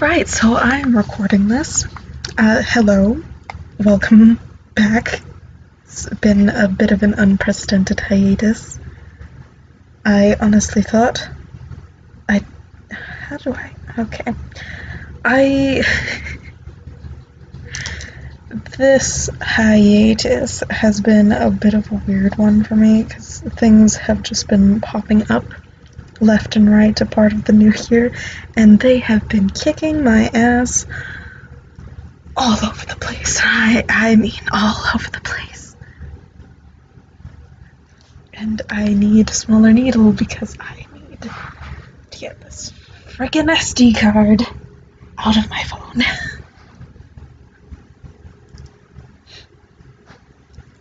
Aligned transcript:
Alright, 0.00 0.28
so 0.28 0.54
I'm 0.54 0.96
recording 0.96 1.48
this. 1.48 1.84
Uh, 2.38 2.62
hello. 2.64 3.20
Welcome 3.80 4.38
back. 4.72 5.20
It's 5.82 6.08
been 6.08 6.50
a 6.50 6.68
bit 6.68 6.92
of 6.92 7.02
an 7.02 7.14
unprecedented 7.14 7.98
hiatus. 7.98 8.78
I 10.04 10.36
honestly 10.40 10.82
thought. 10.82 11.28
I. 12.28 12.44
How 12.92 13.38
do 13.38 13.52
I. 13.52 13.72
Okay. 13.98 14.34
I. 15.24 15.82
this 18.78 19.28
hiatus 19.42 20.62
has 20.70 21.00
been 21.00 21.32
a 21.32 21.50
bit 21.50 21.74
of 21.74 21.90
a 21.90 22.00
weird 22.06 22.38
one 22.38 22.62
for 22.62 22.76
me 22.76 23.02
because 23.02 23.40
things 23.40 23.96
have 23.96 24.22
just 24.22 24.46
been 24.46 24.80
popping 24.80 25.28
up 25.28 25.44
left 26.20 26.56
and 26.56 26.70
right 26.70 27.00
a 27.00 27.06
part 27.06 27.32
of 27.32 27.44
the 27.44 27.52
new 27.52 27.72
year, 27.90 28.12
and 28.56 28.78
they 28.78 28.98
have 28.98 29.28
been 29.28 29.50
kicking 29.50 30.04
my 30.04 30.30
ass 30.34 30.86
all 32.36 32.52
over 32.52 32.86
the 32.86 32.96
place. 33.00 33.40
I, 33.42 33.84
I 33.88 34.16
mean, 34.16 34.32
all 34.52 34.76
over 34.94 35.10
the 35.10 35.20
place. 35.20 35.76
And 38.32 38.62
I 38.70 38.94
need 38.94 39.30
a 39.30 39.34
smaller 39.34 39.72
needle 39.72 40.12
because 40.12 40.56
I 40.60 40.86
need 40.92 41.20
to 41.22 41.30
get 42.20 42.40
this 42.40 42.72
freaking 43.16 43.50
SD 43.52 43.98
card 43.98 44.42
out 45.18 45.36
of 45.36 45.50
my 45.50 45.62
phone. 45.64 46.04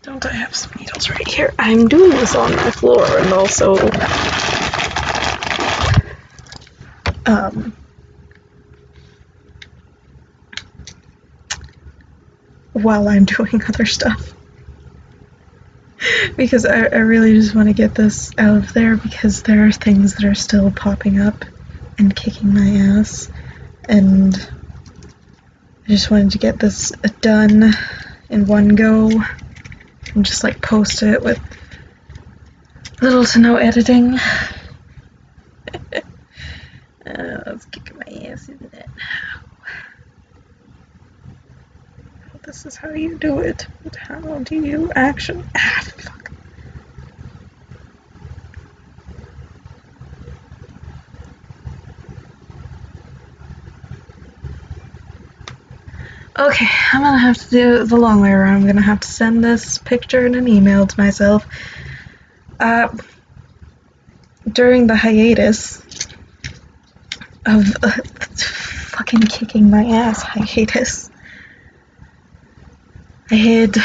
Don't 0.03 0.25
I 0.25 0.33
have 0.33 0.55
some 0.55 0.71
needles 0.79 1.09
right 1.09 1.27
here? 1.27 1.53
I'm 1.59 1.87
doing 1.87 2.11
this 2.11 2.35
on 2.35 2.55
my 2.55 2.71
floor 2.71 3.03
and 3.17 3.33
also 3.33 3.75
um, 7.27 7.75
while 12.73 13.07
I'm 13.07 13.25
doing 13.37 13.61
other 13.67 13.85
stuff. 13.85 14.33
because 16.37 16.65
I, 16.65 16.85
I 16.85 16.97
really 16.99 17.33
just 17.33 17.55
want 17.55 17.67
to 17.67 17.73
get 17.73 17.95
this 17.95 18.33
out 18.37 18.57
of 18.57 18.73
there 18.73 18.97
because 18.97 19.43
there 19.43 19.65
are 19.67 19.71
things 19.71 20.15
that 20.15 20.25
are 20.25 20.35
still 20.35 20.71
popping 20.71 21.19
up 21.19 21.45
and 21.97 22.15
kicking 22.15 22.53
my 22.53 22.99
ass. 22.99 23.29
And 23.89 24.35
I 25.85 25.89
just 25.89 26.11
wanted 26.11 26.31
to 26.31 26.37
get 26.37 26.59
this 26.59 26.91
done 27.21 27.73
in 28.29 28.45
one 28.47 28.69
go 28.69 29.21
and 30.13 30.25
just 30.25 30.43
like 30.43 30.61
post 30.61 31.03
it 31.03 31.23
with 31.23 31.41
little 33.01 33.25
to 33.25 33.39
no 33.39 33.55
editing. 33.57 34.17
Uh, 37.07 37.43
that's 37.45 37.65
kicking 37.65 37.97
my 37.97 38.29
ass, 38.29 38.49
isn't 38.49 38.73
it? 38.73 38.89
This 42.43 42.65
is 42.65 42.75
how 42.75 42.91
you 42.91 43.17
do 43.17 43.39
it. 43.39 43.67
But 43.83 43.95
how 43.95 44.39
do 44.39 44.55
you 44.55 44.91
actually. 44.95 45.45
Ah, 45.55 45.83
fuck. 45.97 46.31
Okay, 56.39 56.67
I'm 56.93 57.01
gonna 57.01 57.17
have 57.17 57.37
to 57.37 57.49
do 57.49 57.83
the 57.85 57.97
long 57.97 58.21
way 58.21 58.31
around. 58.31 58.57
I'm 58.57 58.67
gonna 58.67 58.81
have 58.81 58.99
to 58.99 59.07
send 59.07 59.43
this 59.43 59.79
picture 59.79 60.25
in 60.25 60.35
an 60.35 60.47
email 60.47 60.85
to 60.85 60.99
myself. 60.99 61.47
Uh, 62.59 62.89
during 64.51 64.87
the 64.87 64.95
hiatus, 64.95 65.81
of 67.47 67.65
uh, 67.81 67.89
fucking 68.91 69.21
kicking 69.21 69.69
my 69.69 69.83
ass 69.85 70.21
hiatus. 70.21 71.09
I 73.31 73.35
had 73.35 73.77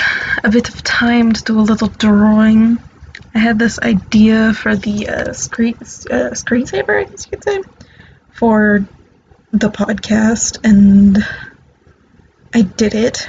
a 0.44 0.50
bit 0.50 0.68
of 0.68 0.82
time 0.82 1.32
to 1.32 1.42
do 1.42 1.58
a 1.58 1.62
little 1.62 1.88
drawing. 1.88 2.78
I 3.34 3.38
had 3.38 3.58
this 3.58 3.78
idea 3.80 4.52
for 4.52 4.76
the 4.76 5.08
uh, 5.08 5.32
screen 5.32 5.74
uh, 5.80 6.34
screensaver, 6.34 7.00
I 7.00 7.04
guess 7.04 7.26
you 7.26 7.30
could 7.30 7.44
say, 7.44 7.62
for 8.32 8.86
the 9.52 9.70
podcast, 9.70 10.58
and 10.64 11.18
I 12.54 12.62
did 12.62 12.94
it. 12.94 13.28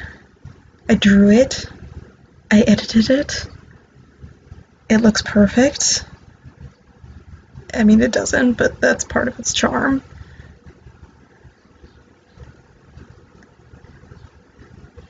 I 0.90 0.96
drew 0.96 1.32
it. 1.32 1.68
I 2.52 2.62
edited 2.62 3.10
it. 3.10 3.48
It 4.90 4.98
looks 5.02 5.22
perfect. 5.22 6.06
I 7.74 7.84
mean, 7.84 8.02
it 8.02 8.12
doesn't, 8.12 8.54
but 8.54 8.80
that's 8.82 9.04
part 9.04 9.28
of 9.28 9.40
its 9.40 9.54
charm. 9.54 10.04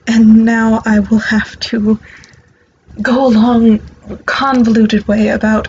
And 0.07 0.45
now 0.45 0.81
I 0.85 0.99
will 0.99 1.19
have 1.19 1.59
to 1.61 1.99
go 3.01 3.27
a 3.27 3.29
long, 3.29 3.79
convoluted 4.25 5.07
way 5.07 5.29
about. 5.29 5.67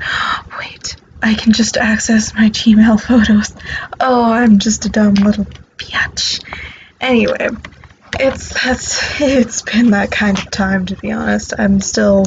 Wait, 0.58 0.96
I 1.22 1.34
can 1.34 1.52
just 1.52 1.76
access 1.76 2.34
my 2.34 2.50
Gmail 2.50 3.00
photos. 3.00 3.54
Oh, 4.00 4.32
I'm 4.32 4.58
just 4.58 4.84
a 4.84 4.88
dumb 4.88 5.14
little 5.14 5.46
bitch. 5.78 6.44
Anyway, 7.00 7.48
it's 8.18 8.62
that's 8.62 9.20
it's 9.20 9.62
been 9.62 9.90
that 9.90 10.10
kind 10.10 10.38
of 10.38 10.50
time 10.50 10.86
to 10.86 10.96
be 10.96 11.12
honest. 11.12 11.54
I'm 11.58 11.80
still 11.80 12.24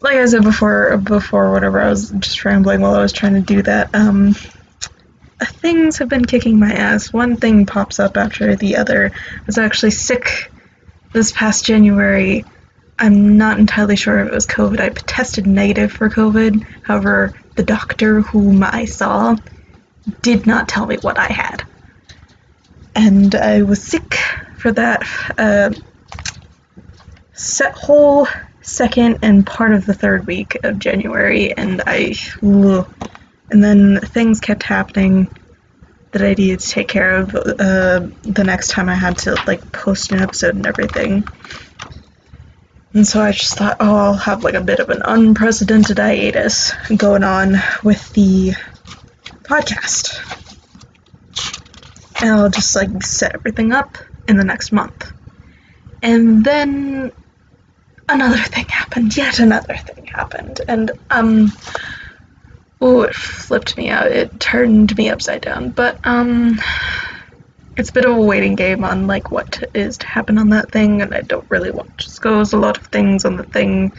like 0.00 0.16
I 0.16 0.26
said 0.26 0.42
before 0.42 0.96
before 0.98 1.52
whatever 1.52 1.80
I 1.80 1.88
was 1.88 2.10
just 2.10 2.44
rambling 2.44 2.80
while 2.80 2.94
I 2.94 3.02
was 3.02 3.12
trying 3.12 3.34
to 3.34 3.40
do 3.40 3.62
that. 3.62 3.94
Um 3.94 4.34
things 5.44 5.98
have 5.98 6.08
been 6.08 6.24
kicking 6.24 6.58
my 6.58 6.72
ass. 6.72 7.12
One 7.12 7.36
thing 7.36 7.66
pops 7.66 7.98
up 7.98 8.16
after 8.16 8.54
the 8.54 8.76
other. 8.76 9.10
I 9.14 9.42
was 9.46 9.58
actually 9.58 9.90
sick 9.90 10.52
this 11.12 11.32
past 11.32 11.64
January, 11.64 12.44
I'm 12.98 13.36
not 13.36 13.58
entirely 13.58 13.96
sure 13.96 14.20
if 14.20 14.28
it 14.28 14.34
was 14.34 14.46
COVID. 14.46 14.80
I 14.80 14.88
tested 14.90 15.46
negative 15.46 15.92
for 15.92 16.08
COVID. 16.08 16.64
However, 16.82 17.34
the 17.56 17.62
doctor 17.62 18.20
whom 18.22 18.62
I 18.62 18.84
saw 18.84 19.36
did 20.22 20.46
not 20.46 20.68
tell 20.68 20.86
me 20.86 20.96
what 20.96 21.18
I 21.18 21.26
had. 21.26 21.64
And 22.94 23.34
I 23.34 23.62
was 23.62 23.82
sick 23.82 24.18
for 24.56 24.72
that 24.72 25.02
uh, 25.38 25.70
set 27.32 27.74
whole 27.74 28.28
second 28.60 29.18
and 29.22 29.46
part 29.46 29.72
of 29.72 29.86
the 29.86 29.94
third 29.94 30.26
week 30.26 30.58
of 30.62 30.78
January, 30.78 31.56
and 31.56 31.82
I. 31.86 32.14
Ugh. 32.42 32.88
And 33.50 33.62
then 33.62 34.00
things 34.00 34.40
kept 34.40 34.62
happening 34.62 35.28
that 36.12 36.22
I 36.22 36.34
needed 36.34 36.60
to 36.60 36.68
take 36.68 36.88
care 36.88 37.16
of 37.16 37.34
uh, 37.34 38.06
the 38.22 38.44
next 38.44 38.68
time 38.68 38.88
I 38.88 38.94
had 38.94 39.18
to 39.18 39.34
like 39.46 39.72
post 39.72 40.12
an 40.12 40.20
episode 40.20 40.54
and 40.54 40.66
everything. 40.66 41.24
And 42.94 43.06
so 43.06 43.22
I 43.22 43.32
just 43.32 43.56
thought, 43.56 43.78
oh, 43.80 43.96
I'll 43.96 44.14
have 44.14 44.44
like 44.44 44.54
a 44.54 44.60
bit 44.60 44.78
of 44.78 44.90
an 44.90 45.00
unprecedented 45.04 45.98
hiatus 45.98 46.72
going 46.94 47.24
on 47.24 47.56
with 47.82 48.12
the 48.12 48.52
podcast. 49.44 50.20
And 52.20 52.30
I'll 52.30 52.50
just 52.50 52.76
like 52.76 53.02
set 53.02 53.34
everything 53.34 53.72
up 53.72 53.96
in 54.28 54.36
the 54.36 54.44
next 54.44 54.72
month. 54.72 55.10
And 56.02 56.44
then 56.44 57.12
another 58.08 58.36
thing 58.36 58.66
happened, 58.66 59.16
yet 59.16 59.38
another 59.38 59.76
thing 59.76 60.04
happened. 60.06 60.60
And 60.68 60.90
um 61.10 61.50
Oh, 62.84 63.02
it 63.02 63.14
flipped 63.14 63.76
me 63.76 63.90
out. 63.90 64.08
It 64.08 64.40
turned 64.40 64.96
me 64.96 65.08
upside 65.08 65.40
down. 65.42 65.70
But 65.70 66.00
um 66.02 66.58
it's 67.76 67.90
a 67.90 67.92
bit 67.92 68.04
of 68.04 68.16
a 68.16 68.20
waiting 68.20 68.56
game 68.56 68.82
on 68.84 69.06
like 69.06 69.30
what 69.30 69.62
is 69.72 69.98
to 69.98 70.06
happen 70.06 70.36
on 70.36 70.50
that 70.50 70.72
thing 70.72 71.00
and 71.00 71.14
I 71.14 71.20
don't 71.22 71.48
really 71.48 71.70
want 71.70 71.96
to 71.96 72.04
disclose 72.04 72.52
a 72.52 72.58
lot 72.58 72.76
of 72.76 72.86
things 72.88 73.24
on 73.24 73.36
the 73.36 73.44
thing. 73.44 73.92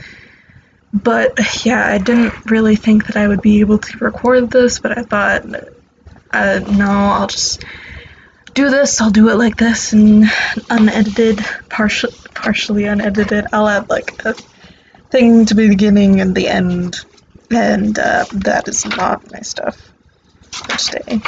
But 0.93 1.39
yeah, 1.65 1.87
I 1.87 1.97
didn't 1.97 2.33
really 2.51 2.75
think 2.75 3.07
that 3.07 3.15
I 3.15 3.27
would 3.27 3.41
be 3.41 3.61
able 3.61 3.79
to 3.79 3.97
record 3.99 4.51
this, 4.51 4.79
but 4.79 4.97
I 4.97 5.03
thought 5.03 5.45
uh, 6.33 6.59
no, 6.67 6.89
I'll 6.89 7.27
just 7.27 7.63
do 8.53 8.69
this. 8.69 8.99
I'll 8.99 9.11
do 9.11 9.29
it 9.29 9.35
like 9.35 9.55
this 9.55 9.93
and 9.93 10.25
unedited, 10.69 11.39
partial, 11.69 12.09
partially 12.33 12.83
unedited. 12.83 13.45
I'll 13.53 13.69
add 13.69 13.89
like 13.89 14.25
a 14.25 14.35
thing 15.09 15.45
to 15.45 15.53
the 15.53 15.69
beginning 15.69 16.19
and 16.19 16.35
the 16.35 16.49
end 16.49 16.97
and 17.51 17.97
uh, 17.97 18.25
that 18.33 18.67
is 18.67 18.85
not 18.85 19.31
my 19.31 19.39
stuff 19.41 19.91
today. 20.77 21.21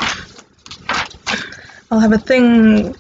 I'll 1.91 1.99
have 1.99 2.13
a 2.13 2.17
thing, 2.17 2.95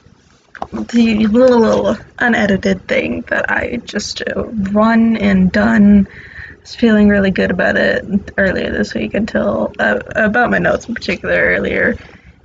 the 0.71 1.27
little 1.27 1.97
unedited 2.19 2.87
thing 2.87 3.21
that 3.29 3.49
I 3.49 3.77
just 3.77 4.21
uh, 4.21 4.45
run 4.45 5.17
and 5.17 5.51
done. 5.51 6.07
I 6.09 6.55
was 6.61 6.75
feeling 6.75 7.09
really 7.09 7.31
good 7.31 7.51
about 7.51 7.77
it 7.77 8.31
earlier 8.37 8.71
this 8.71 8.93
week 8.93 9.13
until, 9.13 9.73
uh, 9.79 9.99
about 10.15 10.51
my 10.51 10.59
notes 10.59 10.87
in 10.87 10.95
particular 10.95 11.35
earlier 11.35 11.97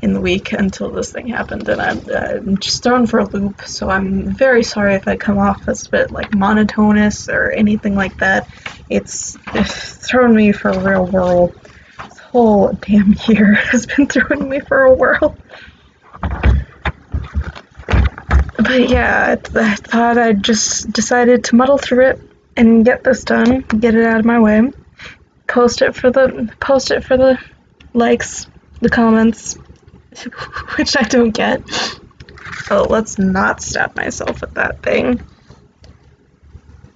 in 0.03 0.15
the 0.15 0.21
week 0.21 0.53
until 0.53 0.91
this 0.91 1.13
thing 1.13 1.29
happened, 1.29 1.69
and 1.69 1.81
I'm, 1.81 2.01
I'm 2.11 2.59
just 2.59 2.83
thrown 2.83 3.07
for 3.07 3.19
a 3.19 3.27
loop. 3.27 3.63
So 3.63 3.91
I'm 3.91 4.35
very 4.35 4.63
sorry 4.63 4.95
if 4.95 5.07
I 5.07 5.17
come 5.17 5.39
off 5.39 5.69
as 5.69 5.87
a 5.87 5.91
bit 5.91 6.11
like 6.11 6.35
monotonous 6.35 7.29
or 7.29 7.51
anything 7.51 7.95
like 7.95 8.19
that. 8.19 8.49
It's, 8.89 9.37
it's 9.49 10.09
thrown 10.09 10.35
me 10.35 10.53
for 10.53 10.71
a 10.71 10.81
real 10.81 11.07
whirl. 11.07 11.53
This 12.03 12.19
whole 12.19 12.73
damn 12.81 13.15
year 13.29 13.55
has 13.71 13.87
been 13.87 14.07
throwing 14.07 14.49
me 14.49 14.61
for 14.61 14.85
a 14.85 14.95
whirl. 14.95 15.37
but 18.57 18.89
yeah, 18.89 19.37
I, 19.37 19.59
I 19.59 19.75
thought 19.75 20.19
I'd 20.19 20.43
just 20.43 20.91
decided 20.93 21.45
to 21.45 21.57
muddle 21.57 21.79
through 21.79 22.07
it 22.09 22.21
and 22.57 22.85
get 22.85 23.05
this 23.05 23.25
done, 23.25 23.61
get 23.61 23.95
it 23.95 24.05
out 24.05 24.21
of 24.21 24.27
my 24.27 24.41
way, 24.41 24.71
post 25.47 25.83
it 25.83 25.95
for 25.95 26.11
the 26.11 26.53
post 26.61 26.91
it 26.91 27.05
for 27.05 27.17
the 27.17 27.39
likes, 27.93 28.47
the 28.81 28.89
comments, 28.89 29.57
which 30.77 30.97
I 30.97 31.03
don't 31.03 31.31
get. 31.31 31.63
Oh, 32.71 32.87
let's 32.89 33.19
not 33.19 33.63
stab 33.63 33.97
myself 33.97 34.41
with 34.41 34.55
that 34.55 34.83
thing. 34.83 35.21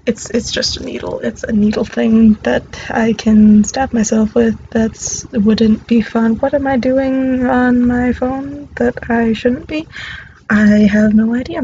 It's 0.06 0.28
it's 0.30 0.52
just 0.52 0.76
a 0.76 0.84
needle. 0.84 1.20
It's 1.20 1.44
a 1.44 1.52
needle 1.52 1.84
thing 1.84 2.34
that 2.42 2.64
I 2.90 3.14
can 3.14 3.64
stab 3.64 3.92
myself 3.92 4.34
with. 4.34 4.58
That's 4.70 5.24
wouldn't 5.32 5.86
be 5.86 6.02
fun. 6.02 6.36
What 6.36 6.52
am 6.54 6.66
I 6.66 6.76
doing 6.76 7.46
on 7.46 7.86
my 7.86 8.12
phone 8.12 8.68
that 8.76 9.10
I 9.10 9.32
shouldn't 9.32 9.66
be? 9.66 9.88
I 10.50 10.88
have 10.92 11.14
no 11.14 11.34
idea. 11.34 11.62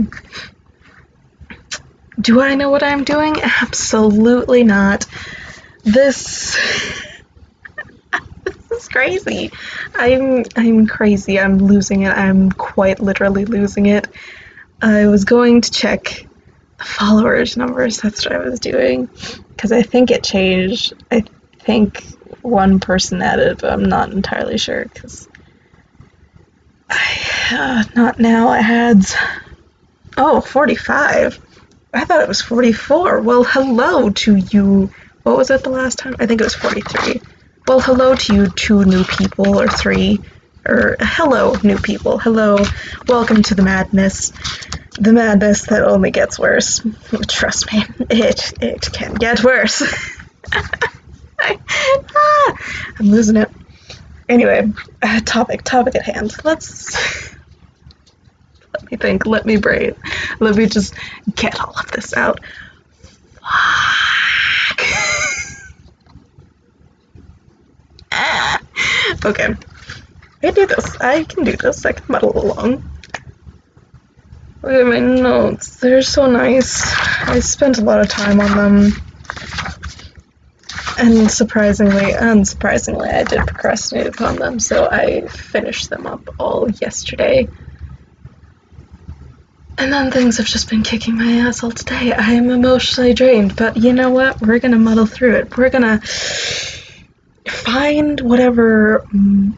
Do 2.21 2.41
I 2.41 2.55
know 2.55 2.71
what 2.71 2.83
I'm 2.83 3.05
doing? 3.05 3.37
Absolutely 3.43 4.65
not. 4.65 5.07
This 5.85 6.57
this 8.71 8.83
is 8.85 8.89
crazy. 8.89 9.51
I'm 9.97 10.45
I'm 10.57 10.87
crazy. 10.87 11.39
I'm 11.39 11.59
losing 11.59 12.03
it. 12.03 12.17
I'm 12.17 12.51
quite 12.53 13.01
literally 13.01 13.45
losing 13.45 13.87
it. 13.87 14.09
I 14.83 15.07
was 15.09 15.25
going 15.25 15.61
to 15.63 15.71
check 15.71 16.27
the 16.79 16.85
followers 16.85 17.57
numbers. 17.57 18.01
That's 18.01 18.25
what 18.25 18.35
I 18.35 18.39
was 18.39 18.61
doing 18.61 19.09
because 19.57 19.73
I 19.73 19.83
think 19.83 20.11
it 20.11 20.25
changed. 20.25 20.95
I 21.11 21.25
think 21.61 22.05
one 22.43 22.81
person 22.81 23.21
added, 23.23 23.59
but 23.61 23.73
I'm 23.73 23.85
not 23.85 24.13
entirely 24.13 24.59
sure 24.59 24.85
because 24.85 25.29
I 26.91 27.17
uh, 27.53 27.85
not 27.95 28.19
now 28.19 28.53
ads. 28.53 29.15
Oh, 30.17 30.41
45. 30.41 31.39
I 31.93 32.05
thought 32.05 32.23
it 32.23 32.29
was 32.29 32.43
44. 32.43 33.21
Well, 33.23 33.45
hello 33.45 34.11
to 34.11 34.37
you. 34.37 34.91
What 35.25 35.37
was 35.37 35.51
it 35.51 35.65
the 35.65 35.71
last 35.71 35.99
time? 35.99 36.15
I 36.21 36.27
think 36.27 36.41
it 36.41 36.45
was 36.45 36.55
43. 36.55 37.21
Well, 37.71 37.79
hello 37.79 38.17
to 38.17 38.35
you 38.35 38.47
two 38.49 38.85
new 38.85 39.05
people, 39.05 39.61
or 39.61 39.69
three. 39.69 40.21
Or 40.67 40.97
hello, 40.99 41.55
new 41.63 41.79
people. 41.79 42.19
Hello. 42.19 42.59
Welcome 43.07 43.45
to 43.45 43.55
the 43.55 43.63
madness. 43.63 44.33
The 44.99 45.13
madness 45.13 45.67
that 45.67 45.85
only 45.85 46.11
gets 46.11 46.37
worse. 46.37 46.85
Trust 47.29 47.73
me, 47.73 47.85
it 48.11 48.53
it 48.61 48.91
can 48.93 49.15
get 49.15 49.45
worse. 49.45 49.85
I'm 50.53 51.61
losing 52.99 53.37
it. 53.37 53.53
Anyway, 54.29 54.73
uh, 55.01 55.21
topic 55.21 55.63
topic 55.63 55.95
at 55.95 56.03
hand. 56.03 56.35
Let's 56.43 57.37
let 58.75 58.91
me 58.91 58.97
think. 58.97 59.27
Let 59.27 59.47
me 59.47 59.59
breathe. 59.59 59.95
Let 60.41 60.57
me 60.57 60.67
just 60.67 60.93
get 61.37 61.61
all 61.61 61.77
of 61.79 61.89
this 61.93 62.17
out. 62.17 62.41
Fuck. 63.41 64.81
ah. 68.13 68.61
Okay. 69.25 69.55
I 70.43 70.51
do 70.51 70.67
this. 70.67 70.97
I 71.01 71.25
can 71.25 71.45
do 71.45 71.57
this. 71.57 71.85
I 71.85 71.93
can 71.93 72.05
muddle 72.09 72.37
along. 72.37 72.83
Look 74.63 74.73
at 74.73 74.87
my 74.87 74.99
notes. 74.99 75.77
They're 75.77 76.03
so 76.03 76.31
nice. 76.31 76.83
I 77.23 77.41
spent 77.41 77.79
a 77.79 77.85
lot 77.85 78.01
of 78.01 78.09
time 78.09 78.41
on 78.41 78.57
them. 78.57 78.93
And 80.99 81.31
surprisingly, 81.31 82.13
unsurprisingly, 82.13 83.09
I 83.09 83.23
did 83.25 83.47
procrastinate 83.47 84.07
upon 84.07 84.37
them, 84.37 84.59
so 84.59 84.87
I 84.91 85.27
finished 85.29 85.89
them 85.89 86.07
up 86.07 86.29
all 86.39 86.71
yesterday. 86.71 87.49
And 89.79 89.91
then 89.91 90.11
things 90.11 90.37
have 90.37 90.47
just 90.47 90.69
been 90.69 90.83
kicking 90.83 91.17
my 91.17 91.49
ass 91.49 91.65
all 91.65 91.71
today. 91.71 92.13
I 92.13 92.33
am 92.33 92.51
emotionally 92.51 93.15
drained, 93.15 93.57
but 93.57 93.79
you 93.79 93.95
know 93.95 94.11
what? 94.11 94.43
We're 94.43 94.59
gonna 94.59 94.79
muddle 94.79 95.07
through 95.07 95.37
it. 95.37 95.57
We're 95.57 95.71
gonna 95.71 96.03
find 97.51 98.21
whatever 98.21 99.05
mm, 99.13 99.55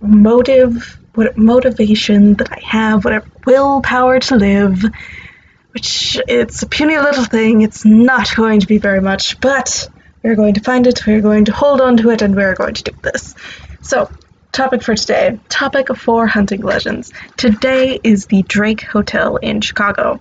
motive, 0.00 0.98
what 1.14 1.36
motivation 1.36 2.34
that 2.34 2.52
I 2.52 2.60
have, 2.60 3.04
whatever 3.04 3.26
willpower 3.46 4.20
to 4.20 4.36
live, 4.36 4.84
which 5.72 6.18
it's 6.28 6.62
a 6.62 6.66
puny 6.66 6.98
little 6.98 7.24
thing. 7.24 7.62
It's 7.62 7.84
not 7.84 8.34
going 8.34 8.60
to 8.60 8.66
be 8.66 8.78
very 8.78 9.00
much, 9.00 9.40
but 9.40 9.88
we're 10.22 10.36
going 10.36 10.54
to 10.54 10.60
find 10.60 10.86
it, 10.86 11.06
we're 11.06 11.20
going 11.20 11.44
to 11.46 11.52
hold 11.52 11.80
on 11.80 11.96
to 11.98 12.10
it, 12.10 12.22
and 12.22 12.34
we're 12.34 12.54
going 12.54 12.74
to 12.74 12.82
do 12.82 12.92
this. 13.02 13.34
So, 13.82 14.10
topic 14.52 14.82
for 14.82 14.94
today 14.94 15.38
topic 15.48 15.88
for 15.96 16.26
hunting 16.26 16.62
legends. 16.62 17.12
Today 17.36 17.98
is 18.04 18.26
the 18.26 18.42
Drake 18.42 18.82
Hotel 18.82 19.36
in 19.36 19.60
Chicago. 19.60 20.20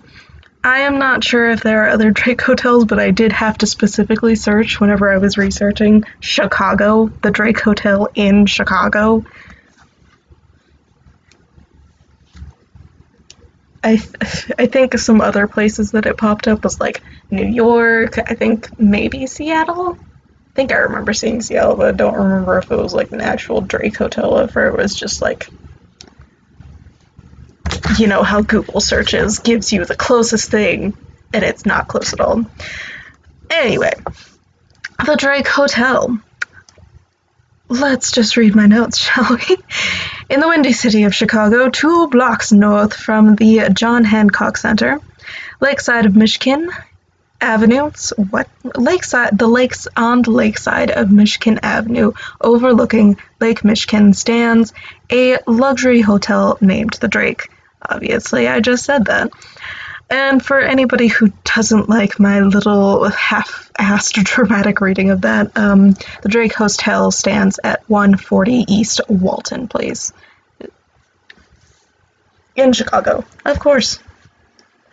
I 0.63 0.79
am 0.79 0.97
not 0.97 1.25
sure 1.25 1.49
if 1.49 1.61
there 1.61 1.83
are 1.83 1.89
other 1.89 2.11
Drake 2.11 2.41
hotels, 2.41 2.85
but 2.85 2.97
I 2.97 3.11
did 3.11 3.33
have 3.33 3.57
to 3.59 3.67
specifically 3.67 4.35
search 4.35 4.79
whenever 4.79 5.11
I 5.11 5.17
was 5.17 5.37
researching 5.37 6.05
Chicago, 6.21 7.07
the 7.21 7.31
Drake 7.31 7.59
Hotel 7.59 8.07
in 8.15 8.45
Chicago. 8.45 9.25
I 13.83 13.97
th- 13.97 14.51
I 14.57 14.67
think 14.67 14.97
some 14.97 15.19
other 15.19 15.47
places 15.47 15.91
that 15.91 16.05
it 16.05 16.17
popped 16.17 16.47
up 16.47 16.63
was 16.63 16.79
like 16.79 17.03
New 17.29 17.45
York. 17.45 18.17
I 18.17 18.33
think 18.33 18.69
maybe 18.79 19.27
Seattle. 19.27 19.97
I 19.99 20.55
think 20.55 20.71
I 20.71 20.77
remember 20.77 21.13
seeing 21.13 21.41
Seattle, 21.41 21.75
but 21.75 21.87
I 21.87 21.91
don't 21.91 22.15
remember 22.15 22.57
if 22.59 22.71
it 22.71 22.77
was 22.77 22.93
like 22.93 23.11
an 23.11 23.19
actual 23.19 23.59
Drake 23.59 23.97
hotel 23.97 24.39
or 24.39 24.43
if 24.43 24.55
it 24.55 24.77
was 24.77 24.95
just 24.95 25.21
like 25.21 25.49
you 27.99 28.07
know 28.07 28.23
how 28.23 28.41
Google 28.41 28.81
searches 28.81 29.39
gives 29.39 29.71
you 29.71 29.85
the 29.85 29.95
closest 29.95 30.49
thing 30.49 30.95
and 31.33 31.43
it's 31.43 31.65
not 31.65 31.87
close 31.87 32.13
at 32.13 32.19
all. 32.19 32.45
Anyway, 33.49 33.93
the 35.05 35.15
Drake 35.15 35.47
Hotel. 35.47 36.19
Let's 37.69 38.11
just 38.11 38.37
read 38.37 38.55
my 38.55 38.67
notes, 38.67 38.97
shall 39.05 39.35
we? 39.35 39.57
In 40.29 40.39
the 40.39 40.47
windy 40.47 40.73
city 40.73 41.03
of 41.03 41.15
Chicago, 41.15 41.69
two 41.69 42.07
blocks 42.07 42.51
north 42.51 42.93
from 42.93 43.35
the 43.35 43.69
John 43.73 44.03
Hancock 44.03 44.57
Center, 44.57 44.99
lakeside 45.59 46.05
of 46.05 46.15
Michigan 46.15 46.69
Avenue, 47.41 47.91
what 48.29 48.47
lakeside, 48.75 49.37
the 49.37 49.47
lakes 49.47 49.87
on 49.97 50.21
the 50.21 50.31
lakeside 50.31 50.91
of 50.91 51.11
Michigan 51.11 51.59
Avenue, 51.61 52.13
overlooking 52.39 53.17
Lake 53.41 53.65
Michigan, 53.65 54.13
stands 54.13 54.71
a 55.11 55.39
luxury 55.45 55.99
hotel 56.01 56.57
named 56.61 56.93
the 57.01 57.07
Drake. 57.07 57.49
Obviously, 57.89 58.47
I 58.47 58.59
just 58.59 58.85
said 58.85 59.05
that. 59.05 59.31
And 60.09 60.45
for 60.45 60.59
anybody 60.59 61.07
who 61.07 61.31
doesn't 61.43 61.89
like 61.89 62.19
my 62.19 62.41
little 62.41 63.09
half-assed 63.09 64.23
dramatic 64.23 64.81
reading 64.81 65.09
of 65.09 65.21
that, 65.21 65.57
um, 65.57 65.95
the 66.21 66.29
Drake 66.29 66.53
Hotel 66.53 67.09
stands 67.09 67.59
at 67.63 67.87
140 67.89 68.65
East 68.67 69.01
Walton 69.09 69.67
Place 69.67 70.13
in 72.55 72.73
Chicago, 72.73 73.23
of 73.45 73.59
course. 73.59 73.99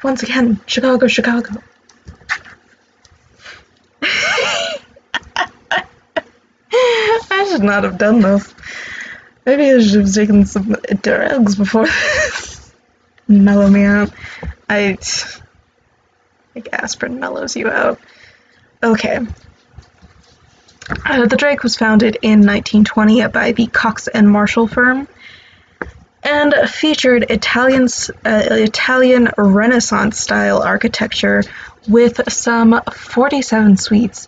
Once 0.03 0.23
again, 0.23 0.59
Chicago, 0.67 1.07
Chicago. 1.07 1.63
I 4.03 4.79
should 7.51 7.63
not 7.63 7.85
have 7.85 7.99
done 7.99 8.21
this. 8.21 8.55
Maybe 9.45 9.71
I 9.71 9.81
should 9.81 10.03
have 10.03 10.15
taken 10.15 10.47
some 10.47 10.77
drugs 11.03 11.57
before 11.57 11.87
this. 11.87 12.50
Mellow 13.31 13.71
me 13.71 13.85
out. 13.85 14.11
I 14.69 14.97
think 16.53 16.69
aspirin 16.73 17.21
mellows 17.21 17.55
you 17.55 17.69
out. 17.69 18.01
Okay. 18.83 19.21
Uh, 21.07 21.27
the 21.27 21.37
Drake 21.37 21.63
was 21.63 21.77
founded 21.77 22.17
in 22.23 22.41
1920 22.41 23.29
by 23.29 23.53
the 23.53 23.69
Cox 23.69 24.09
and 24.09 24.29
Marshall 24.29 24.67
firm 24.67 25.07
and 26.25 26.53
featured 26.69 27.31
Italian, 27.31 27.85
uh, 28.25 28.49
Italian 28.51 29.31
Renaissance 29.39 30.19
style 30.19 30.61
architecture 30.61 31.45
with 31.87 32.33
some 32.33 32.81
47 32.93 33.77
suites 33.77 34.27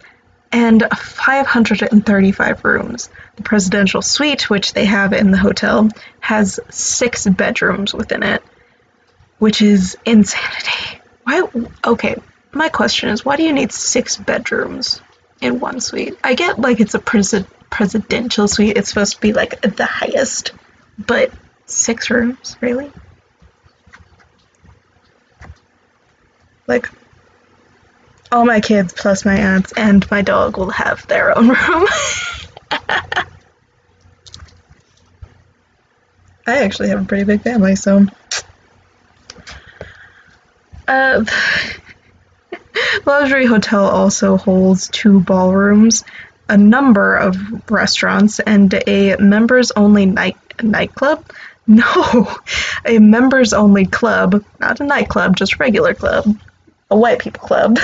and 0.52 0.86
535 0.96 2.64
rooms. 2.64 3.10
The 3.34 3.42
presidential 3.42 4.00
suite, 4.00 4.48
which 4.48 4.74
they 4.74 4.84
have 4.84 5.12
in 5.12 5.32
the 5.32 5.38
hotel, 5.38 5.88
has 6.20 6.60
six 6.70 7.26
bedrooms 7.26 7.92
within 7.92 8.22
it 8.22 8.44
which 9.42 9.60
is 9.60 9.98
insanity. 10.06 11.00
Why? 11.24 11.42
Okay, 11.84 12.14
my 12.52 12.68
question 12.68 13.08
is, 13.08 13.24
why 13.24 13.34
do 13.34 13.42
you 13.42 13.52
need 13.52 13.72
six 13.72 14.16
bedrooms 14.16 15.02
in 15.40 15.58
one 15.58 15.80
suite? 15.80 16.16
I 16.22 16.34
get 16.34 16.60
like 16.60 16.78
it's 16.78 16.94
a 16.94 17.00
pres- 17.00 17.44
presidential 17.68 18.46
suite; 18.46 18.76
it's 18.76 18.90
supposed 18.90 19.16
to 19.16 19.20
be 19.20 19.32
like 19.32 19.60
the 19.62 19.84
highest, 19.84 20.52
but 20.96 21.32
six 21.66 22.08
rooms, 22.08 22.56
really? 22.60 22.92
Like, 26.68 26.88
all 28.30 28.44
my 28.44 28.60
kids 28.60 28.92
plus 28.92 29.24
my 29.24 29.34
aunts 29.34 29.72
and 29.72 30.08
my 30.08 30.22
dog 30.22 30.56
will 30.56 30.70
have 30.70 31.04
their 31.08 31.36
own 31.36 31.48
room. 31.58 31.86
I 36.46 36.62
actually 36.62 36.90
have 36.90 37.02
a 37.02 37.04
pretty 37.04 37.24
big 37.24 37.42
family, 37.42 37.74
so 37.74 38.06
Uh, 40.92 41.24
Luxury 43.06 43.46
Hotel 43.46 43.82
also 43.82 44.36
holds 44.36 44.88
two 44.88 45.20
ballrooms, 45.20 46.04
a 46.50 46.58
number 46.58 47.16
of 47.16 47.70
restaurants, 47.70 48.40
and 48.40 48.74
a 48.86 49.16
members 49.16 49.70
only 49.72 50.04
night 50.06 50.36
nightclub. 50.62 51.24
No, 51.64 52.28
a 52.84 52.98
members 52.98 53.52
only 53.52 53.86
club, 53.86 54.44
not 54.58 54.80
a 54.80 54.84
nightclub, 54.84 55.36
just 55.36 55.60
regular 55.60 55.94
club, 55.94 56.36
a 56.90 56.96
white 56.96 57.20
people 57.20 57.46
club. 57.46 57.78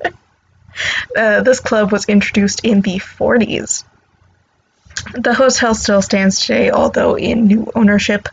uh, 1.16 1.42
this 1.42 1.58
club 1.58 1.90
was 1.90 2.04
introduced 2.04 2.64
in 2.64 2.80
the 2.80 3.00
40s. 3.00 3.82
The 5.14 5.34
hotel 5.34 5.74
still 5.74 6.00
stands 6.00 6.42
today, 6.42 6.70
although 6.70 7.16
in 7.16 7.48
new 7.48 7.72
ownership. 7.74 8.28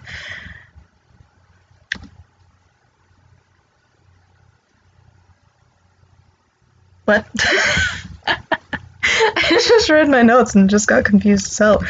What? 7.11 7.27
I 8.25 9.61
just 9.67 9.89
read 9.89 10.07
my 10.07 10.21
notes 10.21 10.55
and 10.55 10.69
just 10.69 10.87
got 10.87 11.03
confused 11.03 11.59
hell. 11.59 11.83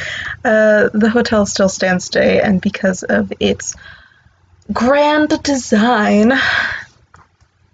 Uh, 0.43 0.89
the 0.95 1.11
hotel 1.11 1.45
still 1.45 1.69
stands 1.69 2.09
today, 2.09 2.41
and 2.41 2.59
because 2.59 3.03
of 3.03 3.31
its 3.39 3.75
grand 4.73 5.29
design, 5.43 6.33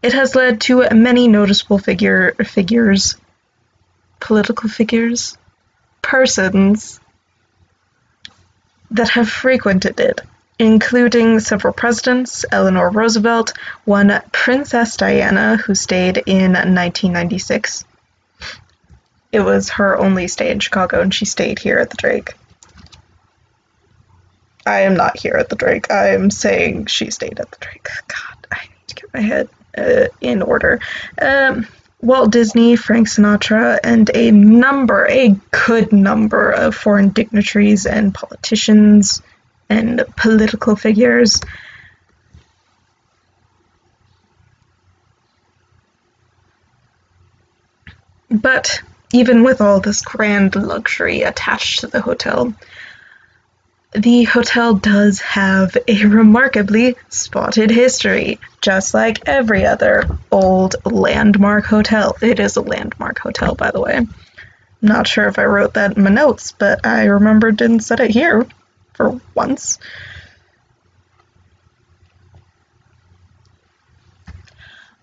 it 0.03 0.11
has 0.11 0.35
led 0.35 0.59
to 0.61 0.89
many 0.93 1.29
noticeable 1.29 1.79
figure 1.79 2.33
figures, 2.33 3.15
political 4.19 4.67
figures, 4.67 5.37
persons 6.01 6.99
that 8.91 9.07
have 9.11 9.29
frequented 9.29 10.01
it, 10.01 10.19
including 10.59 11.39
several 11.39 11.73
presidents, 11.73 12.45
Eleanor 12.51 12.89
Roosevelt, 12.89 13.53
one 13.85 14.21
Princess 14.31 14.97
Diana, 14.97 15.57
who 15.57 15.75
stayed 15.75 16.17
in 16.25 16.53
1996. 16.53 17.85
It 19.31 19.41
was 19.41 19.69
her 19.69 19.97
only 19.97 20.27
stay 20.27 20.51
in 20.51 20.59
Chicago, 20.59 21.01
and 21.01 21.13
she 21.13 21.25
stayed 21.25 21.59
here 21.59 21.77
at 21.77 21.89
the 21.89 21.97
Drake. 21.97 22.33
I 24.65 24.81
am 24.81 24.95
not 24.95 25.19
here 25.19 25.35
at 25.35 25.49
the 25.49 25.55
Drake. 25.55 25.91
I 25.91 26.09
am 26.09 26.31
saying 26.31 26.87
she 26.87 27.11
stayed 27.11 27.39
at 27.39 27.51
the 27.51 27.57
Drake. 27.59 27.87
God, 28.07 28.47
I 28.51 28.61
need 28.63 28.87
to 28.87 28.95
get 28.95 29.13
my 29.13 29.21
head 29.21 29.49
uh, 29.77 30.07
in 30.21 30.41
order. 30.41 30.79
Um, 31.21 31.67
Walt 32.01 32.31
Disney, 32.31 32.75
Frank 32.75 33.07
Sinatra, 33.07 33.79
and 33.83 34.09
a 34.13 34.31
number, 34.31 35.07
a 35.07 35.35
good 35.51 35.91
number 35.91 36.51
of 36.51 36.75
foreign 36.75 37.09
dignitaries 37.09 37.85
and 37.85 38.13
politicians 38.13 39.21
and 39.69 40.03
political 40.15 40.75
figures. 40.75 41.41
But 48.29 48.81
even 49.13 49.43
with 49.43 49.61
all 49.61 49.79
this 49.79 50.01
grand 50.01 50.55
luxury 50.55 51.23
attached 51.23 51.79
to 51.79 51.87
the 51.87 52.01
hotel, 52.01 52.53
the 53.93 54.25
hotel 54.25 54.75
does 54.75 55.21
have 55.21 55.77
a 55.87 56.05
remarkably 56.05 56.97
spotted 57.09 57.71
history, 57.71 58.39
just 58.61 58.93
like 58.93 59.27
every 59.27 59.65
other 59.65 60.03
old 60.29 60.75
landmark 60.85 61.65
hotel. 61.65 62.17
It 62.21 62.39
is 62.39 62.57
a 62.57 62.61
landmark 62.61 63.19
hotel, 63.19 63.55
by 63.55 63.71
the 63.71 63.81
way. 63.81 64.05
Not 64.81 65.07
sure 65.07 65.27
if 65.27 65.39
I 65.39 65.45
wrote 65.45 65.73
that 65.75 65.97
in 65.97 66.03
my 66.03 66.09
notes, 66.09 66.51
but 66.51 66.85
I 66.85 67.05
remember 67.05 67.51
didn't 67.51 67.79
set 67.79 68.01
it 68.01 68.11
here 68.11 68.45
for 68.97 69.21
once. 69.33 69.79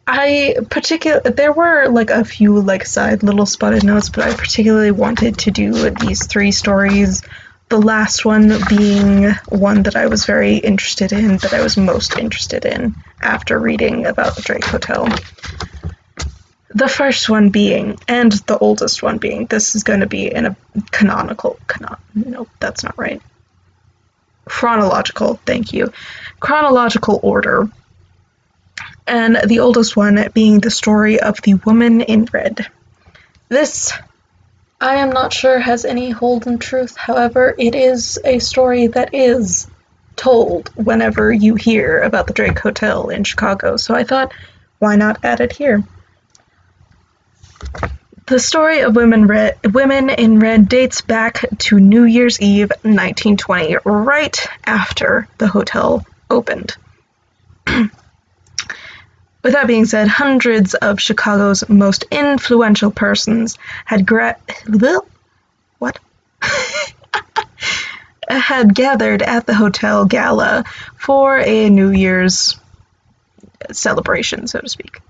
I 0.06 0.56
particular 0.68 1.20
there 1.20 1.52
were 1.52 1.88
like 1.88 2.10
a 2.10 2.26
few 2.26 2.60
like 2.60 2.84
side 2.84 3.22
little 3.22 3.46
spotted 3.46 3.84
notes, 3.84 4.10
but 4.10 4.24
I 4.24 4.34
particularly 4.34 4.90
wanted 4.90 5.38
to 5.38 5.50
do 5.50 5.88
these 5.90 6.26
three 6.26 6.52
stories 6.52 7.22
the 7.68 7.80
last 7.80 8.24
one 8.24 8.52
being 8.68 9.32
one 9.48 9.82
that 9.84 9.96
I 9.96 10.06
was 10.06 10.26
very 10.26 10.56
interested 10.56 11.12
in, 11.12 11.38
that 11.38 11.52
I 11.52 11.62
was 11.62 11.76
most 11.76 12.18
interested 12.18 12.64
in 12.64 12.94
after 13.20 13.58
reading 13.58 14.06
about 14.06 14.36
the 14.36 14.42
Drake 14.42 14.64
Hotel. 14.64 15.08
The 16.70 16.88
first 16.88 17.28
one 17.28 17.50
being, 17.50 17.98
and 18.08 18.32
the 18.32 18.58
oldest 18.58 19.02
one 19.02 19.18
being, 19.18 19.46
this 19.46 19.74
is 19.74 19.84
going 19.84 20.00
to 20.00 20.06
be 20.06 20.32
in 20.32 20.46
a 20.46 20.56
canonical, 20.90 21.58
canon, 21.68 21.96
no, 22.14 22.46
that's 22.60 22.82
not 22.82 22.98
right. 22.98 23.22
Chronological, 24.44 25.40
thank 25.46 25.72
you. 25.72 25.92
Chronological 26.40 27.20
order. 27.22 27.68
And 29.06 29.38
the 29.46 29.60
oldest 29.60 29.96
one 29.96 30.28
being 30.32 30.60
the 30.60 30.70
story 30.70 31.20
of 31.20 31.40
the 31.42 31.54
woman 31.54 32.00
in 32.00 32.26
red. 32.32 32.66
This 33.48 33.92
I 34.80 34.96
am 34.96 35.10
not 35.10 35.32
sure 35.32 35.58
has 35.58 35.84
any 35.84 36.10
hold 36.10 36.46
in 36.46 36.58
truth. 36.58 36.96
However, 36.96 37.54
it 37.58 37.74
is 37.74 38.18
a 38.24 38.38
story 38.38 38.88
that 38.88 39.14
is 39.14 39.66
told 40.16 40.68
whenever 40.76 41.32
you 41.32 41.54
hear 41.54 42.00
about 42.00 42.26
the 42.26 42.32
Drake 42.32 42.58
Hotel 42.58 43.08
in 43.08 43.24
Chicago. 43.24 43.76
So 43.76 43.94
I 43.94 44.04
thought, 44.04 44.32
why 44.80 44.96
not 44.96 45.24
add 45.24 45.40
it 45.40 45.52
here? 45.52 45.84
The 48.26 48.38
story 48.38 48.80
of 48.80 48.96
women, 48.96 49.28
in 50.08 50.38
red 50.40 50.68
dates 50.68 51.02
back 51.02 51.44
to 51.58 51.78
New 51.78 52.04
Year's 52.04 52.40
Eve 52.40 52.70
1920, 52.82 53.76
right 53.84 54.46
after 54.64 55.28
the 55.36 55.46
hotel 55.46 56.06
opened. 56.30 56.74
With 57.66 59.52
that 59.52 59.66
being 59.66 59.84
said, 59.84 60.08
hundreds 60.08 60.72
of 60.72 61.02
Chicago's 61.02 61.68
most 61.68 62.06
influential 62.10 62.90
persons 62.90 63.58
had 63.84 64.06
gra- 64.06 64.38
what? 65.78 65.98
had 68.30 68.74
gathered 68.74 69.20
at 69.20 69.44
the 69.44 69.54
hotel 69.54 70.06
gala 70.06 70.64
for 70.96 71.38
a 71.38 71.68
New 71.68 71.90
Year's 71.90 72.56
celebration, 73.70 74.46
so 74.46 74.60
to 74.60 74.68
speak. 74.68 75.00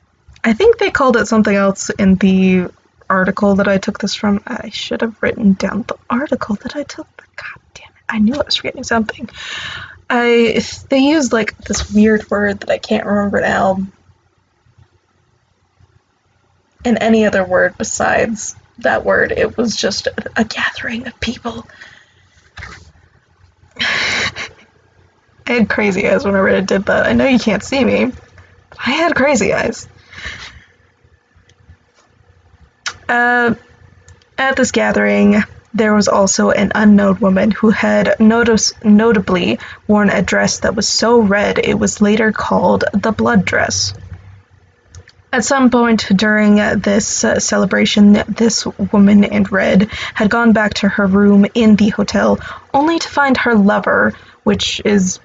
I 0.43 0.53
think 0.53 0.79
they 0.79 0.91
called 0.91 1.17
it 1.17 1.29
something 1.29 1.55
else 1.55 1.91
in 1.91 2.17
the 2.17 2.71
article 3.09 3.57
that 3.57 3.69
I 3.69 3.79
took 3.79 3.99
this 3.99 4.15
from. 4.15 4.43
I 4.47 4.71
should 4.71 5.01
have 5.03 5.23
written 5.23 5.53
down 5.55 5.83
the 5.83 5.97
article 6.11 6.57
that 6.63 6.77
I 6.77 6.83
took. 6.83 7.09
God 7.37 7.61
damn 7.75 7.85
it! 7.89 8.05
I 8.09 8.19
knew 8.19 8.35
I 8.35 8.45
was 8.45 8.57
forgetting 8.57 8.85
something. 8.85 9.29
I 10.11 10.61
they 10.89 10.99
used 10.99 11.33
like 11.33 11.57
this 11.59 11.91
weird 11.93 12.31
word 12.31 12.61
that 12.61 12.71
I 12.71 12.79
can't 12.79 13.07
remember 13.07 13.41
now, 13.41 13.79
and 16.85 16.99
any 17.01 17.25
other 17.25 17.45
word 17.45 17.75
besides 17.79 18.57
that 18.79 19.05
word. 19.05 19.33
It 19.33 19.57
was 19.57 19.77
just 19.77 20.09
a, 20.37 20.45
gathering 20.45 21.07
of 21.07 21.19
people. 21.21 21.67
I 25.47 25.53
had 25.53 25.69
crazy 25.69 26.09
eyes 26.09 26.25
whenever 26.25 26.49
I 26.49 26.53
read 26.53 26.63
it, 26.63 26.67
did 26.67 26.87
that. 26.87 27.07
I 27.07 27.13
know 27.13 27.27
you 27.27 27.39
can't 27.39 27.63
see 27.63 27.85
me. 27.85 28.13
I 28.85 28.91
had 28.91 29.15
crazy 29.15 29.53
eyes. 29.53 29.89
Uh, 33.09 33.55
at 34.39 34.57
this 34.57 34.73
gathering, 34.73 35.43
there 35.75 35.95
was 35.95 36.09
also 36.09 36.51
an 36.51 36.73
unknown 36.75 37.19
woman 37.21 37.51
who 37.51 37.71
had 37.71 38.19
notice- 38.21 38.73
notably 38.85 39.59
worn 39.89 40.09
a 40.09 40.23
dress 40.23 40.61
that 40.61 40.75
was 40.75 40.89
so 40.89 41.21
red 41.21 41.59
it 41.59 41.79
was 41.79 42.01
later 42.01 42.33
called 42.33 42.85
the 42.93 43.13
blood 43.13 43.45
dress. 43.45 43.93
At 45.33 45.45
some 45.45 45.69
point 45.69 46.07
during 46.15 46.57
this 46.79 47.25
uh, 47.25 47.41
celebration, 47.41 48.23
this 48.29 48.65
woman 48.93 49.25
in 49.25 49.43
red 49.45 49.91
had 50.15 50.31
gone 50.31 50.53
back 50.53 50.75
to 50.75 50.89
her 50.89 51.09
room 51.09 51.45
in 51.55 51.75
the 51.75 51.89
hotel, 51.89 52.39
only 52.73 53.01
to 53.01 53.09
find 53.09 53.37
her 53.39 53.57
lover, 53.57 54.13
which 54.45 54.81
is 54.85 55.19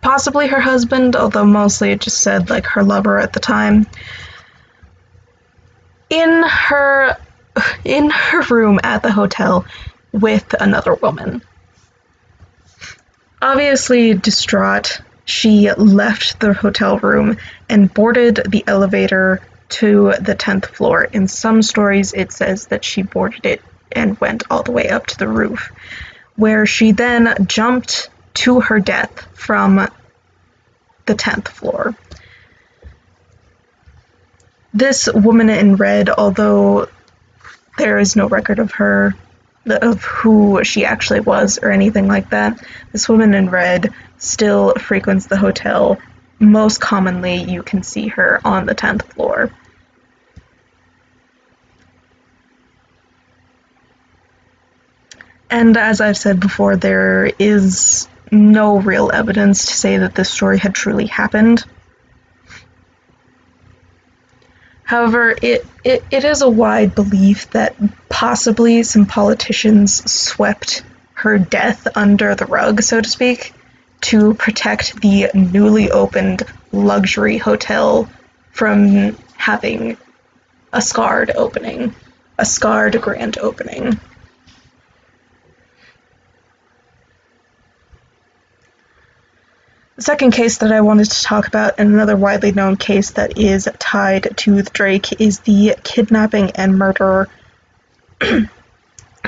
possibly 0.00 0.46
her 0.46 0.60
husband, 0.60 1.16
although 1.16 1.44
mostly 1.44 1.90
it 1.90 2.00
just 2.00 2.22
said 2.22 2.48
like 2.48 2.64
her 2.64 2.82
lover 2.82 3.18
at 3.18 3.34
the 3.34 3.40
time, 3.40 3.86
in 6.10 6.42
her 6.42 7.16
in 7.84 8.10
her 8.10 8.42
room 8.42 8.80
at 8.82 9.02
the 9.02 9.12
hotel 9.12 9.64
with 10.12 10.54
another 10.60 10.94
woman. 10.94 11.42
Obviously 13.40 14.14
distraught, 14.14 15.00
she 15.24 15.72
left 15.72 16.40
the 16.40 16.52
hotel 16.52 16.98
room 16.98 17.38
and 17.68 17.92
boarded 17.92 18.42
the 18.48 18.64
elevator 18.66 19.40
to 19.70 20.12
the 20.20 20.34
10th 20.34 20.66
floor. 20.66 21.04
In 21.04 21.28
some 21.28 21.62
stories, 21.62 22.12
it 22.12 22.32
says 22.32 22.66
that 22.66 22.84
she 22.84 23.02
boarded 23.02 23.46
it 23.46 23.62
and 23.92 24.20
went 24.20 24.42
all 24.50 24.62
the 24.62 24.72
way 24.72 24.88
up 24.88 25.06
to 25.06 25.18
the 25.18 25.28
roof, 25.28 25.72
where 26.36 26.66
she 26.66 26.92
then 26.92 27.34
jumped 27.46 28.10
to 28.34 28.60
her 28.60 28.80
death 28.80 29.26
from 29.32 29.88
the 31.06 31.14
10th 31.14 31.48
floor. 31.48 31.94
This 34.72 35.08
woman 35.12 35.50
in 35.50 35.76
red, 35.76 36.10
although 36.10 36.88
there 37.78 37.98
is 37.98 38.14
no 38.16 38.28
record 38.28 38.58
of 38.58 38.72
her, 38.72 39.14
of 39.66 40.02
who 40.04 40.62
she 40.64 40.84
actually 40.84 41.20
was 41.20 41.58
or 41.62 41.70
anything 41.70 42.08
like 42.08 42.30
that, 42.30 42.64
this 42.92 43.08
woman 43.08 43.34
in 43.34 43.50
red 43.50 43.92
still 44.18 44.74
frequents 44.74 45.26
the 45.26 45.36
hotel 45.36 45.98
most 46.40 46.80
commonly 46.80 47.34
you 47.34 47.62
can 47.62 47.82
see 47.82 48.08
her 48.08 48.40
on 48.44 48.66
the 48.66 48.74
10th 48.74 49.02
floor. 49.02 49.50
And 55.50 55.76
as 55.76 56.00
I've 56.00 56.16
said 56.16 56.40
before, 56.40 56.76
there 56.76 57.30
is 57.38 58.08
no 58.30 58.78
real 58.78 59.10
evidence 59.12 59.66
to 59.66 59.74
say 59.74 59.98
that 59.98 60.14
this 60.14 60.30
story 60.30 60.58
had 60.58 60.74
truly 60.74 61.06
happened. 61.06 61.64
However, 64.90 65.36
it, 65.40 65.64
it, 65.84 66.02
it 66.10 66.24
is 66.24 66.42
a 66.42 66.50
wide 66.50 66.96
belief 66.96 67.48
that 67.50 67.76
possibly 68.08 68.82
some 68.82 69.06
politicians 69.06 70.02
swept 70.10 70.82
her 71.14 71.38
death 71.38 71.86
under 71.96 72.34
the 72.34 72.46
rug, 72.46 72.82
so 72.82 73.00
to 73.00 73.08
speak, 73.08 73.54
to 74.00 74.34
protect 74.34 75.00
the 75.00 75.30
newly 75.32 75.92
opened 75.92 76.42
luxury 76.72 77.38
hotel 77.38 78.08
from 78.50 79.16
having 79.36 79.96
a 80.72 80.82
scarred 80.82 81.30
opening, 81.36 81.94
a 82.36 82.44
scarred 82.44 83.00
grand 83.00 83.38
opening. 83.38 84.00
The 90.00 90.04
second 90.04 90.30
case 90.30 90.56
that 90.58 90.72
I 90.72 90.80
wanted 90.80 91.10
to 91.10 91.22
talk 91.22 91.46
about, 91.46 91.74
and 91.76 91.92
another 91.92 92.16
widely 92.16 92.52
known 92.52 92.78
case 92.78 93.10
that 93.10 93.36
is 93.36 93.68
tied 93.78 94.34
to 94.38 94.62
Drake, 94.62 95.20
is 95.20 95.40
the 95.40 95.76
kidnapping 95.84 96.52
and 96.52 96.78
murder. 96.78 97.28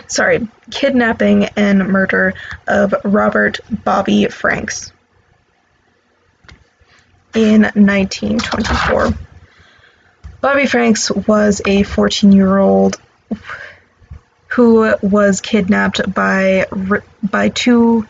sorry, 0.07 0.49
kidnapping 0.71 1.45
and 1.57 1.89
murder 1.89 2.33
of 2.67 2.95
Robert 3.05 3.61
Bobby 3.85 4.29
Franks 4.29 4.91
in 7.35 7.65
1924. 7.65 9.11
Bobby 10.41 10.65
Franks 10.65 11.11
was 11.11 11.61
a 11.67 11.83
14 11.83 12.33
year 12.33 12.57
old 12.57 12.99
who 14.47 14.95
was 15.03 15.43
kidnapped 15.43 16.15
by 16.15 16.65
by 17.23 17.51
two 17.51 18.07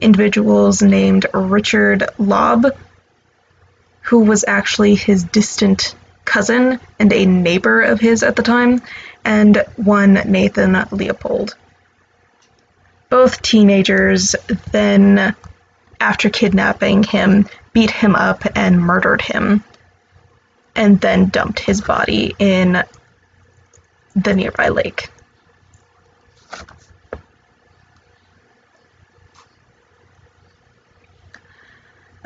individuals 0.00 0.82
named 0.82 1.26
Richard 1.32 2.08
Loeb, 2.18 2.76
who 4.02 4.20
was 4.20 4.44
actually 4.46 4.94
his 4.94 5.24
distant 5.24 5.94
cousin 6.24 6.80
and 6.98 7.12
a 7.12 7.26
neighbor 7.26 7.82
of 7.82 8.00
his 8.00 8.22
at 8.22 8.36
the 8.36 8.42
time, 8.42 8.82
and 9.24 9.64
one 9.76 10.14
Nathan 10.14 10.86
Leopold. 10.90 11.56
Both 13.08 13.42
teenagers 13.42 14.34
then, 14.72 15.34
after 16.00 16.28
kidnapping 16.28 17.02
him, 17.04 17.48
beat 17.72 17.90
him 17.90 18.14
up 18.14 18.44
and 18.54 18.80
murdered 18.80 19.22
him, 19.22 19.62
and 20.74 21.00
then 21.00 21.28
dumped 21.28 21.60
his 21.60 21.80
body 21.80 22.34
in 22.38 22.82
the 24.14 24.34
nearby 24.34 24.68
lake. 24.68 25.08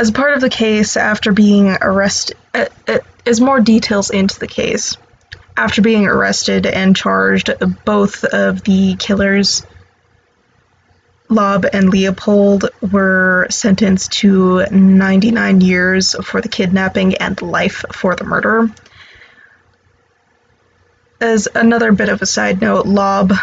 As 0.01 0.11
part 0.11 0.33
of 0.33 0.41
the 0.41 0.49
case, 0.49 0.97
after 0.97 1.31
being 1.31 1.77
arrested, 1.79 2.39
uh, 2.55 2.65
uh, 2.89 3.01
as 3.27 3.39
more 3.39 3.61
details 3.61 4.09
into 4.09 4.41
the 4.41 4.47
case, 4.47 4.97
after 5.59 5.83
being 5.83 6.07
arrested 6.07 6.65
and 6.65 6.97
charged, 6.97 7.51
both 7.85 8.25
of 8.25 8.63
the 8.63 8.97
killers, 8.97 9.67
Loeb 11.29 11.67
and 11.71 11.91
Leopold, 11.91 12.71
were 12.81 13.47
sentenced 13.51 14.13
to 14.13 14.65
99 14.71 15.61
years 15.61 16.17
for 16.25 16.41
the 16.41 16.49
kidnapping 16.49 17.17
and 17.17 17.43
life 17.43 17.85
for 17.93 18.17
the 18.17 18.25
murder. 18.25 18.71
As 21.21 21.47
another 21.55 21.93
bit 21.93 22.09
of 22.09 22.23
a 22.23 22.27
side 22.27 22.63
note, 22.63 22.87
Loeb, 22.87 23.35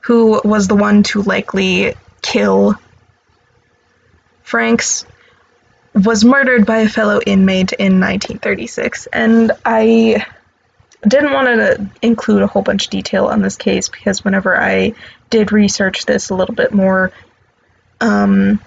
who 0.00 0.42
was 0.44 0.68
the 0.68 0.76
one 0.76 1.04
to 1.04 1.22
likely 1.22 1.94
kill 2.20 2.78
Franks, 4.42 5.06
was 5.94 6.24
murdered 6.24 6.66
by 6.66 6.78
a 6.78 6.88
fellow 6.88 7.20
inmate 7.24 7.72
in 7.72 8.00
1936. 8.00 9.06
And 9.12 9.52
I 9.64 10.24
didn't 11.06 11.32
want 11.32 11.48
to 11.48 11.90
include 12.00 12.42
a 12.42 12.46
whole 12.46 12.62
bunch 12.62 12.84
of 12.84 12.90
detail 12.90 13.26
on 13.26 13.42
this 13.42 13.56
case 13.56 13.88
because 13.88 14.24
whenever 14.24 14.58
I 14.58 14.94
did 15.30 15.52
research 15.52 16.06
this 16.06 16.30
a 16.30 16.34
little 16.34 16.54
bit 16.54 16.72
more, 16.72 17.12
um, 18.00 18.60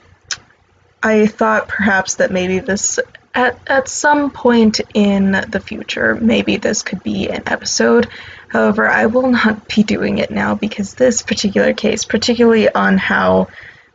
I 1.01 1.27
thought 1.27 1.67
perhaps 1.67 2.15
that 2.15 2.31
maybe 2.31 2.59
this, 2.59 2.99
at, 3.33 3.59
at 3.67 3.87
some 3.87 4.31
point 4.31 4.81
in 4.93 5.31
the 5.31 5.59
future, 5.59 6.15
maybe 6.15 6.57
this 6.57 6.81
could 6.81 7.03
be 7.03 7.29
an 7.29 7.43
episode. 7.45 8.07
However, 8.49 8.87
I 8.87 9.05
will 9.07 9.31
not 9.31 9.67
be 9.67 9.83
doing 9.83 10.17
it 10.17 10.31
now 10.31 10.55
because 10.55 10.93
this 10.93 11.21
particular 11.21 11.73
case, 11.73 12.05
particularly 12.05 12.69
on 12.73 12.97
how 12.97 13.47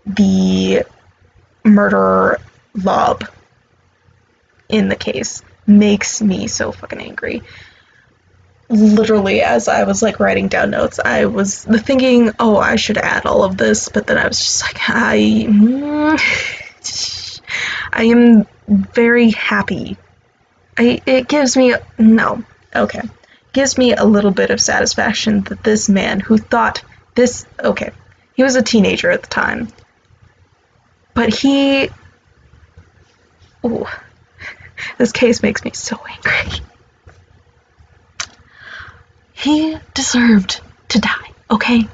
the 0.07 0.85
murderer 1.65 2.41
Loeb 2.75 3.29
in 4.69 4.89
the 4.89 4.97
case 4.97 5.43
makes 5.67 6.23
me 6.23 6.47
so 6.47 6.73
fucking 6.73 7.01
angry. 7.01 7.43
Literally, 8.69 9.43
as 9.43 9.67
I 9.67 9.83
was 9.85 10.01
like 10.01 10.21
writing 10.21 10.47
down 10.49 10.71
notes, 10.71 11.01
I 11.05 11.27
was 11.27 11.65
thinking, 11.65 12.31
oh, 12.39 12.57
I 12.57 12.77
should 12.77 12.99
add 12.99 13.27
all 13.27 13.43
of 13.43 13.57
this, 13.57 13.89
but 13.89 14.07
then 14.07 14.17
I 14.17 14.29
was 14.29 14.39
just 14.39 14.63
like, 14.63 14.89
I, 14.89 15.19
mm, 15.49 17.41
I 17.93 18.05
am 18.05 18.47
very 18.69 19.31
happy. 19.31 19.97
I, 20.79 21.03
it 21.05 21.27
gives 21.27 21.57
me 21.57 21.75
no, 21.99 22.45
okay, 22.75 23.03
gives 23.53 23.77
me 23.77 23.93
a 23.93 24.05
little 24.05 24.31
bit 24.31 24.51
of 24.51 24.61
satisfaction 24.61 25.41
that 25.43 25.65
this 25.65 25.89
man 25.89 26.21
who 26.21 26.39
thought 26.39 26.83
this, 27.17 27.47
okay, 27.59 27.91
he 28.35 28.45
was 28.45 28.55
a 28.55 28.63
teenager 28.63 29.11
at 29.11 29.23
the 29.23 29.29
time, 29.29 29.69
but 31.13 31.35
he 31.35 31.91
Ooh, 33.65 33.87
this 34.99 35.13
case 35.13 35.43
makes 35.43 35.65
me 35.65 35.73
so 35.75 35.99
angry. 36.09 36.61
He 39.33 39.77
deserved 39.95 40.61
to 40.89 41.01
die, 41.01 41.31
okay? 41.51 41.89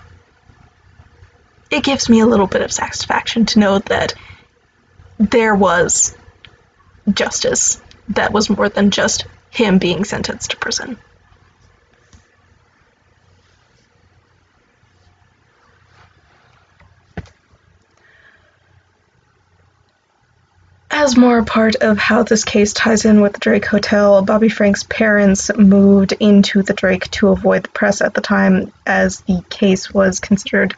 It 1.71 1.85
gives 1.85 2.09
me 2.09 2.21
a 2.21 2.27
little 2.27 2.47
bit 2.47 2.63
of 2.63 2.73
satisfaction 2.73 3.47
to 3.47 3.59
know 3.59 3.79
that 3.81 4.15
there 5.19 5.55
was 5.55 6.17
justice 7.13 7.81
that 8.09 8.33
was 8.33 8.51
more 8.51 8.69
than 8.69 8.91
just 8.91 9.27
him 9.51 9.79
being 9.79 10.05
sentenced 10.05 10.51
to 10.51 10.57
prison. 10.57 10.99
As 21.07 21.17
more 21.17 21.39
a 21.39 21.45
part 21.45 21.77
of 21.77 21.99
how 21.99 22.25
this 22.25 22.43
case 22.43 22.73
ties 22.73 23.05
in 23.05 23.21
with 23.21 23.33
the 23.33 23.39
Drake 23.39 23.65
Hotel, 23.65 24.23
Bobby 24.23 24.49
Frank's 24.49 24.83
parents 24.83 25.57
moved 25.57 26.11
into 26.19 26.63
the 26.63 26.75
Drake 26.75 27.09
to 27.13 27.29
avoid 27.29 27.63
the 27.63 27.69
press 27.69 28.01
at 28.01 28.13
the 28.13 28.21
time, 28.21 28.73
as 28.85 29.21
the 29.21 29.41
case 29.49 29.95
was 29.95 30.19
considered 30.19 30.75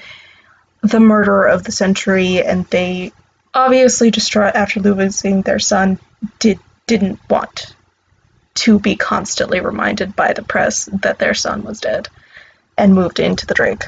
the 0.82 1.00
murder 1.00 1.44
of 1.44 1.64
the 1.64 1.72
century, 1.72 2.44
and 2.44 2.66
they, 2.66 3.10
obviously 3.54 4.10
distraught 4.10 4.54
after 4.54 4.80
losing 4.80 5.40
their 5.40 5.58
son, 5.58 5.98
did 6.38 6.58
didn't 6.86 7.20
want 7.30 7.74
to 8.52 8.78
be 8.78 8.96
constantly 8.96 9.60
reminded 9.60 10.14
by 10.14 10.34
the 10.34 10.42
press 10.42 10.90
that 11.00 11.18
their 11.18 11.32
son 11.32 11.62
was 11.62 11.80
dead, 11.80 12.06
and 12.76 12.94
moved 12.94 13.18
into 13.18 13.46
the 13.46 13.54
Drake. 13.54 13.86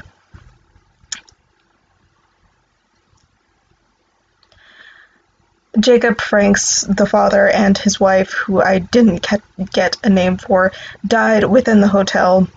Jacob 5.79 6.19
Franks, 6.19 6.81
the 6.81 7.05
father, 7.05 7.47
and 7.47 7.77
his 7.77 7.99
wife, 7.99 8.31
who 8.31 8.61
I 8.61 8.79
didn't 8.79 9.25
get 9.71 9.97
a 10.03 10.09
name 10.09 10.37
for, 10.37 10.73
died 11.05 11.45
within 11.45 11.79
the 11.79 11.87
hotel. 11.87 12.47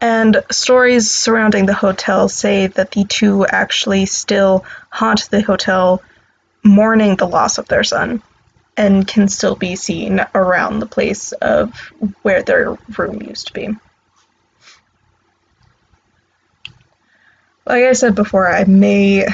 And 0.00 0.42
stories 0.50 1.10
surrounding 1.10 1.66
the 1.66 1.74
hotel 1.74 2.28
say 2.28 2.68
that 2.68 2.92
the 2.92 3.04
two 3.04 3.44
actually 3.46 4.06
still 4.06 4.64
haunt 4.90 5.28
the 5.30 5.42
hotel, 5.42 6.02
mourning 6.62 7.16
the 7.16 7.28
loss 7.28 7.58
of 7.58 7.68
their 7.68 7.84
son, 7.84 8.22
and 8.76 9.06
can 9.06 9.28
still 9.28 9.56
be 9.56 9.76
seen 9.76 10.24
around 10.34 10.78
the 10.78 10.86
place 10.86 11.32
of 11.32 11.76
where 12.22 12.42
their 12.42 12.78
room 12.96 13.20
used 13.20 13.48
to 13.48 13.52
be. 13.52 13.68
Like 17.66 17.84
I 17.84 17.92
said 17.92 18.14
before, 18.14 18.48
I 18.48 18.64
may 18.64 19.26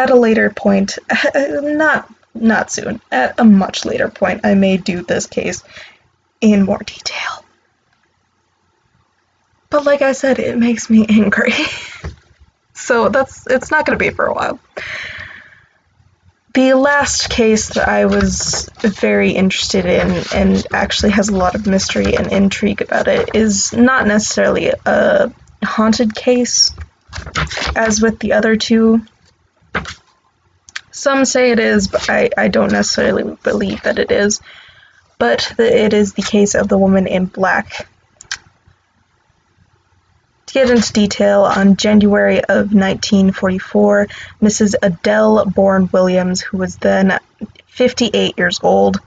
at 0.00 0.10
a 0.10 0.16
later 0.16 0.50
point, 0.50 0.98
not 1.34 2.08
not 2.34 2.70
soon, 2.70 3.00
at 3.10 3.34
a 3.38 3.44
much 3.44 3.84
later 3.84 4.08
point, 4.08 4.42
I 4.44 4.54
may 4.54 4.76
do 4.76 5.02
this 5.02 5.26
case 5.26 5.62
in 6.40 6.64
more 6.64 6.78
detail. 6.78 7.44
But 9.70 9.84
like 9.84 10.02
I 10.02 10.12
said, 10.12 10.38
it 10.38 10.56
makes 10.58 10.88
me 10.90 11.06
angry. 11.08 11.52
so 12.74 13.08
that's 13.08 13.46
it's 13.46 13.70
not 13.70 13.86
going 13.86 13.98
to 13.98 14.04
be 14.04 14.10
for 14.10 14.26
a 14.26 14.34
while. 14.34 14.60
the 16.54 16.74
last 16.74 17.28
case 17.28 17.68
that 17.74 17.88
I 17.88 18.06
was 18.06 18.68
very 18.82 19.32
interested 19.32 19.86
in 19.86 20.24
and 20.34 20.66
actually 20.72 21.12
has 21.12 21.28
a 21.28 21.36
lot 21.36 21.54
of 21.54 21.66
mystery 21.66 22.16
and 22.16 22.32
intrigue 22.32 22.82
about 22.82 23.08
it 23.08 23.30
is 23.34 23.72
not 23.72 24.06
necessarily 24.06 24.72
a 24.86 25.32
haunted 25.64 26.14
case 26.14 26.74
as 27.76 28.00
with 28.00 28.18
the 28.18 28.32
other 28.32 28.56
two. 28.56 29.02
Some 31.00 31.24
say 31.24 31.50
it 31.50 31.58
is, 31.58 31.88
but 31.88 32.10
I, 32.10 32.28
I 32.36 32.48
don't 32.48 32.72
necessarily 32.72 33.38
believe 33.42 33.82
that 33.84 33.98
it 33.98 34.10
is. 34.10 34.42
But 35.18 35.54
the, 35.56 35.84
it 35.84 35.94
is 35.94 36.12
the 36.12 36.20
case 36.22 36.54
of 36.54 36.68
the 36.68 36.76
woman 36.76 37.06
in 37.06 37.24
black 37.24 37.88
to 40.50 40.54
get 40.54 40.68
into 40.68 40.92
detail, 40.92 41.42
on 41.42 41.76
January 41.76 42.40
of 42.40 42.74
1944, 42.74 44.08
Mrs. 44.42 44.74
Adele 44.82 45.46
Bourne 45.46 45.88
Williams, 45.90 46.42
who 46.42 46.58
was 46.58 46.76
then 46.76 47.18
58 47.68 48.36
years 48.36 48.60
old, 48.62 49.00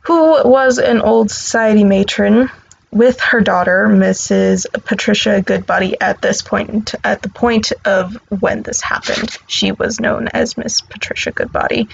who 0.00 0.46
was 0.46 0.78
an 0.78 1.00
old 1.00 1.30
society 1.30 1.84
matron 1.84 2.50
with 2.92 3.20
her 3.20 3.40
daughter, 3.40 3.86
Mrs. 3.88 4.66
Patricia 4.84 5.42
Goodbody, 5.42 5.96
at 6.00 6.20
this 6.20 6.42
point, 6.42 6.94
at 7.04 7.22
the 7.22 7.28
point 7.28 7.72
of 7.84 8.16
when 8.40 8.62
this 8.62 8.80
happened. 8.80 9.36
She 9.46 9.72
was 9.72 10.00
known 10.00 10.28
as 10.28 10.56
Miss 10.56 10.80
Patricia 10.80 11.30
Goodbody. 11.30 11.88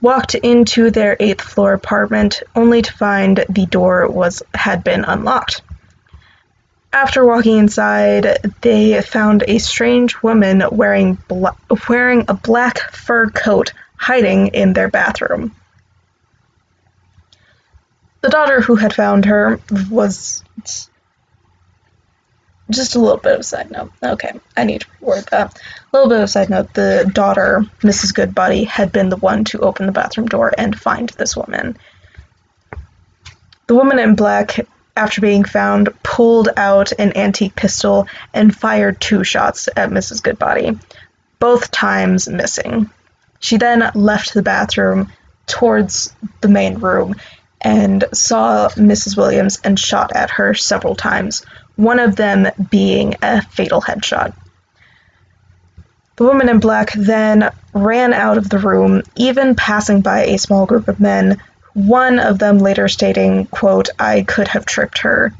Walked 0.00 0.34
into 0.34 0.90
their 0.90 1.16
eighth 1.18 1.40
floor 1.40 1.72
apartment 1.72 2.42
only 2.54 2.82
to 2.82 2.92
find 2.92 3.44
the 3.48 3.66
door 3.66 4.08
was 4.08 4.42
had 4.54 4.84
been 4.84 5.04
unlocked. 5.04 5.62
After 6.92 7.24
walking 7.24 7.58
inside, 7.58 8.38
they 8.60 9.00
found 9.02 9.44
a 9.46 9.58
strange 9.58 10.22
woman 10.22 10.62
wearing 10.70 11.18
bla- 11.28 11.56
wearing 11.88 12.24
a 12.28 12.34
black 12.34 12.78
fur 12.92 13.28
coat 13.30 13.72
hiding 13.96 14.48
in 14.48 14.72
their 14.72 14.88
bathroom. 14.88 15.54
The 18.20 18.28
daughter 18.28 18.60
who 18.60 18.74
had 18.74 18.92
found 18.92 19.24
her 19.26 19.60
was 19.90 20.42
just 22.70 22.96
a 22.96 22.98
little 22.98 23.16
bit 23.18 23.34
of 23.34 23.40
a 23.40 23.44
side 23.44 23.70
note. 23.70 23.92
Okay, 24.02 24.32
I 24.56 24.64
need 24.64 24.82
to 24.82 24.86
word 25.00 25.24
that. 25.30 25.56
A 25.56 25.96
little 25.96 26.08
bit 26.08 26.18
of 26.18 26.24
a 26.24 26.28
side 26.28 26.50
note. 26.50 26.74
The 26.74 27.10
daughter, 27.12 27.64
Mrs. 27.80 28.14
Goodbody, 28.14 28.64
had 28.64 28.92
been 28.92 29.08
the 29.08 29.16
one 29.16 29.44
to 29.44 29.60
open 29.60 29.86
the 29.86 29.92
bathroom 29.92 30.26
door 30.26 30.52
and 30.58 30.78
find 30.78 31.08
this 31.10 31.36
woman. 31.36 31.76
The 33.68 33.74
woman 33.74 33.98
in 33.98 34.16
black 34.16 34.58
after 34.98 35.20
being 35.20 35.44
found, 35.44 35.90
pulled 36.02 36.48
out 36.56 36.90
an 36.98 37.16
antique 37.16 37.54
pistol 37.54 38.08
and 38.34 38.54
fired 38.54 39.00
two 39.00 39.22
shots 39.22 39.68
at 39.76 39.90
Mrs. 39.90 40.22
Goodbody, 40.22 40.76
both 41.38 41.70
times 41.70 42.28
missing. 42.28 42.90
She 43.38 43.58
then 43.58 43.88
left 43.94 44.34
the 44.34 44.42
bathroom 44.42 45.12
towards 45.46 46.12
the 46.40 46.48
main 46.48 46.80
room 46.80 47.14
and 47.60 48.04
saw 48.12 48.68
Mrs. 48.70 49.16
Williams 49.16 49.58
and 49.64 49.78
shot 49.78 50.14
at 50.14 50.30
her 50.30 50.54
several 50.54 50.94
times, 50.94 51.44
one 51.76 51.98
of 51.98 52.16
them 52.16 52.48
being 52.70 53.14
a 53.22 53.42
fatal 53.42 53.80
headshot. 53.80 54.34
The 56.16 56.24
woman 56.24 56.48
in 56.48 56.58
black 56.58 56.92
then 56.92 57.50
ran 57.72 58.12
out 58.12 58.38
of 58.38 58.48
the 58.48 58.58
room, 58.58 59.02
even 59.16 59.54
passing 59.54 60.00
by 60.00 60.24
a 60.24 60.38
small 60.38 60.66
group 60.66 60.88
of 60.88 61.00
men 61.00 61.40
one 61.78 62.18
of 62.18 62.40
them 62.40 62.58
later 62.58 62.88
stating, 62.88 63.46
quote, 63.46 63.88
I 64.00 64.22
could 64.22 64.48
have 64.48 64.66
tripped 64.66 64.98
her. 64.98 65.32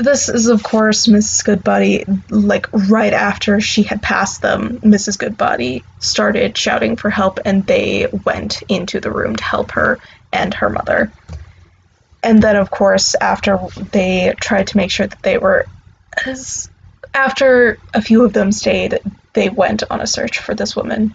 This 0.00 0.30
is, 0.30 0.46
of 0.46 0.62
course, 0.62 1.06
Mrs. 1.06 1.44
Goodbody, 1.44 2.06
like 2.30 2.66
right 2.72 3.12
after 3.12 3.60
she 3.60 3.82
had 3.82 4.00
passed 4.00 4.40
them, 4.40 4.78
Mrs. 4.80 5.18
Goodbody 5.18 5.84
started 5.98 6.56
shouting 6.56 6.96
for 6.96 7.10
help 7.10 7.38
and 7.44 7.66
they 7.66 8.06
went 8.24 8.62
into 8.62 8.98
the 9.00 9.12
room 9.12 9.36
to 9.36 9.44
help 9.44 9.72
her 9.72 10.00
and 10.32 10.54
her 10.54 10.70
mother. 10.70 11.12
And 12.22 12.42
then, 12.42 12.56
of 12.56 12.70
course, 12.70 13.14
after 13.14 13.58
they 13.92 14.32
tried 14.40 14.68
to 14.68 14.78
make 14.78 14.90
sure 14.90 15.06
that 15.06 15.22
they 15.22 15.36
were 15.36 15.66
as 16.24 16.70
after 17.12 17.78
a 17.92 18.00
few 18.00 18.24
of 18.24 18.32
them 18.32 18.52
stayed, 18.52 19.00
they 19.34 19.50
went 19.50 19.82
on 19.90 20.00
a 20.00 20.06
search 20.06 20.38
for 20.38 20.54
this 20.54 20.74
woman. 20.74 21.14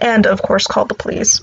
And, 0.00 0.26
of 0.26 0.40
course, 0.40 0.66
called 0.66 0.88
the 0.88 0.94
police. 0.94 1.42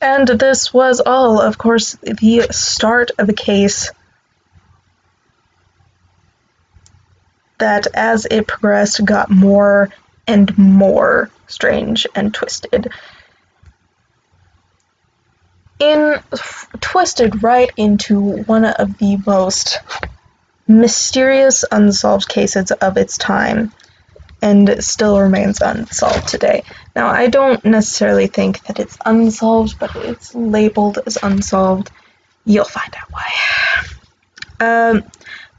And 0.00 0.28
this 0.28 0.72
was 0.72 1.00
all, 1.00 1.40
of 1.40 1.58
course, 1.58 1.92
the 2.02 2.46
start 2.50 3.10
of 3.18 3.28
a 3.28 3.32
case 3.32 3.90
that, 7.58 7.88
as 7.94 8.26
it 8.30 8.46
progressed, 8.46 9.04
got 9.04 9.30
more 9.30 9.90
and 10.26 10.56
more 10.56 11.30
strange 11.48 12.06
and 12.14 12.32
twisted 12.32 12.92
in 15.78 16.20
twisted 16.80 17.42
right 17.42 17.70
into 17.76 18.20
one 18.20 18.64
of 18.64 18.98
the 18.98 19.16
most 19.26 19.80
mysterious 20.66 21.64
unsolved 21.70 22.28
cases 22.28 22.70
of 22.70 22.96
its 22.96 23.16
time 23.16 23.72
and 24.42 24.82
still 24.84 25.18
remains 25.20 25.60
unsolved 25.60 26.28
today. 26.28 26.62
Now, 26.98 27.10
I 27.10 27.28
don't 27.28 27.64
necessarily 27.64 28.26
think 28.26 28.64
that 28.64 28.80
it's 28.80 28.98
unsolved, 29.06 29.78
but 29.78 29.94
it's 29.94 30.34
labeled 30.34 30.98
as 31.06 31.16
unsolved. 31.22 31.92
You'll 32.44 32.64
find 32.64 32.92
out 32.96 33.12
why. 33.12 33.30
Um, 34.58 35.04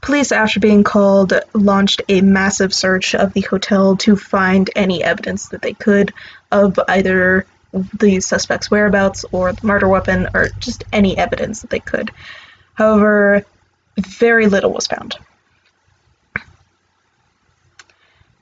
police, 0.02 0.32
after 0.32 0.60
being 0.60 0.84
called, 0.84 1.32
launched 1.54 2.02
a 2.10 2.20
massive 2.20 2.74
search 2.74 3.14
of 3.14 3.32
the 3.32 3.40
hotel 3.40 3.96
to 3.96 4.16
find 4.16 4.68
any 4.76 5.02
evidence 5.02 5.48
that 5.48 5.62
they 5.62 5.72
could 5.72 6.12
of 6.52 6.78
either 6.88 7.46
the 7.98 8.20
suspect's 8.20 8.70
whereabouts 8.70 9.24
or 9.32 9.54
the 9.54 9.66
murder 9.66 9.88
weapon 9.88 10.28
or 10.34 10.50
just 10.58 10.84
any 10.92 11.16
evidence 11.16 11.62
that 11.62 11.70
they 11.70 11.80
could. 11.80 12.10
However, 12.74 13.46
very 13.96 14.46
little 14.46 14.74
was 14.74 14.86
found. 14.86 15.16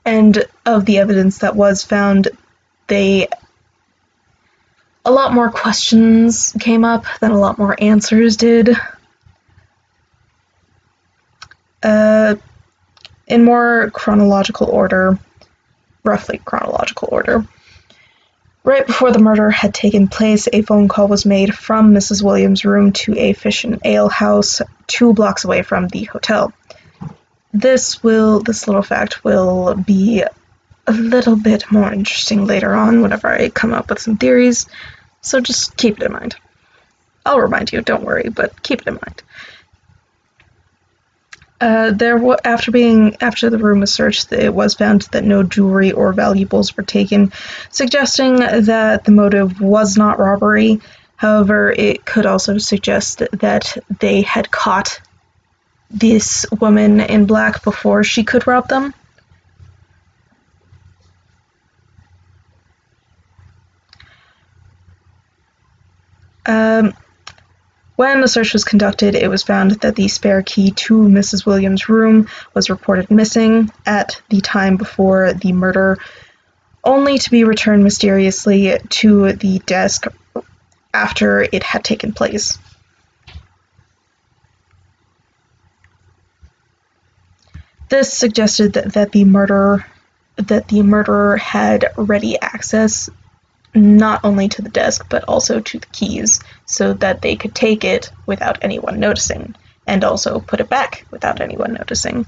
And 0.03 0.43
of 0.65 0.83
the 0.83 0.97
evidence 0.97 1.37
that 1.37 1.55
was 1.55 1.81
found, 1.81 2.27
they 2.89 3.27
a 5.05 5.11
lot 5.11 5.33
more 5.33 5.49
questions 5.49 6.55
came 6.59 6.83
up 6.83 7.05
than 7.21 7.31
a 7.31 7.39
lot 7.39 7.57
more 7.57 7.75
answers 7.79 8.37
did. 8.37 8.75
Uh, 11.81 12.35
in 13.27 13.45
more 13.45 13.89
chronological 13.91 14.67
order, 14.67 15.17
roughly 16.03 16.39
chronological 16.43 17.09
order. 17.11 17.45
Right 18.63 18.85
before 18.85 19.11
the 19.11 19.19
murder 19.19 19.49
had 19.49 19.73
taken 19.73 20.09
place, 20.09 20.47
a 20.51 20.61
phone 20.61 20.89
call 20.89 21.07
was 21.07 21.25
made 21.25 21.55
from 21.55 21.93
Mrs. 21.93 22.21
Williams' 22.21 22.65
room 22.65 22.91
to 22.93 23.17
a 23.17 23.33
fish 23.33 23.63
and 23.63 23.79
ale 23.85 24.09
house 24.09 24.61
two 24.85 25.13
blocks 25.13 25.45
away 25.45 25.61
from 25.61 25.87
the 25.87 26.03
hotel. 26.03 26.51
This 27.53 28.03
will, 28.03 28.41
this 28.41 28.67
little 28.67 28.83
fact 28.83 29.23
will 29.23 29.75
be 29.75 30.23
a 30.89 30.91
little 30.91 31.35
bit 31.35 31.71
more 31.71 31.93
interesting 31.93 32.45
later 32.45 32.73
on 32.73 33.01
whenever 33.01 33.27
I 33.27 33.49
come 33.49 33.73
up 33.73 33.89
with 33.89 33.99
some 33.99 34.17
theories, 34.17 34.65
so 35.21 35.39
just 35.39 35.77
keep 35.77 35.97
it 35.97 36.03
in 36.03 36.11
mind. 36.11 36.35
I'll 37.25 37.39
remind 37.39 37.71
you, 37.71 37.81
don't 37.81 38.03
worry, 38.03 38.29
but 38.29 38.63
keep 38.63 38.81
it 38.81 38.87
in 38.87 38.95
mind. 38.95 39.23
Uh, 41.61 41.91
there, 41.91 42.17
w- 42.17 42.37
after 42.43 42.71
being 42.71 43.17
after 43.21 43.49
the 43.49 43.57
room 43.57 43.81
was 43.81 43.93
searched, 43.93 44.31
it 44.31 44.53
was 44.53 44.73
found 44.73 45.03
that 45.11 45.25
no 45.25 45.43
jewelry 45.43 45.91
or 45.91 46.11
valuables 46.13 46.75
were 46.75 46.83
taken, 46.83 47.31
suggesting 47.69 48.37
that 48.37 49.03
the 49.03 49.11
motive 49.11 49.61
was 49.61 49.95
not 49.95 50.19
robbery. 50.19 50.81
However, 51.17 51.69
it 51.69 52.05
could 52.05 52.25
also 52.25 52.57
suggest 52.57 53.21
that 53.33 53.77
they 53.99 54.21
had 54.21 54.49
caught 54.49 55.01
this 55.91 56.45
woman 56.59 57.01
in 57.01 57.25
black 57.25 57.63
before 57.63 58.03
she 58.03 58.23
could 58.23 58.47
rob 58.47 58.69
them. 58.69 58.93
Um, 66.49 66.95
when 67.95 68.21
the 68.21 68.27
search 68.27 68.53
was 68.53 68.63
conducted, 68.63 69.13
it 69.13 69.29
was 69.29 69.43
found 69.43 69.71
that 69.81 69.95
the 69.95 70.07
spare 70.07 70.41
key 70.41 70.71
to 70.71 70.95
Mrs. 70.95 71.45
Williams' 71.45 71.89
room 71.89 72.27
was 72.55 72.71
reported 72.71 73.11
missing 73.11 73.69
at 73.85 74.19
the 74.29 74.41
time 74.41 74.75
before 74.75 75.33
the 75.33 75.53
murder, 75.53 75.99
only 76.83 77.19
to 77.19 77.29
be 77.29 77.43
returned 77.43 77.83
mysteriously 77.83 78.79
to 78.89 79.33
the 79.33 79.59
desk 79.59 80.07
after 80.91 81.41
it 81.51 81.61
had 81.61 81.83
taken 81.83 82.13
place. 82.13 82.57
This 87.89 88.11
suggested 88.11 88.73
that, 88.73 88.93
that 88.93 89.11
the 89.11 89.25
murderer 89.25 89.85
that 90.37 90.69
the 90.69 90.81
murderer 90.81 91.37
had 91.37 91.91
ready 91.97 92.39
access 92.39 93.09
not 93.75 94.21
only 94.23 94.47
to 94.49 94.61
the 94.61 94.69
desk 94.69 95.05
but 95.09 95.23
also 95.25 95.59
to 95.59 95.79
the 95.79 95.87
keys 95.87 96.39
so 96.65 96.93
that 96.93 97.21
they 97.21 97.35
could 97.35 97.53
take 97.53 97.83
it 97.83 98.11
without 98.25 98.59
anyone 98.63 98.99
noticing 98.99 99.55
and 99.85 100.03
also 100.03 100.39
put 100.39 100.59
it 100.59 100.69
back 100.69 101.05
without 101.11 101.41
anyone 101.41 101.73
noticing. 101.73 102.25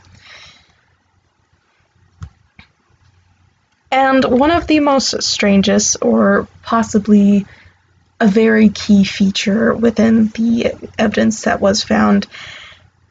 And 3.92 4.24
one 4.24 4.52
of 4.52 4.68
the 4.68 4.80
most 4.80 5.22
strangest, 5.22 5.98
or 6.02 6.48
possibly 6.64 7.46
a 8.20 8.28
very 8.28 8.70
key 8.70 9.04
feature 9.04 9.74
within 9.74 10.30
the 10.30 10.74
evidence 10.98 11.44
that 11.44 11.60
was 11.60 11.84
found, 11.84 12.28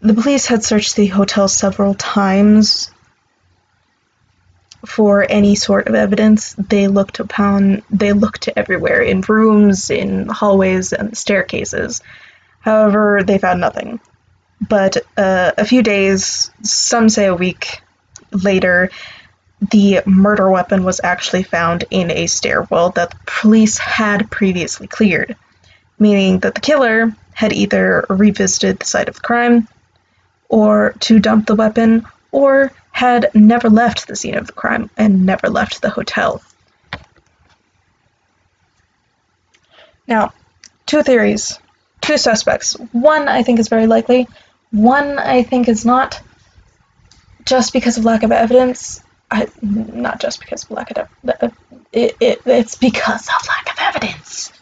the 0.01 0.15
police 0.15 0.47
had 0.47 0.65
searched 0.65 0.97
the 0.97 1.07
hotel 1.07 1.49
several 1.49 1.95
times 1.95 2.91
for 4.87 5.27
any 5.29 5.55
sort 5.55 5.89
of 5.89 5.95
evidence. 5.95 6.55
They 6.55 6.89
looked 6.89 7.21
upon, 7.21 7.83
they 7.91 8.13
looked 8.13 8.49
everywhere 8.57 9.03
in 9.03 9.21
rooms, 9.23 9.91
in 9.91 10.27
hallways, 10.29 10.93
and 10.93 11.17
staircases. 11.17 12.01
However, 12.61 13.23
they 13.23 13.39
found 13.39 13.61
nothing. 13.61 14.01
But 14.61 14.99
uh, 15.17 15.53
a 15.57 15.65
few 15.65 15.83
days, 15.83 16.51
some 16.63 17.09
say 17.09 17.27
a 17.27 17.35
week 17.35 17.81
later, 18.33 18.91
the 19.71 20.03
murder 20.07 20.51
weapon 20.51 20.85
was 20.85 21.01
actually 21.03 21.43
found 21.43 21.85
in 21.91 22.11
a 22.11 22.27
stairwell 22.27 22.91
that 22.91 23.11
the 23.11 23.17
police 23.27 23.79
had 23.79 24.31
previously 24.31 24.87
cleared, 24.87 25.37
meaning 25.99 26.41
that 26.41 26.55
the 26.55 26.61
killer 26.61 27.15
had 27.33 27.53
either 27.53 28.07
revisited 28.09 28.79
the 28.79 28.87
site 28.87 29.09
of 29.09 29.17
the 29.17 29.21
crime 29.21 29.69
or 30.49 30.95
to 31.01 31.19
dump 31.19 31.47
the 31.47 31.55
weapon 31.55 32.07
or 32.33 32.73
had 32.91 33.31
never 33.35 33.71
left 33.71 34.07
the 34.07 34.17
scene 34.17 34.37
of 34.37 34.47
the 34.47 34.53
crime 34.53 34.91
and 34.97 35.25
never 35.25 35.49
left 35.49 35.81
the 35.83 35.91
hotel. 35.91 36.43
Now, 40.07 40.33
two 40.87 41.03
theories, 41.03 41.59
two 42.01 42.19
suspects. 42.19 42.75
One 42.93 43.29
I 43.29 43.43
think 43.43 43.59
is 43.59 43.69
very 43.69 43.87
likely, 43.87 44.29
one 44.71 45.19
I 45.19 45.43
think 45.43 45.69
is 45.69 45.87
not, 45.87 46.21
just 47.45 47.73
because 47.73 47.97
of 47.97 48.05
lack 48.05 48.23
of 48.23 48.33
evidence. 48.33 49.03
I, 49.31 49.49
not 49.63 50.21
just 50.21 50.41
because 50.41 50.65
of 50.65 50.73
lack 50.73 50.91
of 50.91 50.99
evidence. 50.99 51.57
It, 51.93 52.17
it, 52.21 52.43
it's 52.45 52.75
because 52.77 53.29
of 53.29 53.49
lack 53.49 53.73
of 53.73 53.79
evidence. 53.79 54.53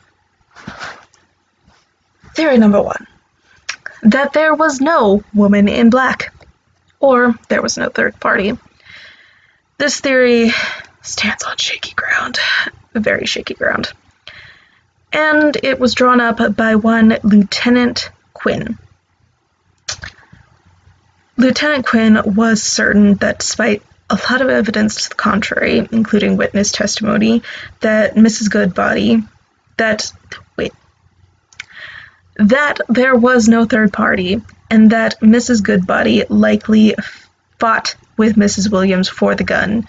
Theory 2.34 2.58
number 2.58 2.80
one 2.80 3.06
that 4.02 4.32
there 4.32 4.54
was 4.54 4.80
no 4.80 5.24
woman 5.34 5.68
in 5.68 5.90
black 5.90 6.32
or 7.00 7.34
there 7.48 7.62
was 7.62 7.78
no 7.78 7.88
third 7.88 8.18
party. 8.20 8.58
This 9.78 10.00
theory 10.00 10.50
stands 11.02 11.44
on 11.44 11.56
shaky 11.56 11.94
ground, 11.94 12.38
very 12.94 13.26
shaky 13.26 13.54
ground. 13.54 13.92
And 15.12 15.56
it 15.62 15.78
was 15.78 15.94
drawn 15.94 16.20
up 16.20 16.56
by 16.56 16.74
one 16.74 17.18
Lieutenant 17.22 18.10
Quinn. 18.34 18.78
Lieutenant 21.36 21.86
Quinn 21.86 22.20
was 22.24 22.62
certain 22.62 23.14
that 23.14 23.38
despite 23.38 23.82
a 24.10 24.18
lot 24.30 24.40
of 24.40 24.48
evidence 24.48 25.02
to 25.02 25.08
the 25.10 25.14
contrary, 25.14 25.86
including 25.92 26.36
witness 26.36 26.72
testimony, 26.72 27.42
that 27.80 28.14
Mrs. 28.14 28.50
Goodbody, 28.50 29.22
that, 29.76 30.12
wait, 30.56 30.72
that 32.36 32.80
there 32.88 33.14
was 33.14 33.48
no 33.48 33.64
third 33.64 33.92
party 33.92 34.42
and 34.70 34.90
that 34.90 35.20
Mrs. 35.20 35.62
Goodbody 35.62 36.24
likely 36.28 36.94
fought 37.58 37.96
with 38.16 38.36
Mrs. 38.36 38.70
Williams 38.70 39.08
for 39.08 39.34
the 39.34 39.44
gun 39.44 39.86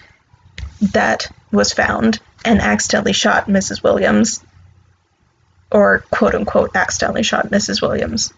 that 0.92 1.30
was 1.52 1.72
found 1.72 2.20
and 2.44 2.60
accidentally 2.60 3.12
shot 3.12 3.46
Mrs. 3.46 3.82
Williams, 3.82 4.42
or 5.70 6.00
quote 6.10 6.34
unquote 6.34 6.74
accidentally 6.74 7.22
shot 7.22 7.50
Mrs. 7.50 7.82
Williams. 7.82 8.32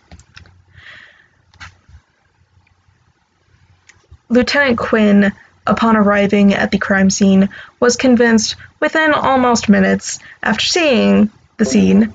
Lieutenant 4.28 4.78
Quinn, 4.78 5.33
upon 5.66 5.96
arriving 5.96 6.55
at 6.55 6.70
the 6.70 6.78
crime 6.78 7.11
scene, 7.11 7.50
was 7.78 7.96
convinced 7.96 8.57
within 8.81 9.12
almost 9.12 9.68
minutes 9.68 10.18
after 10.42 10.64
seeing 10.64 11.31
the 11.59 11.66
scene. 11.66 12.14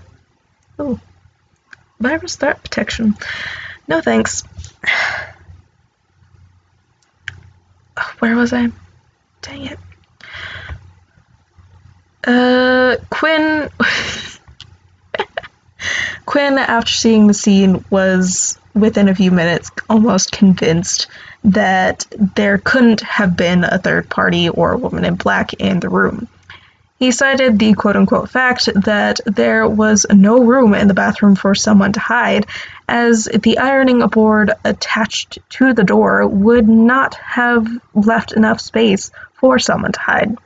Oh, 0.80 1.00
virus 2.00 2.36
threat 2.36 2.62
protection 2.62 3.16
no 3.88 4.02
thanks. 4.02 4.44
Where 8.20 8.36
was 8.36 8.54
I? 8.54 8.68
Dang 9.42 9.66
it. 9.66 9.80
Uh, 12.26 12.98
Quinn. 13.10 13.70
Quinn, 16.26 16.58
after 16.58 16.92
seeing 16.92 17.28
the 17.28 17.34
scene, 17.34 17.86
was 17.90 18.60
within 18.74 19.08
a 19.08 19.16
few 19.16 19.32
minutes 19.32 19.72
almost 19.90 20.32
convinced 20.32 21.08
that 21.44 22.06
there 22.36 22.58
couldn't 22.58 23.02
have 23.02 23.38
been 23.38 23.64
a 23.64 23.78
third 23.80 24.10
party 24.10 24.50
or 24.50 24.74
a 24.74 24.78
woman 24.78 25.06
in 25.06 25.16
black 25.16 25.54
in 25.56 25.80
the 25.80 25.90
room. 25.90 26.28
He 27.00 27.12
cited 27.12 27.60
the 27.60 27.74
quote 27.74 27.96
unquote 27.96 28.30
fact 28.30 28.70
that 28.76 29.20
there 29.26 29.68
was 29.68 30.06
no 30.12 30.44
room 30.44 30.74
in 30.74 30.88
the 30.88 30.94
bathroom 30.96 31.36
for 31.36 31.54
someone 31.54 31.94
to 31.94 32.00
hide, 32.00 32.48
as 32.88 33.26
the 33.26 33.58
ironing 33.58 34.06
board 34.08 34.54
attached 34.64 35.40
to 35.50 35.74
the 35.74 35.84
door 35.84 36.26
would 36.26 36.68
not 36.68 37.16
have 37.16 37.68
left 37.94 38.32
enough 38.32 38.62
space 38.62 39.12
for 39.34 39.60
someone 39.60 39.92
to 39.92 40.00
hide. 40.00 40.38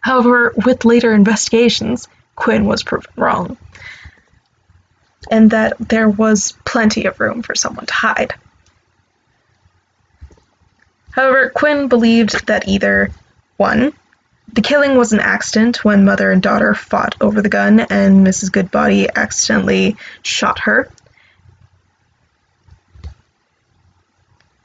However, 0.00 0.54
with 0.64 0.84
later 0.84 1.12
investigations, 1.12 2.08
Quinn 2.36 2.66
was 2.66 2.84
proven 2.84 3.10
wrong, 3.16 3.56
and 5.30 5.50
that 5.50 5.76
there 5.78 6.08
was 6.08 6.52
plenty 6.64 7.06
of 7.06 7.18
room 7.18 7.42
for 7.42 7.54
someone 7.54 7.86
to 7.86 7.94
hide. 7.94 8.34
However, 11.10 11.48
Quinn 11.48 11.88
believed 11.88 12.46
that 12.46 12.68
either 12.68 13.10
1. 13.56 13.92
The 14.52 14.60
killing 14.60 14.96
was 14.96 15.12
an 15.12 15.20
accident 15.20 15.84
when 15.84 16.04
mother 16.04 16.30
and 16.30 16.42
daughter 16.42 16.74
fought 16.74 17.16
over 17.20 17.42
the 17.42 17.48
gun 17.48 17.80
and 17.80 18.24
Mrs. 18.24 18.52
Goodbody 18.52 19.08
accidentally 19.12 19.96
shot 20.22 20.60
her. 20.60 20.88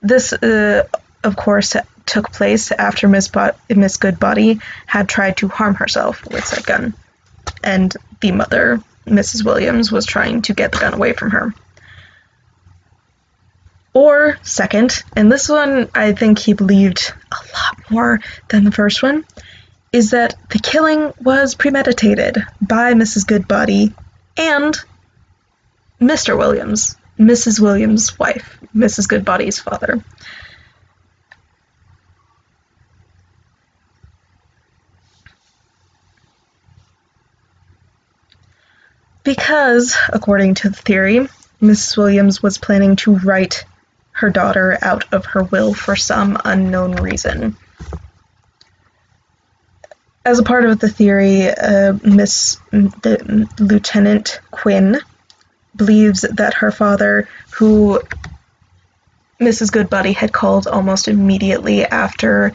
This, 0.02 0.34
uh, 0.34 0.88
of 1.24 1.36
course, 1.36 1.76
took 2.06 2.32
place 2.32 2.72
after 2.72 3.08
Miss, 3.08 3.28
Bo- 3.28 3.56
Miss 3.70 3.98
Goodbody 3.98 4.60
had 4.88 5.08
tried 5.08 5.38
to 5.38 5.48
harm 5.48 5.76
herself 5.76 6.26
with 6.30 6.46
said 6.46 6.66
gun, 6.66 6.94
and 7.64 7.96
the 8.20 8.32
mother, 8.32 8.82
Mrs. 9.06 9.46
Williams, 9.46 9.92
was 9.92 10.06
trying 10.06 10.42
to 10.44 10.54
get 10.54 10.72
the 10.72 10.80
gun 10.80 10.94
away 10.94 11.14
from 11.14 11.32
her. 11.32 11.54
Or, 13.94 14.38
second, 14.42 15.04
and 15.16 15.32
this 15.32 15.50
one 15.50 15.90
I 15.94 16.14
think 16.14 16.40
he 16.40 16.54
believed 16.54 17.14
a 17.32 17.36
lot 17.54 17.92
more 17.92 18.20
than 18.50 18.64
the 18.64 18.72
first 18.72 19.04
one, 19.04 19.26
is 19.92 20.12
that 20.12 20.36
the 20.50 20.60
killing 20.60 21.14
was 21.22 21.56
premeditated 21.56 22.38
by 22.62 22.94
Mrs. 22.94 23.28
Goodbody 23.28 23.94
and 24.38 24.76
Mr. 26.00 26.38
Williams, 26.38 26.96
Mrs. 27.22 27.60
Williams' 27.60 28.18
wife, 28.18 28.60
Mrs. 28.76 29.08
Goodbody's 29.08 29.60
father. 29.60 30.04
Because, 39.24 39.96
according 40.10 40.56
to 40.56 40.70
the 40.70 40.76
theory, 40.76 41.28
Mrs. 41.62 41.96
Williams 41.96 42.42
was 42.42 42.58
planning 42.58 42.96
to 42.98 43.16
write 43.18 43.66
her 44.14 44.32
daughter 44.32 44.78
out 44.82 45.14
of 45.14 45.26
her 45.28 45.44
will 45.44 45.76
for 45.76 45.96
some 45.96 46.38
unknown 46.44 46.94
reason. 46.94 47.56
As 50.26 50.40
a 50.40 50.44
part 50.44 50.66
of 50.66 50.80
the 50.80 50.90
theory, 50.90 51.50
uh, 51.50 51.94
Miss 52.04 52.58
the, 52.72 53.48
Lieutenant 53.60 54.40
Quinn 54.50 55.00
believes 55.76 56.22
that 56.22 56.56
her 56.56 56.72
father, 56.72 57.28
who 57.52 58.02
Mrs. 59.42 59.72
Goodbody 59.72 60.14
had 60.14 60.32
called 60.32 60.68
almost 60.68 61.08
immediately 61.08 61.84
after 61.84 62.54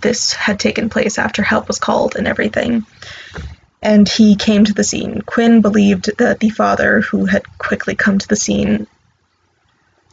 this 0.00 0.32
had 0.32 0.60
taken 0.60 0.90
place, 0.90 1.18
after 1.18 1.42
help 1.42 1.68
was 1.68 1.78
called 1.78 2.16
and 2.16 2.26
everything, 2.26 2.84
and 3.82 4.08
he 4.08 4.36
came 4.36 4.64
to 4.64 4.74
the 4.74 4.84
scene. 4.84 5.22
Quinn 5.22 5.60
believed 5.60 6.16
that 6.18 6.40
the 6.40 6.50
father, 6.50 7.00
who 7.00 7.24
had 7.26 7.42
quickly 7.58 7.94
come 7.94 8.18
to 8.18 8.28
the 8.28 8.36
scene, 8.36 8.86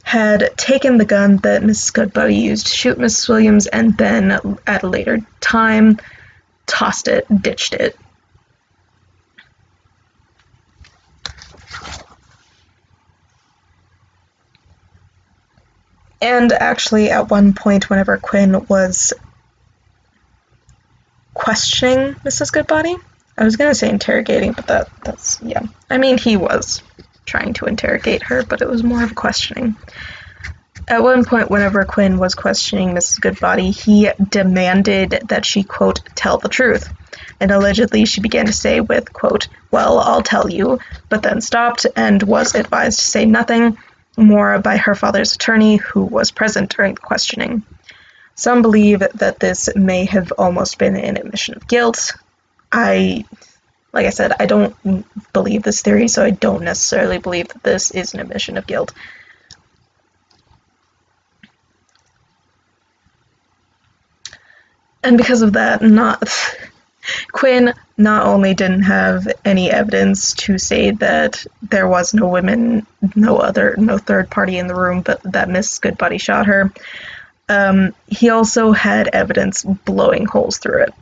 had 0.04 0.58
taken 0.58 0.98
the 0.98 1.06
gun 1.06 1.38
that 1.38 1.62
Mrs. 1.62 1.94
Goodbody 1.94 2.36
used 2.36 2.68
to 2.68 2.74
shoot 2.74 2.98
Mrs. 2.98 3.30
Williams 3.30 3.68
and 3.68 3.98
then, 3.98 4.32
at 4.66 4.84
a 4.84 4.88
later 4.88 5.20
time, 5.40 6.00
tossed 6.66 7.08
it, 7.08 7.28
ditched 7.42 7.74
it. 7.74 7.98
And 16.22 16.52
actually, 16.52 17.10
at 17.10 17.30
one 17.30 17.54
point, 17.54 17.90
whenever 17.90 18.18
Quinn 18.18 18.66
was 18.68 19.14
questioning 21.34 22.16
Mrs. 22.26 22.52
Goodbody 22.52 22.98
I 23.40 23.46
was 23.46 23.56
gonna 23.56 23.74
say 23.74 23.90
interrogating, 23.90 24.52
but 24.52 24.68
that 24.68 24.90
that's 25.02 25.40
yeah. 25.42 25.62
I 25.90 25.98
mean, 25.98 26.18
he 26.18 26.36
was 26.36 26.84
trying 27.26 27.54
to 27.54 27.66
interrogate 27.66 28.22
her, 28.24 28.44
but 28.44 28.62
it 28.62 28.68
was 28.68 28.84
more 28.84 29.02
of 29.02 29.16
questioning. 29.16 29.78
At 30.90 31.04
one 31.04 31.24
point, 31.24 31.50
whenever 31.50 31.86
Quinn 31.86 32.18
was 32.18 32.36
questioning 32.36 32.90
Mrs. 32.90 33.22
Goodbody, 33.22 33.72
he 33.72 34.10
demanded 34.30 35.22
that 35.30 35.46
she, 35.46 35.64
quote, 35.64 36.02
tell 36.16 36.38
the 36.38 36.50
truth. 36.50 36.92
And 37.40 37.52
allegedly, 37.52 38.06
she 38.06 38.22
began 38.22 38.48
to 38.48 38.54
say, 38.54 38.82
with, 38.82 39.14
quote, 39.14 39.48
well, 39.72 40.00
I'll 40.00 40.24
tell 40.24 40.50
you, 40.50 40.80
but 41.08 41.22
then 41.22 41.42
stopped 41.42 41.86
and 41.96 42.22
was 42.24 42.56
advised 42.56 43.00
to 43.00 43.06
say 43.06 43.26
nothing 43.26 43.78
more 44.20 44.60
by 44.60 44.78
her 44.78 44.96
father's 44.96 45.34
attorney, 45.34 45.78
who 45.78 46.04
was 46.04 46.32
present 46.32 46.76
during 46.76 46.96
the 46.96 47.02
questioning. 47.02 47.64
Some 48.36 48.62
believe 48.62 49.00
that 49.00 49.40
this 49.40 49.70
may 49.76 50.06
have 50.06 50.32
almost 50.38 50.78
been 50.78 50.96
an 50.96 51.18
admission 51.18 51.56
of 51.56 51.68
guilt. 51.68 52.14
I, 52.72 53.26
like 53.92 54.06
I 54.06 54.12
said, 54.12 54.34
I 54.40 54.46
don't 54.46 54.76
believe 55.34 55.64
this 55.64 55.82
theory, 55.82 56.08
so 56.08 56.24
I 56.24 56.30
don't 56.30 56.64
necessarily 56.64 57.18
believe 57.18 57.50
that 57.50 57.64
this 57.64 57.92
is 57.92 58.14
an 58.14 58.20
admission 58.20 58.58
of 58.58 58.68
guilt. 58.68 58.94
and 65.04 65.18
because 65.18 65.42
of 65.42 65.54
that, 65.54 65.82
not 65.82 66.24
Quinn 67.32 67.74
not 67.98 68.26
only 68.26 68.54
didn't 68.54 68.84
have 68.84 69.28
any 69.46 69.70
evidence 69.70 70.34
to 70.34 70.58
say 70.58 70.92
that 70.92 71.46
there 71.62 71.88
was 71.88 72.14
no 72.14 72.28
women, 72.28 72.86
no 73.16 73.38
other, 73.38 73.76
no 73.78 73.98
third 73.98 74.30
party 74.30 74.58
in 74.58 74.68
the 74.68 74.76
room, 74.76 75.02
but 75.02 75.22
that 75.24 75.50
Miss 75.50 75.80
Goodbody 75.80 76.18
shot 76.18 76.46
her. 76.48 76.72
Um, 77.48 77.94
he 78.08 78.30
also 78.30 78.72
had 78.72 79.08
evidence 79.08 79.64
blowing 79.64 80.26
holes 80.26 80.58
through 80.58 80.84
it. 80.84 80.94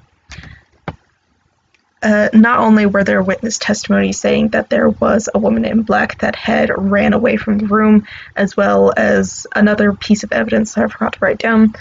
Uh, 2.01 2.29
not 2.31 2.59
only 2.59 2.85
were 2.85 3.03
there 3.03 3.23
witness 3.23 3.57
testimony 3.57 4.13
saying 4.13 4.49
that 4.49 4.69
there 4.69 4.89
was 4.89 5.27
a 5.33 5.39
woman 5.39 5.65
in 5.65 5.81
black 5.81 6.19
that 6.19 6.35
had 6.35 6.69
ran 6.77 7.11
away 7.13 7.37
from 7.37 7.57
the 7.57 7.65
room, 7.65 8.07
as 8.35 8.55
well 8.55 8.93
as 8.95 9.47
another 9.55 9.93
piece 9.93 10.23
of 10.23 10.31
evidence 10.31 10.75
that 10.75 10.83
I 10.85 10.87
forgot 10.87 11.13
to 11.13 11.19
write 11.19 11.39
down 11.39 11.73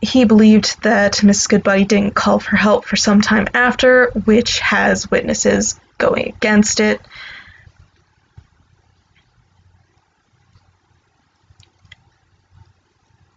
he 0.00 0.24
believed 0.24 0.82
that 0.82 1.14
Mrs. 1.14 1.48
Goodbody 1.48 1.84
didn't 1.84 2.14
call 2.14 2.38
for 2.38 2.56
help 2.56 2.84
for 2.84 2.96
some 2.96 3.20
time 3.20 3.48
after, 3.54 4.10
which 4.24 4.60
has 4.60 5.10
witnesses 5.10 5.78
going 5.98 6.28
against 6.28 6.80
it. 6.80 7.00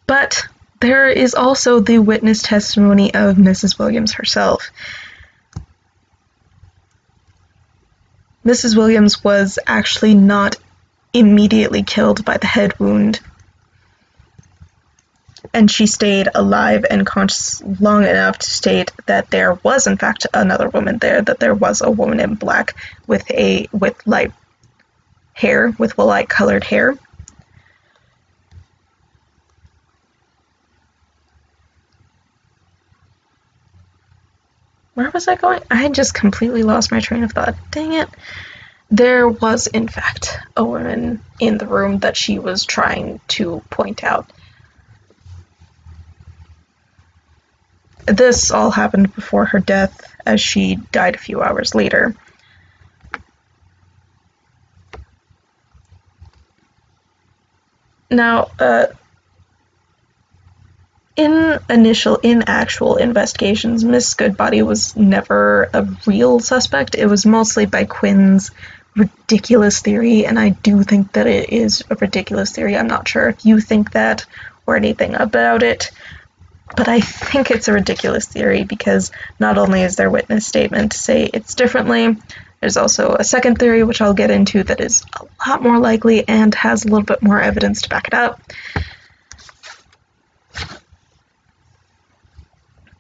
But 0.06 0.47
there 0.82 1.10
is 1.10 1.34
also 1.34 1.80
the 1.80 2.00
witness 2.00 2.43
testimony 2.43 3.13
of 3.13 3.38
Mrs. 3.38 3.80
Williams 3.80 4.13
herself. 4.13 4.69
Mrs. 8.45 8.76
Williams 8.76 9.24
was 9.24 9.58
actually 9.67 10.15
not 10.15 10.58
immediately 11.13 11.84
killed 11.84 12.26
by 12.26 12.38
the 12.38 12.47
head 12.47 12.80
wound 12.80 13.19
and 15.53 15.69
she 15.69 15.85
stayed 15.85 16.29
alive 16.33 16.85
and 16.89 17.05
conscious 17.05 17.61
long 17.79 18.03
enough 18.03 18.39
to 18.39 18.49
state 18.49 18.91
that 19.05 19.29
there 19.31 19.55
was 19.63 19.87
in 19.87 19.97
fact 19.97 20.27
another 20.33 20.69
woman 20.69 20.97
there 20.99 21.21
that 21.21 21.39
there 21.39 21.55
was 21.55 21.81
a 21.81 21.91
woman 21.91 22.19
in 22.19 22.35
black 22.35 22.75
with 23.07 23.29
a 23.31 23.67
with 23.71 23.95
light 24.07 24.31
hair 25.33 25.73
with 25.77 25.97
light 25.97 26.29
colored 26.29 26.63
hair. 26.63 26.97
Where 34.93 35.09
was 35.09 35.27
i 35.27 35.35
going? 35.35 35.61
I 35.71 35.89
just 35.89 36.13
completely 36.13 36.63
lost 36.63 36.91
my 36.91 36.99
train 36.99 37.23
of 37.23 37.31
thought. 37.31 37.55
Dang 37.71 37.93
it. 37.93 38.09
There 38.89 39.27
was 39.27 39.67
in 39.67 39.87
fact 39.87 40.37
a 40.55 40.65
woman 40.65 41.21
in 41.39 41.57
the 41.57 41.65
room 41.65 41.99
that 41.99 42.17
she 42.17 42.39
was 42.39 42.65
trying 42.65 43.21
to 43.29 43.63
point 43.69 44.03
out 44.03 44.29
This 48.05 48.51
all 48.51 48.71
happened 48.71 49.13
before 49.15 49.45
her 49.45 49.59
death, 49.59 50.01
as 50.25 50.41
she 50.41 50.75
died 50.91 51.15
a 51.15 51.19
few 51.19 51.41
hours 51.41 51.75
later. 51.75 52.15
Now, 58.09 58.49
uh, 58.59 58.87
in 61.15 61.59
initial, 61.69 62.17
in 62.17 62.43
actual 62.47 62.95
investigations, 62.95 63.83
Miss 63.83 64.13
Goodbody 64.13 64.61
was 64.61 64.95
never 64.95 65.69
a 65.73 65.87
real 66.05 66.39
suspect. 66.39 66.95
It 66.95 67.05
was 67.05 67.25
mostly 67.25 67.65
by 67.65 67.85
Quinn's 67.85 68.51
ridiculous 68.95 69.79
theory, 69.81 70.25
and 70.25 70.39
I 70.39 70.49
do 70.49 70.83
think 70.83 71.13
that 71.13 71.27
it 71.27 71.49
is 71.51 71.83
a 71.89 71.95
ridiculous 71.95 72.51
theory. 72.51 72.75
I'm 72.75 72.87
not 72.87 73.07
sure 73.07 73.29
if 73.29 73.45
you 73.45 73.59
think 73.59 73.91
that 73.91 74.25
or 74.65 74.75
anything 74.75 75.15
about 75.15 75.63
it. 75.63 75.91
But 76.75 76.88
I 76.88 77.01
think 77.01 77.51
it's 77.51 77.67
a 77.67 77.73
ridiculous 77.73 78.25
theory 78.25 78.63
because 78.63 79.12
not 79.39 79.57
only 79.57 79.81
is 79.81 79.95
there 79.95 80.10
witness 80.10 80.47
statement 80.47 80.93
to 80.93 80.97
say 80.97 81.29
it's 81.34 81.55
differently, 81.55 82.17
there's 82.60 82.77
also 82.77 83.15
a 83.15 83.23
second 83.23 83.57
theory, 83.57 83.84
which 83.84 84.01
I'll 84.01 84.13
get 84.13 84.31
into, 84.31 84.63
that 84.63 84.79
is 84.79 85.03
a 85.19 85.49
lot 85.49 85.63
more 85.63 85.79
likely 85.79 86.27
and 86.27 86.53
has 86.55 86.86
a 86.86 86.88
little 86.88 87.03
bit 87.03 87.21
more 87.21 87.41
evidence 87.41 87.81
to 87.81 87.89
back 87.89 88.07
it 88.07 88.13
up. 88.13 88.39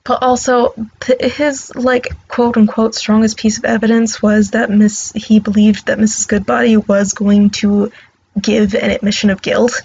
But 0.03 0.23
also, 0.23 0.73
his 1.19 1.73
like 1.75 2.09
quote 2.27 2.57
unquote 2.57 2.95
strongest 2.95 3.37
piece 3.37 3.59
of 3.59 3.65
evidence 3.65 4.21
was 4.21 4.51
that 4.51 4.71
Miss 4.71 5.11
he 5.13 5.39
believed 5.39 5.85
that 5.85 5.99
Mrs. 5.99 6.27
Goodbody 6.27 6.75
was 6.75 7.13
going 7.13 7.51
to 7.51 7.91
give 8.39 8.73
an 8.73 8.89
admission 8.89 9.29
of 9.29 9.43
guilt. 9.43 9.83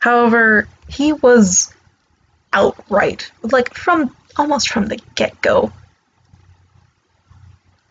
However, 0.00 0.66
he 0.88 1.12
was 1.12 1.72
outright, 2.52 3.30
like 3.42 3.74
from 3.74 4.14
almost 4.36 4.68
from 4.68 4.86
the 4.86 5.00
get 5.14 5.40
go, 5.40 5.72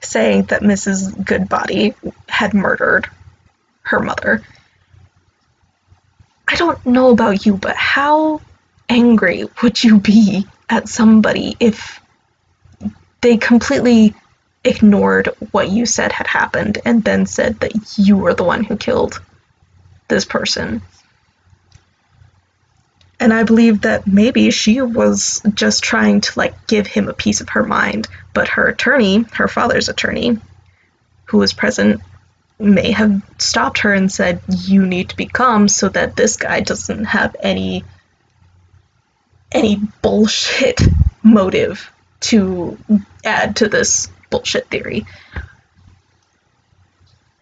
saying 0.01 0.43
that 0.43 0.61
Mrs. 0.61 1.25
Goodbody 1.25 1.93
had 2.27 2.53
murdered 2.53 3.09
her 3.83 3.99
mother. 3.99 4.43
I 6.47 6.55
don't 6.55 6.83
know 6.85 7.09
about 7.09 7.45
you, 7.45 7.57
but 7.57 7.75
how 7.75 8.41
angry 8.89 9.45
would 9.61 9.83
you 9.83 9.99
be 9.99 10.47
at 10.69 10.87
somebody 10.87 11.55
if 11.59 11.99
they 13.21 13.37
completely 13.37 14.13
ignored 14.63 15.29
what 15.51 15.69
you 15.69 15.85
said 15.85 16.11
had 16.11 16.27
happened 16.27 16.79
and 16.85 17.03
then 17.03 17.25
said 17.25 17.59
that 17.59 17.97
you 17.97 18.17
were 18.17 18.33
the 18.33 18.43
one 18.43 18.63
who 18.63 18.77
killed 18.77 19.21
this 20.07 20.25
person? 20.25 20.81
And 23.19 23.33
I 23.33 23.43
believe 23.43 23.81
that 23.81 24.05
maybe 24.05 24.51
she 24.51 24.81
was 24.81 25.41
just 25.53 25.83
trying 25.83 26.21
to 26.21 26.31
like 26.37 26.67
give 26.67 26.85
him 26.85 27.09
a 27.09 27.13
piece 27.13 27.41
of 27.41 27.49
her 27.49 27.63
mind, 27.63 28.07
but 28.33 28.49
her 28.49 28.67
attorney, 28.67 29.25
her 29.33 29.47
father's 29.47 29.89
attorney, 29.89 30.37
who 31.25 31.39
was 31.39 31.53
present, 31.53 32.01
may 32.59 32.91
have 32.91 33.21
stopped 33.39 33.79
her 33.79 33.93
and 33.93 34.11
said, 34.11 34.41
"You 34.47 34.85
need 34.85 35.09
to 35.09 35.15
be 35.15 35.25
calm 35.25 35.67
so 35.67 35.89
that 35.89 36.15
this 36.15 36.37
guy 36.37 36.59
doesn't 36.59 37.05
have 37.05 37.35
any 37.41 37.83
any 39.51 39.77
bullshit 40.01 40.81
motive 41.23 41.91
to 42.19 42.77
add 43.23 43.55
to 43.57 43.67
this 43.67 44.09
bullshit 44.29 44.69
theory." 44.69 45.05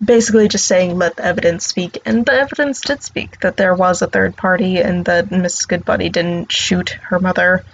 Basically 0.06 0.48
just 0.48 0.68
saying 0.68 0.98
let 0.98 1.16
the 1.16 1.26
evidence 1.26 1.66
speak 1.66 2.02
and 2.06 2.26
the 2.26 2.34
evidence 2.34 2.82
did 2.82 3.02
speak 3.02 3.40
that 3.42 3.58
there 3.58 3.74
was 3.74 4.02
a 4.02 4.08
third 4.08 4.36
party 4.36 4.78
and 4.78 5.06
that 5.06 5.30
mrs 5.30 5.68
goodbody 5.68 6.10
didn't 6.10 6.52
shoot 6.52 6.90
her 7.10 7.20
mother. 7.20 7.66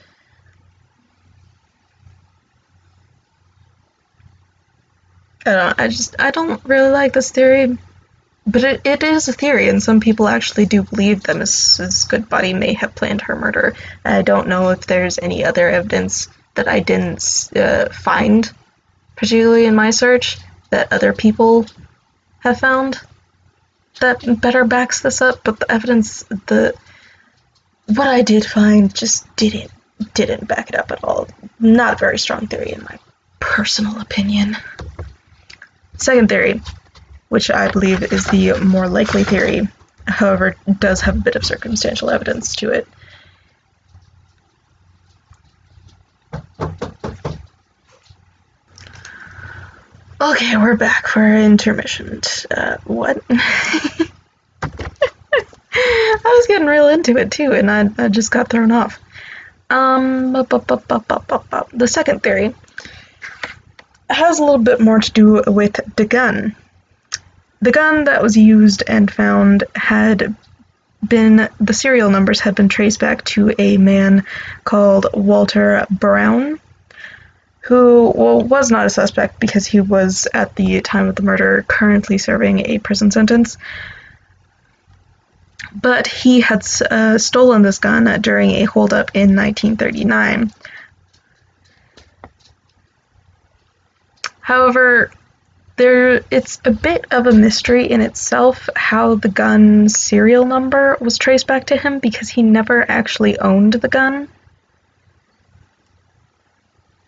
I, 5.46 5.74
I 5.78 5.88
just 5.88 6.16
i 6.20 6.32
don't 6.32 6.64
really 6.66 6.92
like 6.92 7.14
this 7.14 7.32
theory 7.32 7.78
but 8.46 8.64
it, 8.64 8.82
it 8.86 9.04
is 9.04 9.28
a 9.28 9.34
theory 9.34 9.70
and 9.70 9.82
some 9.82 10.00
people 10.00 10.28
actually 10.28 10.66
do 10.66 10.84
believe 10.84 11.24
that 11.24 11.36
mrs 11.36 12.08
goodbody 12.08 12.54
may 12.54 12.74
have 12.74 12.96
planned 12.96 13.22
her 13.22 13.36
murder. 13.36 13.76
I 14.06 14.22
don't 14.22 14.48
know 14.48 14.70
if 14.70 14.88
there's 14.88 15.20
any 15.20 15.44
other 15.44 15.70
evidence 15.70 16.28
that 16.56 16.68
i 16.68 16.80
didn't 16.80 17.50
uh, 17.56 17.90
find 17.90 18.52
particularly 19.16 19.66
in 19.66 19.76
my 19.76 19.90
search 19.90 20.38
that 20.70 20.92
other 20.92 21.14
people 21.14 21.66
have 22.42 22.60
found 22.60 23.00
that 24.00 24.42
better 24.42 24.66
backs 24.66 25.02
this 25.02 25.22
up, 25.22 25.44
but 25.44 25.60
the 25.60 25.72
evidence, 25.72 26.24
the 26.48 26.74
what 27.88 28.08
I 28.08 28.22
did 28.22 28.46
find 28.46 28.94
just 28.94 29.34
didn't 29.36 29.72
didn't 30.14 30.48
back 30.48 30.70
it 30.70 30.76
up 30.76 30.92
at 30.92 31.04
all. 31.04 31.28
Not 31.60 31.94
a 31.94 31.98
very 31.98 32.18
strong 32.18 32.48
theory 32.48 32.72
in 32.72 32.84
my 32.84 32.98
personal 33.40 34.00
opinion. 34.00 34.58
Second 35.98 36.30
theory, 36.30 36.62
which 37.30 37.52
I 37.52 37.70
believe 37.70 38.02
is 38.12 38.26
the 38.28 38.54
more 38.60 38.88
likely 38.88 39.24
theory, 39.24 39.68
however, 40.08 40.56
does 40.80 41.02
have 41.02 41.18
a 41.18 41.22
bit 41.22 41.36
of 41.36 41.46
circumstantial 41.46 42.10
evidence 42.10 42.56
to 42.58 42.72
it. 42.72 42.88
Okay, 50.22 50.56
we're 50.56 50.76
back 50.76 51.08
for 51.08 51.26
intermission. 51.26 52.22
Uh, 52.52 52.78
what? 52.84 53.24
I 53.32 54.08
was 56.24 56.46
getting 56.48 56.68
real 56.68 56.90
into 56.90 57.18
it 57.18 57.32
too, 57.32 57.54
and 57.54 57.72
I, 57.72 57.90
I 57.98 58.08
just 58.08 58.30
got 58.30 58.48
thrown 58.48 58.72
off. 58.72 59.00
Um, 59.72 60.32
the 60.34 61.88
second 61.88 62.22
theory 62.22 62.54
has 64.12 64.38
a 64.38 64.44
little 64.44 64.60
bit 64.60 64.80
more 64.80 65.00
to 65.00 65.12
do 65.12 65.42
with 65.48 65.80
the 65.96 66.06
gun. 66.06 66.56
The 67.64 67.72
gun 67.72 68.04
that 68.04 68.22
was 68.22 68.38
used 68.38 68.84
and 68.86 69.10
found 69.10 69.64
had 69.74 70.36
been 71.04 71.50
the 71.60 71.74
serial 71.74 72.12
numbers 72.12 72.40
had 72.40 72.54
been 72.54 72.70
traced 72.70 73.00
back 73.00 73.24
to 73.24 73.56
a 73.58 73.78
man 73.78 74.26
called 74.66 75.08
Walter 75.16 75.88
Brown, 75.90 76.60
who 77.62 78.12
well, 78.16 78.42
was 78.42 78.72
not 78.72 78.88
a 78.88 78.90
suspect 78.90 79.40
because 79.40 79.66
he 79.66 79.80
was 79.80 80.28
at 80.34 80.56
the 80.56 80.82
time 80.82 81.08
of 81.08 81.16
the 81.16 81.22
murder 81.22 81.64
currently 81.68 82.18
serving 82.18 82.66
a 82.66 82.80
prison 82.80 83.12
sentence. 83.12 83.58
But 85.74 86.08
he 86.08 86.42
had 86.42 86.66
uh, 86.90 87.18
stolen 87.18 87.62
this 87.62 87.78
gun 87.78 88.22
during 88.22 88.52
a 88.52 88.66
holdup 88.66 89.12
in 89.14 89.36
1939. 89.36 90.52
However, 94.42 95.12
there 95.78 96.24
it's 96.30 96.60
a 96.66 96.72
bit 96.72 97.06
of 97.12 97.28
a 97.28 97.32
mystery 97.32 97.90
in 97.90 98.02
itself 98.02 98.70
how 98.76 99.16
the 99.16 99.30
gun's 99.30 99.98
serial 99.98 100.46
number 100.46 100.98
was 101.00 101.18
traced 101.18 101.48
back 101.48 101.68
to 101.68 101.78
him 101.78 102.00
because 102.00 102.28
he 102.28 102.44
never 102.44 102.90
actually 102.90 103.40
owned 103.40 103.74
the 103.74 103.88
gun. 103.88 104.28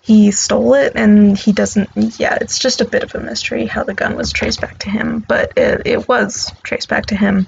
He 0.04 0.32
stole 0.32 0.74
it 0.74 0.94
and 0.96 1.38
he 1.38 1.54
doesn't 1.54 1.90
yeah, 2.20 2.38
it's 2.42 2.60
just 2.60 2.82
a 2.82 2.86
bit 2.86 3.04
of 3.04 3.16
a 3.16 3.22
mystery 3.22 3.66
how 3.66 3.86
the 3.86 3.94
gun 3.94 4.18
was 4.18 4.34
traced 4.34 4.60
back 4.60 4.80
to 4.80 4.90
him, 4.90 5.24
but 5.26 5.54
it, 5.56 5.84
it 5.86 6.08
was 6.10 6.52
traced 6.62 6.90
back 6.90 7.06
to 7.06 7.16
him. 7.16 7.48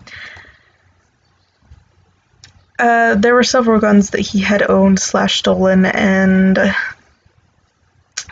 Uh, 2.80 3.16
there 3.16 3.34
were 3.34 3.43
several 3.43 3.82
guns 3.82 4.12
that 4.12 4.22
he 4.22 4.39
had 4.39 4.70
owned 4.70 4.99
slash 4.99 5.39
stolen, 5.39 5.86
and 5.86 6.58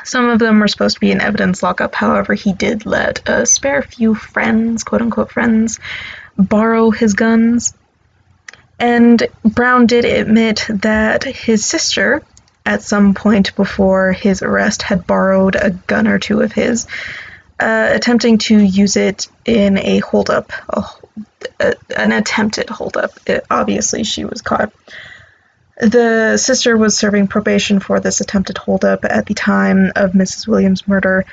some 0.05 0.29
of 0.29 0.39
them 0.39 0.59
were 0.59 0.69
supposed 0.69 0.95
to 0.95 1.01
be 1.01 1.11
in 1.11 1.21
evidence 1.21 1.61
lockup. 1.61 1.93
However, 1.93 2.33
he 2.33 2.53
did 2.53 2.85
let 2.85 3.27
a 3.27 3.45
spare 3.45 3.81
few 3.81 4.15
friends, 4.15 4.83
quote 4.83 5.01
unquote 5.01 5.31
friends, 5.31 5.79
borrow 6.37 6.91
his 6.91 7.13
guns. 7.13 7.73
And 8.79 9.27
Brown 9.43 9.85
did 9.85 10.05
admit 10.05 10.65
that 10.69 11.23
his 11.23 11.65
sister, 11.65 12.21
at 12.65 12.81
some 12.81 13.13
point 13.13 13.55
before 13.55 14.13
his 14.13 14.41
arrest, 14.41 14.81
had 14.81 15.05
borrowed 15.05 15.55
a 15.55 15.71
gun 15.71 16.07
or 16.07 16.19
two 16.19 16.41
of 16.41 16.51
his, 16.51 16.87
uh, 17.59 17.89
attempting 17.91 18.37
to 18.37 18.57
use 18.57 18.95
it 18.95 19.27
in 19.45 19.77
a 19.77 19.99
holdup, 19.99 20.51
a, 20.69 20.83
a, 21.59 21.75
an 21.97 22.11
attempted 22.11 22.69
holdup. 22.69 23.11
It, 23.27 23.45
obviously, 23.49 24.03
she 24.03 24.25
was 24.25 24.41
caught. 24.41 24.71
The 25.77 26.37
sister 26.37 26.77
was 26.77 26.97
serving 26.97 27.27
probation 27.27 27.79
for 27.79 27.99
this 27.99 28.21
attempted 28.21 28.57
holdup 28.57 29.05
at 29.05 29.25
the 29.25 29.33
time 29.33 29.91
of 29.95 30.11
Mrs. 30.11 30.47
Williams' 30.47 30.87
murder. 30.87 31.25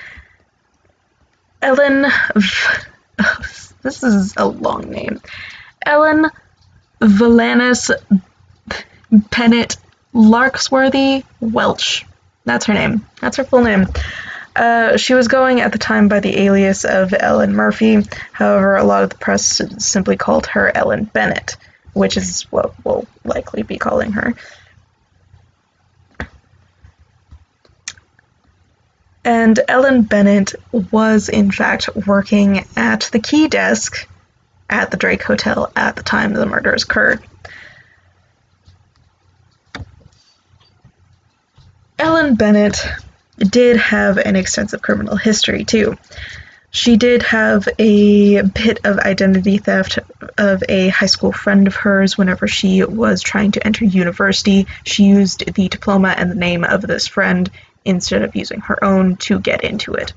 Ellen. 1.62 2.07
this 3.83 4.03
is 4.03 4.35
a 4.37 4.47
long 4.47 4.91
name. 4.91 5.20
Ellen 5.85 6.31
Valanis 7.01 7.91
Bennett 9.11 9.76
Larksworthy 10.12 11.24
Welch. 11.40 12.06
That's 12.44 12.66
her 12.66 12.74
name. 12.74 13.06
That's 13.20 13.36
her 13.36 13.44
full 13.44 13.62
name. 13.62 13.86
Uh, 14.56 14.96
she 14.96 15.14
was 15.14 15.28
going 15.28 15.61
at 15.61 15.72
the 15.72 15.78
time 15.78 16.08
by 16.08 16.20
the 16.20 16.36
alias 16.40 16.84
of 16.84 17.14
Ellen 17.18 17.54
Murphy. 17.54 18.02
However, 18.32 18.76
a 18.76 18.84
lot 18.84 19.04
of 19.04 19.11
the 19.11 19.16
press 19.16 19.61
simply 19.78 20.16
called 20.16 20.46
her 20.48 20.76
Ellen 20.76 21.04
Bennett 21.04 21.56
which 21.92 22.16
is 22.16 22.42
what 22.50 22.72
we'll 22.84 23.06
likely 23.24 23.62
be 23.62 23.78
calling 23.78 24.12
her. 24.12 24.34
And 29.24 29.61
Ellen 29.68 30.02
Bennett 30.02 30.54
was, 30.72 31.28
in 31.28 31.50
fact, 31.50 31.90
working 32.06 32.64
at 32.76 33.11
the 33.12 33.18
key 33.18 33.48
desk 33.48 34.08
at 34.70 34.90
the 34.90 34.96
Drake 34.96 35.22
Hotel 35.22 35.70
at 35.76 35.96
the 35.96 36.02
time 36.02 36.32
the 36.32 36.46
murders 36.46 36.84
occurred. 36.84 37.22
Ellen 42.01 42.34
Bennett 42.34 42.82
did 43.36 43.76
have 43.76 44.16
an 44.16 44.34
extensive 44.34 44.80
criminal 44.80 45.16
history, 45.16 45.66
too. 45.66 45.98
She 46.70 46.96
did 46.96 47.22
have 47.24 47.68
a 47.78 48.40
bit 48.40 48.80
of 48.84 48.98
identity 48.98 49.59
theft 49.59 49.98
of 50.38 50.62
a 50.66 50.88
high 50.88 51.07
school 51.07 51.30
friend 51.30 51.66
of 51.66 51.76
hers 51.76 52.16
whenever 52.16 52.48
she 52.48 52.82
was 52.84 53.22
trying 53.22 53.53
to 53.53 53.66
enter 53.66 53.84
university. 53.84 54.66
She 54.84 55.05
used 55.05 55.44
the 55.55 55.68
diploma 55.68 56.14
and 56.16 56.30
the 56.30 56.36
name 56.36 56.64
of 56.64 56.80
this 56.80 57.07
friend 57.07 57.51
instead 57.84 58.22
of 58.22 58.34
using 58.34 58.61
her 58.62 58.82
own 58.82 59.16
to 59.16 59.38
get 59.38 59.62
into 59.62 59.92
it. 59.92 60.14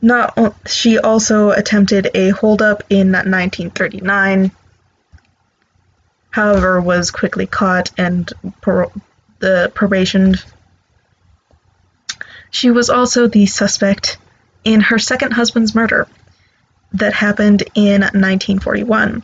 Not 0.00 0.38
she 0.66 0.98
also 0.98 1.50
attempted 1.50 2.08
a 2.14 2.30
holdup 2.30 2.84
in 2.88 3.12
1939. 3.12 4.52
However, 6.30 6.80
was 6.80 7.10
quickly 7.10 7.46
caught 7.46 7.90
and 7.98 8.32
pro- 8.62 8.92
the 9.40 9.72
probation 9.74 10.36
she 12.50 12.70
was 12.70 12.90
also 12.90 13.26
the 13.26 13.46
suspect 13.46 14.18
in 14.64 14.80
her 14.80 14.98
second 14.98 15.32
husband's 15.32 15.74
murder 15.74 16.06
that 16.92 17.14
happened 17.14 17.62
in 17.74 18.00
1941. 18.02 19.22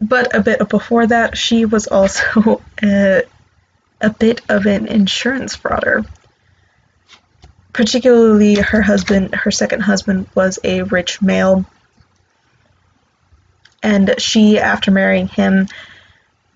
But 0.00 0.34
a 0.34 0.40
bit 0.40 0.68
before 0.68 1.06
that, 1.06 1.36
she 1.36 1.64
was 1.64 1.86
also 1.86 2.62
a, 2.82 3.18
uh, 3.18 3.22
a 4.02 4.10
bit 4.10 4.40
of 4.48 4.66
an 4.66 4.86
insurance 4.86 5.56
frauder. 5.56 6.06
Particularly, 7.72 8.56
her 8.56 8.80
husband, 8.80 9.34
her 9.34 9.50
second 9.50 9.80
husband, 9.80 10.26
was 10.34 10.58
a 10.64 10.82
rich 10.82 11.20
male. 11.20 11.64
And 13.82 14.14
she, 14.18 14.58
after 14.58 14.90
marrying 14.90 15.28
him, 15.28 15.68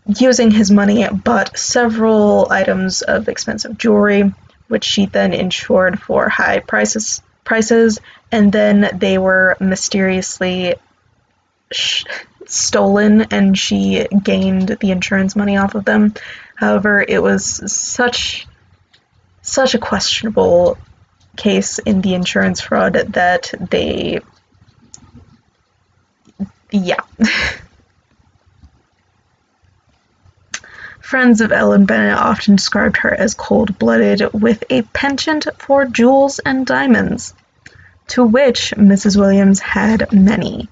using 0.07 0.51
his 0.51 0.71
money, 0.71 1.07
bought 1.09 1.57
several 1.57 2.49
items 2.51 3.03
of 3.03 3.29
expensive 3.29 3.79
jewelry, 3.79 4.33
which 4.69 4.85
she 4.85 5.07
then 5.07 5.33
insured 5.33 6.01
for 6.01 6.29
high 6.29 6.61
prices. 6.61 7.23
Prices, 7.45 8.01
and 8.33 8.51
then 8.51 8.89
they 8.95 9.19
were 9.19 9.57
mysteriously 9.61 10.77
sh- 11.71 12.05
stolen, 12.47 13.27
and 13.31 13.59
she 13.59 14.07
gained 14.23 14.69
the 14.81 14.91
insurance 14.91 15.37
money 15.37 15.59
off 15.59 15.75
of 15.75 15.85
them. 15.85 16.15
However, 16.57 17.05
it 17.07 17.23
was 17.23 17.71
such 17.71 18.47
such 19.43 19.75
a 19.75 19.79
questionable 19.79 20.79
case 21.37 21.79
in 21.79 22.01
the 22.01 22.15
insurance 22.15 22.63
fraud 22.63 22.95
that 22.95 23.53
they 23.71 24.21
yeah 26.71 27.01
Friends 31.15 31.41
of 31.41 31.53
Ellen 31.53 31.85
Bennett 31.85 32.19
often 32.19 32.57
described 32.57 32.97
her 32.97 33.15
as 33.15 33.35
cold-blooded, 33.35 34.33
with 34.33 34.65
a 34.69 34.83
penchant 34.83 35.47
for 35.59 35.85
jewels 35.85 36.41
and 36.41 36.67
diamonds, 36.67 37.35
to 38.09 38.25
which 38.25 38.75
Mrs. 38.77 39.17
Williams 39.17 39.61
had 39.61 40.13
many. 40.13 40.69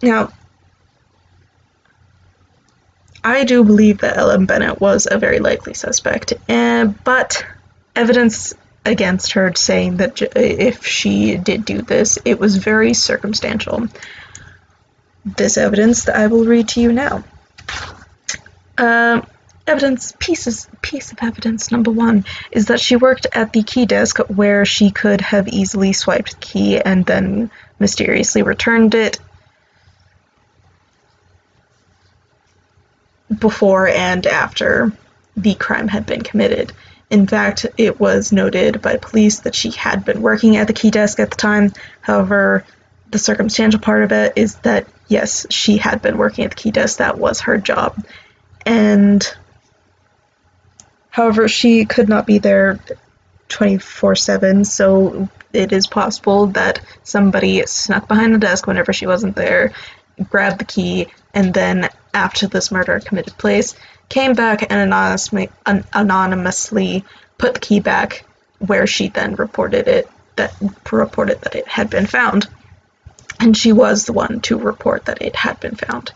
Now, 0.00 0.32
I 3.24 3.42
do 3.42 3.64
believe 3.64 3.98
that 3.98 4.16
Ellen 4.16 4.46
Bennett 4.46 4.80
was 4.80 5.08
a 5.10 5.18
very 5.18 5.40
likely 5.40 5.74
suspect, 5.74 6.34
uh, 6.48 6.84
but 6.84 7.44
evidence 7.96 8.54
against 8.84 9.32
her 9.32 9.52
saying 9.54 9.98
that 9.98 10.22
if 10.36 10.84
she 10.86 11.36
did 11.36 11.64
do 11.64 11.82
this, 11.82 12.18
it 12.24 12.38
was 12.38 12.56
very 12.56 12.94
circumstantial. 12.94 13.88
This 15.24 15.58
evidence 15.58 16.04
that 16.04 16.16
I 16.16 16.28
will 16.28 16.44
read 16.44 16.68
to 16.70 16.80
you 16.80 16.92
now. 16.92 17.24
Uh, 18.78 19.20
evidence 19.66 20.12
pieces 20.18 20.68
piece 20.80 21.12
of 21.12 21.18
evidence 21.20 21.70
number 21.70 21.90
one 21.90 22.24
is 22.50 22.66
that 22.66 22.80
she 22.80 22.96
worked 22.96 23.26
at 23.32 23.52
the 23.52 23.62
key 23.62 23.86
desk 23.86 24.18
where 24.28 24.64
she 24.64 24.90
could 24.90 25.20
have 25.20 25.46
easily 25.48 25.92
swiped 25.92 26.32
the 26.32 26.38
key 26.38 26.80
and 26.80 27.04
then 27.04 27.50
mysteriously 27.78 28.42
returned 28.42 28.94
it 28.94 29.20
before 33.38 33.86
and 33.86 34.26
after 34.26 34.92
the 35.36 35.54
crime 35.54 35.88
had 35.88 36.06
been 36.06 36.22
committed. 36.22 36.72
In 37.10 37.26
fact, 37.26 37.66
it 37.76 37.98
was 37.98 38.30
noted 38.30 38.80
by 38.80 38.96
police 38.96 39.40
that 39.40 39.54
she 39.54 39.72
had 39.72 40.04
been 40.04 40.22
working 40.22 40.56
at 40.56 40.68
the 40.68 40.72
key 40.72 40.90
desk 40.90 41.18
at 41.18 41.30
the 41.30 41.36
time. 41.36 41.72
However, 42.00 42.64
the 43.10 43.18
circumstantial 43.18 43.80
part 43.80 44.04
of 44.04 44.12
it 44.12 44.34
is 44.36 44.54
that 44.56 44.86
yes, 45.08 45.44
she 45.50 45.76
had 45.76 46.00
been 46.00 46.16
working 46.16 46.44
at 46.44 46.50
the 46.50 46.56
key 46.56 46.70
desk. 46.70 46.98
That 46.98 47.18
was 47.18 47.40
her 47.40 47.58
job. 47.58 48.04
And 48.64 49.26
however, 51.10 51.48
she 51.48 51.84
could 51.84 52.08
not 52.08 52.26
be 52.26 52.38
there 52.38 52.78
24 53.48 54.14
7, 54.14 54.64
so 54.64 55.28
it 55.52 55.72
is 55.72 55.88
possible 55.88 56.46
that 56.48 56.80
somebody 57.02 57.66
snuck 57.66 58.06
behind 58.06 58.34
the 58.34 58.38
desk 58.38 58.68
whenever 58.68 58.92
she 58.92 59.08
wasn't 59.08 59.34
there, 59.34 59.72
grabbed 60.28 60.60
the 60.60 60.64
key, 60.64 61.08
and 61.34 61.52
then 61.52 61.88
after 62.14 62.46
this 62.46 62.70
murder 62.70 63.00
committed 63.00 63.36
place, 63.36 63.74
came 64.10 64.34
back 64.34 64.70
and 64.70 64.92
anonymously, 65.94 67.04
put 67.38 67.54
the 67.54 67.60
key 67.60 67.80
back 67.80 68.26
where 68.58 68.86
she 68.86 69.08
then 69.08 69.36
reported 69.36 69.88
it 69.88 70.10
that 70.36 70.54
reported 70.92 71.40
that 71.40 71.54
it 71.54 71.66
had 71.66 71.88
been 71.88 72.06
found. 72.06 72.46
And 73.38 73.56
she 73.56 73.72
was 73.72 74.04
the 74.04 74.12
one 74.12 74.40
to 74.42 74.58
report 74.58 75.06
that 75.06 75.22
it 75.22 75.34
had 75.34 75.58
been 75.60 75.76
found. 75.76 76.12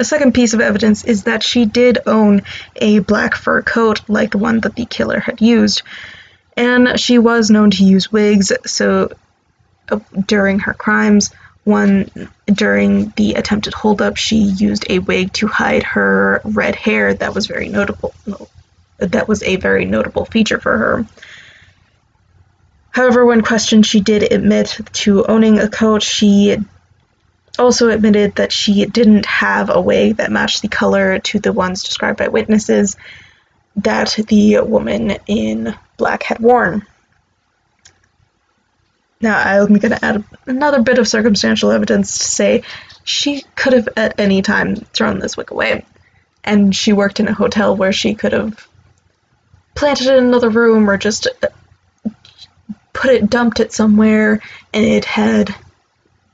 A 0.00 0.04
second 0.04 0.32
piece 0.32 0.54
of 0.54 0.60
evidence 0.60 1.04
is 1.04 1.24
that 1.24 1.42
she 1.42 1.64
did 1.64 1.98
own 2.06 2.42
a 2.76 3.00
black 3.00 3.34
fur 3.34 3.62
coat 3.62 4.02
like 4.08 4.30
the 4.30 4.38
one 4.38 4.60
that 4.60 4.76
the 4.76 4.84
killer 4.84 5.18
had 5.18 5.40
used. 5.40 5.82
And 6.56 7.00
she 7.00 7.18
was 7.18 7.50
known 7.50 7.70
to 7.72 7.84
use 7.84 8.12
wigs, 8.12 8.52
so 8.66 9.10
uh, 9.90 9.98
during 10.26 10.60
her 10.60 10.74
crimes, 10.74 11.32
one 11.68 12.10
during 12.46 13.10
the 13.16 13.34
attempted 13.34 13.74
holdup, 13.74 14.16
she 14.16 14.36
used 14.36 14.86
a 14.90 14.98
wig 14.98 15.32
to 15.34 15.46
hide 15.46 15.82
her 15.82 16.40
red 16.42 16.74
hair 16.74 17.14
that 17.14 17.34
was 17.34 17.46
very 17.46 17.68
notable. 17.68 18.14
That 18.98 19.28
was 19.28 19.42
a 19.42 19.56
very 19.56 19.84
notable 19.84 20.24
feature 20.24 20.58
for 20.58 20.76
her. 20.76 21.06
However, 22.90 23.24
when 23.24 23.42
questioned, 23.42 23.86
she 23.86 24.00
did 24.00 24.32
admit 24.32 24.80
to 25.04 25.24
owning 25.26 25.60
a 25.60 25.68
coat. 25.68 26.02
She 26.02 26.56
also 27.58 27.90
admitted 27.90 28.36
that 28.36 28.50
she 28.50 28.86
didn't 28.86 29.26
have 29.26 29.70
a 29.70 29.80
wig 29.80 30.16
that 30.16 30.32
matched 30.32 30.62
the 30.62 30.68
color 30.68 31.18
to 31.18 31.38
the 31.38 31.52
ones 31.52 31.84
described 31.84 32.18
by 32.18 32.28
witnesses 32.28 32.96
that 33.76 34.18
the 34.28 34.60
woman 34.60 35.18
in 35.26 35.74
black 35.96 36.22
had 36.22 36.40
worn. 36.40 36.86
Now, 39.20 39.38
I'm 39.38 39.74
going 39.74 39.92
to 39.92 40.04
add 40.04 40.24
another 40.46 40.80
bit 40.80 40.98
of 40.98 41.08
circumstantial 41.08 41.70
evidence 41.70 42.18
to 42.18 42.24
say 42.24 42.62
she 43.04 43.42
could 43.56 43.72
have 43.72 43.88
at 43.96 44.18
any 44.20 44.42
time 44.42 44.76
thrown 44.76 45.18
this 45.18 45.36
wig 45.36 45.50
away. 45.50 45.84
And 46.44 46.74
she 46.74 46.92
worked 46.92 47.20
in 47.20 47.28
a 47.28 47.34
hotel 47.34 47.76
where 47.76 47.92
she 47.92 48.14
could 48.14 48.32
have 48.32 48.68
planted 49.74 50.06
it 50.06 50.16
in 50.16 50.24
another 50.24 50.50
room 50.50 50.88
or 50.88 50.96
just 50.96 51.26
uh, 51.26 51.48
put 52.92 53.10
it, 53.10 53.28
dumped 53.28 53.60
it 53.60 53.72
somewhere, 53.72 54.40
and 54.72 54.84
it 54.84 55.04
had 55.04 55.54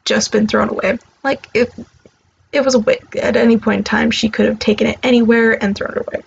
just 0.05 0.33
been 0.33 0.47
thrown 0.47 0.69
away. 0.69 0.99
Like, 1.23 1.49
if 1.55 1.71
it 2.53 2.65
was 2.65 2.75
a 2.75 2.79
wig, 2.79 3.17
at 3.17 3.37
any 3.37 3.57
point 3.59 3.79
in 3.79 3.85
time, 3.85 4.11
she 4.11 4.29
could 4.29 4.47
have 4.47 4.59
taken 4.59 4.87
it 4.87 4.99
anywhere 5.03 5.63
and 5.63 5.77
thrown 5.77 5.93
it 5.93 6.07
away. 6.07 6.23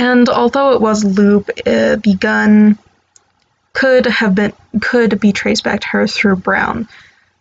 And 0.00 0.30
although 0.30 0.72
it 0.72 0.80
was 0.80 1.04
Loop, 1.04 1.50
uh, 1.66 1.96
the 1.96 2.16
gun 2.18 2.78
could 3.74 4.06
have 4.06 4.34
been 4.34 4.54
could 4.80 5.20
be 5.20 5.32
traced 5.32 5.62
back 5.62 5.82
to 5.82 5.88
her 5.88 6.06
through 6.06 6.36
Brown. 6.36 6.88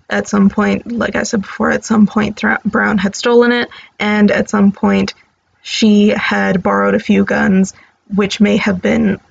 At 0.10 0.28
some 0.28 0.50
point, 0.50 0.92
like 0.92 1.16
I 1.16 1.24
said 1.24 1.44
before, 1.44 1.72
at 1.72 1.86
some 1.86 2.06
point 2.06 2.42
Brown 2.66 2.98
had 2.98 3.16
stolen 3.16 3.54
it, 3.54 3.70
and 3.98 4.30
at 4.30 4.50
some 4.50 4.74
point 4.74 5.14
she 5.62 6.10
had 6.10 6.62
borrowed 6.62 6.96
a 6.96 7.00
few 7.00 7.24
guns, 7.24 7.74
which 8.14 8.42
may 8.42 8.58
have 8.58 8.82
been 8.82 9.22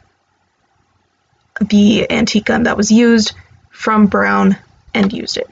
the 1.61 2.11
antique 2.11 2.47
gun 2.47 2.63
that 2.63 2.79
was 2.79 2.91
used 2.91 3.35
from 3.69 4.07
Brown 4.07 4.57
and 4.95 5.13
used 5.13 5.37
it. 5.37 5.51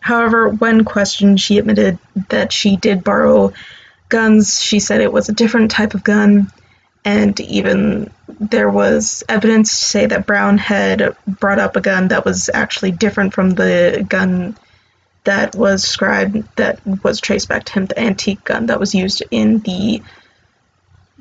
However, 0.00 0.48
when 0.48 0.84
questioned, 0.84 1.40
she 1.40 1.58
admitted 1.58 1.98
that 2.28 2.52
she 2.52 2.76
did 2.76 3.04
borrow 3.04 3.52
guns. 4.08 4.62
She 4.62 4.80
said 4.80 5.00
it 5.00 5.12
was 5.12 5.28
a 5.28 5.34
different 5.34 5.70
type 5.70 5.94
of 5.94 6.04
gun, 6.04 6.50
and 7.04 7.38
even 7.40 8.10
there 8.40 8.70
was 8.70 9.24
evidence 9.28 9.70
to 9.70 9.84
say 9.84 10.06
that 10.06 10.26
Brown 10.26 10.58
had 10.58 11.16
brought 11.26 11.58
up 11.58 11.76
a 11.76 11.80
gun 11.80 12.08
that 12.08 12.24
was 12.24 12.48
actually 12.52 12.92
different 12.92 13.34
from 13.34 13.50
the 13.50 14.06
gun 14.08 14.56
that 15.24 15.54
was 15.56 15.82
described, 15.82 16.48
that 16.56 16.80
was 17.02 17.20
traced 17.20 17.48
back 17.48 17.64
to 17.64 17.72
him. 17.72 17.86
The 17.86 18.00
antique 18.00 18.44
gun 18.44 18.66
that 18.66 18.80
was 18.80 18.94
used 18.94 19.22
in 19.30 19.58
the 19.60 20.02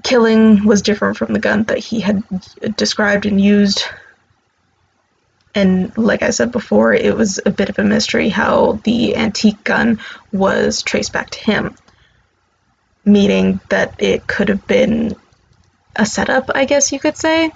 killing 0.04 0.64
was 0.64 0.82
different 0.82 1.18
from 1.18 1.34
the 1.34 1.40
gun 1.40 1.64
that 1.64 1.80
he 1.80 2.00
had 2.00 2.24
described 2.76 3.26
and 3.26 3.42
used 3.42 3.84
and 5.58 5.98
like 5.98 6.22
I 6.22 6.30
said 6.30 6.52
before, 6.52 6.94
it 6.94 7.18
was 7.18 7.40
a 7.44 7.50
bit 7.50 7.70
of 7.70 7.80
a 7.80 7.84
mystery 7.84 8.30
how 8.30 8.74
the 8.84 9.16
antique 9.16 9.64
gun 9.64 10.00
was 10.32 10.84
traced 10.84 11.14
back 11.14 11.32
to 11.32 11.40
him, 11.40 11.76
meaning 13.04 13.60
that 13.70 13.96
it 13.98 14.28
could 14.28 14.50
have 14.50 14.68
been 14.68 15.16
a 15.96 16.06
setup, 16.06 16.52
I 16.54 16.66
guess 16.66 16.92
you 16.92 17.00
could 17.00 17.18
say. 17.18 17.52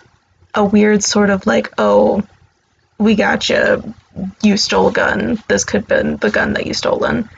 A 0.55 0.65
weird 0.65 1.03
sort 1.03 1.29
of 1.29 1.45
like, 1.45 1.71
oh, 1.77 2.23
we 2.97 3.13
got 3.13 3.47
you, 3.49 3.93
you 4.41 4.57
stole 4.57 4.87
a 4.87 4.93
gun, 4.93 5.37
this 5.47 5.63
could 5.63 5.81
have 5.81 5.87
been 5.87 6.17
the 6.17 6.31
gun 6.31 6.53
that 6.53 6.65
you 6.65 6.73
stolen. 6.73 7.29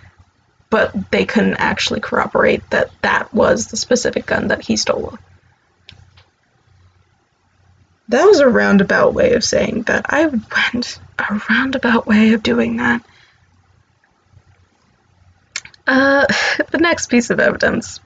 But 0.70 1.12
they 1.12 1.26
couldn't 1.26 1.56
actually 1.56 2.00
corroborate 2.00 2.70
that 2.70 2.90
that 3.02 3.34
was 3.34 3.68
the 3.68 3.76
specific 3.76 4.28
gun 4.28 4.48
that 4.48 4.62
he 4.62 4.78
stole. 4.78 5.18
That 8.14 8.28
was 8.28 8.40
a 8.42 8.48
roundabout 8.48 9.16
way 9.16 9.34
of 9.34 9.44
saying 9.44 9.86
that. 9.88 10.06
I 10.08 10.28
went 10.28 11.00
a 11.18 11.42
roundabout 11.50 12.06
way 12.06 12.34
of 12.34 12.44
doing 12.44 12.78
that. 12.78 13.04
Uh, 15.88 16.28
the 16.70 16.78
next 16.78 17.08
piece 17.08 17.32
of 17.32 17.40
evidence. 17.40 18.00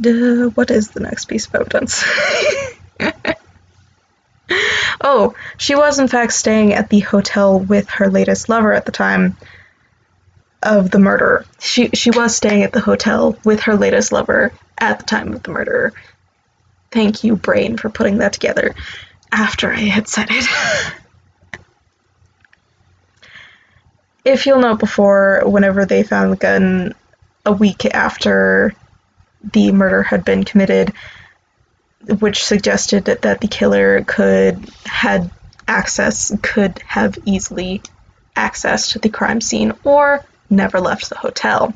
Duh, 0.00 0.48
what 0.48 0.72
is 0.72 0.90
the 0.90 0.98
next 0.98 1.26
piece 1.26 1.46
of 1.46 1.54
evidence? 1.54 2.02
oh, 5.00 5.36
she 5.58 5.76
was 5.76 6.00
in 6.00 6.08
fact 6.08 6.32
staying 6.32 6.74
at 6.74 6.90
the 6.90 6.98
hotel 6.98 7.60
with 7.60 7.88
her 7.90 8.10
latest 8.10 8.48
lover 8.48 8.72
at 8.72 8.84
the 8.84 8.90
time, 8.90 9.36
of 10.62 10.90
the 10.90 10.98
murder. 10.98 11.44
She 11.60 11.88
she 11.90 12.10
was 12.10 12.34
staying 12.34 12.62
at 12.62 12.72
the 12.72 12.80
hotel 12.80 13.36
with 13.44 13.60
her 13.62 13.76
latest 13.76 14.12
lover 14.12 14.52
at 14.78 14.98
the 14.98 15.04
time 15.04 15.32
of 15.32 15.42
the 15.42 15.52
murder. 15.52 15.92
Thank 16.90 17.24
you, 17.24 17.36
brain, 17.36 17.76
for 17.76 17.90
putting 17.90 18.18
that 18.18 18.32
together 18.32 18.74
after 19.30 19.70
I 19.70 19.80
had 19.80 20.08
said 20.08 20.28
it. 20.30 20.46
if 24.24 24.46
you'll 24.46 24.60
note 24.60 24.78
before, 24.78 25.42
whenever 25.44 25.84
they 25.84 26.02
found 26.02 26.32
the 26.32 26.36
gun 26.36 26.94
a 27.44 27.52
week 27.52 27.84
after 27.86 28.74
the 29.52 29.72
murder 29.72 30.02
had 30.02 30.24
been 30.24 30.44
committed, 30.44 30.92
which 32.18 32.44
suggested 32.44 33.04
that, 33.06 33.22
that 33.22 33.40
the 33.40 33.48
killer 33.48 34.02
could 34.04 34.68
had 34.84 35.30
access 35.66 36.34
could 36.42 36.78
have 36.86 37.18
easily 37.26 37.82
accessed 38.34 39.00
the 39.02 39.08
crime 39.08 39.40
scene 39.40 39.72
or 39.84 40.24
never 40.50 40.80
left 40.80 41.08
the 41.08 41.16
hotel. 41.16 41.74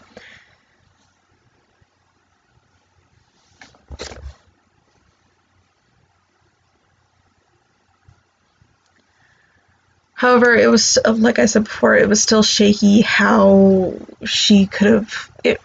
However, 10.22 10.54
it 10.54 10.70
was 10.70 11.00
like 11.04 11.40
I 11.40 11.46
said 11.46 11.64
before, 11.64 11.96
it 11.96 12.08
was 12.08 12.22
still 12.22 12.44
shaky 12.44 13.00
how 13.00 13.94
she 14.24 14.66
could 14.66 14.86
have 14.86 15.30
it, 15.42 15.60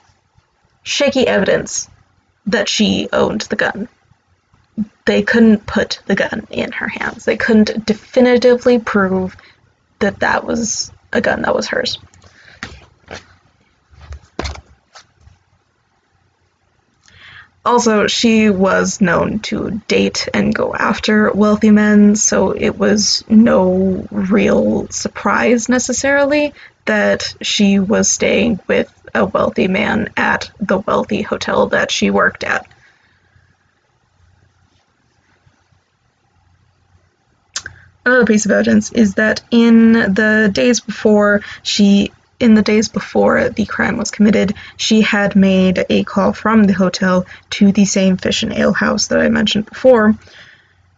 shaky 0.81 1.27
evidence 1.27 1.87
that 2.47 2.67
she 2.67 3.07
owned 3.13 3.41
the 3.41 3.55
gun. 3.55 3.87
They 5.05 5.21
couldn't 5.21 5.67
put 5.67 6.01
the 6.07 6.15
gun 6.15 6.47
in 6.49 6.71
her 6.71 6.87
hands. 6.87 7.23
They 7.25 7.37
couldn't 7.37 7.85
definitively 7.85 8.79
prove 8.79 9.37
that 9.99 10.21
that 10.21 10.43
was 10.43 10.91
a 11.13 11.21
gun 11.21 11.43
that 11.43 11.55
was 11.55 11.67
hers. 11.67 11.99
Also, 17.67 18.07
she 18.07 18.49
was 18.49 19.01
known 19.01 19.39
to 19.39 19.81
date 19.89 20.29
and 20.33 20.55
go 20.55 20.73
after 20.73 21.29
wealthy 21.33 21.69
men, 21.69 22.15
so 22.15 22.51
it 22.51 22.77
was 22.77 23.25
no 23.27 24.07
real 24.09 24.87
surprise 24.87 25.67
necessarily 25.67 26.53
that 26.85 27.35
she 27.41 27.77
was 27.77 28.07
staying 28.07 28.57
with 28.69 28.89
a 29.13 29.25
wealthy 29.25 29.67
man 29.67 30.07
at 30.15 30.49
the 30.61 30.77
wealthy 30.77 31.21
hotel 31.21 31.67
that 31.67 31.91
she 31.91 32.09
worked 32.09 32.45
at. 32.45 32.65
Another 38.05 38.25
piece 38.25 38.45
of 38.45 38.51
evidence 38.51 38.93
is 38.93 39.15
that 39.15 39.41
in 39.51 39.91
the 39.91 40.49
days 40.53 40.79
before 40.79 41.41
she 41.63 42.13
in 42.39 42.53
the 42.53 42.61
days 42.61 42.87
before 42.87 43.49
the 43.49 43.65
crime 43.65 43.97
was 43.97 44.11
committed, 44.11 44.53
she 44.77 45.01
had 45.01 45.35
made 45.35 45.85
a 45.89 46.03
call 46.03 46.33
from 46.33 46.65
the 46.65 46.73
hotel 46.73 47.25
to 47.51 47.71
the 47.71 47.85
same 47.85 48.17
fish 48.17 48.43
and 48.43 48.53
ale 48.53 48.73
house 48.73 49.07
that 49.07 49.19
I 49.19 49.29
mentioned 49.29 49.65
before, 49.65 50.15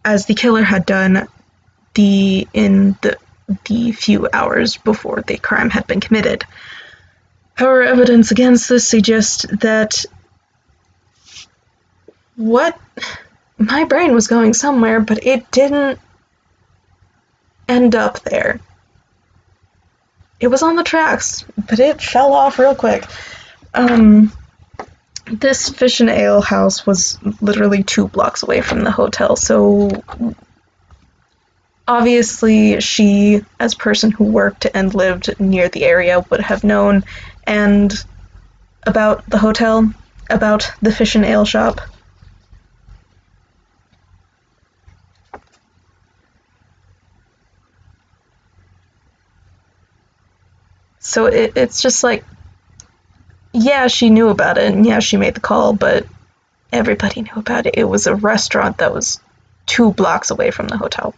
as 0.03 0.25
the 0.25 0.35
killer 0.35 0.63
had 0.63 0.85
done 0.85 1.27
the 1.93 2.47
in 2.53 2.97
the 3.01 3.17
the 3.65 3.91
few 3.91 4.27
hours 4.31 4.77
before 4.77 5.23
the 5.25 5.37
crime 5.37 5.69
had 5.69 5.87
been 5.87 5.99
committed. 5.99 6.45
However, 7.55 7.83
evidence 7.83 8.31
against 8.31 8.69
this 8.69 8.87
suggests 8.87 9.45
that 9.61 10.05
what 12.35 12.79
my 13.57 13.83
brain 13.85 14.13
was 14.13 14.27
going 14.27 14.53
somewhere, 14.53 14.99
but 14.99 15.25
it 15.25 15.49
didn't 15.51 15.99
end 17.67 17.95
up 17.95 18.21
there. 18.21 18.59
It 20.39 20.47
was 20.47 20.63
on 20.63 20.75
the 20.75 20.83
tracks, 20.83 21.43
but 21.69 21.79
it 21.79 22.01
fell 22.01 22.33
off 22.33 22.59
real 22.59 22.75
quick. 22.75 23.05
Um, 23.73 24.31
this 25.25 25.69
fish 25.69 25.99
and 25.99 26.09
ale 26.09 26.41
house 26.41 26.85
was 26.85 27.19
literally 27.41 27.83
two 27.83 28.07
blocks 28.07 28.43
away 28.43 28.61
from 28.61 28.83
the 28.83 28.91
hotel, 28.91 29.35
so 29.35 30.03
obviously 31.87 32.79
she, 32.79 33.43
as 33.59 33.75
person 33.75 34.11
who 34.11 34.23
worked 34.25 34.67
and 34.73 34.93
lived 34.93 35.39
near 35.39 35.69
the 35.69 35.83
area, 35.83 36.25
would 36.29 36.39
have 36.39 36.63
known 36.63 37.03
and 37.45 37.93
about 38.83 39.27
the 39.29 39.37
hotel, 39.37 39.91
about 40.29 40.71
the 40.81 40.93
fish 40.93 41.15
and 41.15 41.25
ale 41.25 41.45
shop. 41.45 41.81
So 51.09 51.25
it, 51.25 51.53
it's 51.55 51.81
just 51.81 52.03
like, 52.03 52.23
yeah, 53.51 53.87
she 53.87 54.11
knew 54.11 54.29
about 54.29 54.59
it, 54.59 54.71
and 54.71 54.85
yeah, 54.85 54.99
she 54.99 55.17
made 55.17 55.33
the 55.33 55.39
call, 55.39 55.73
but 55.73 56.05
everybody 56.71 57.23
knew 57.23 57.33
about 57.35 57.65
it. 57.65 57.73
It 57.77 57.85
was 57.85 58.05
a 58.05 58.15
restaurant 58.15 58.77
that 58.77 58.93
was 58.93 59.19
two 59.65 59.91
blocks 59.91 60.29
away 60.29 60.51
from 60.51 60.67
the 60.67 60.77
hotel. 60.77 61.15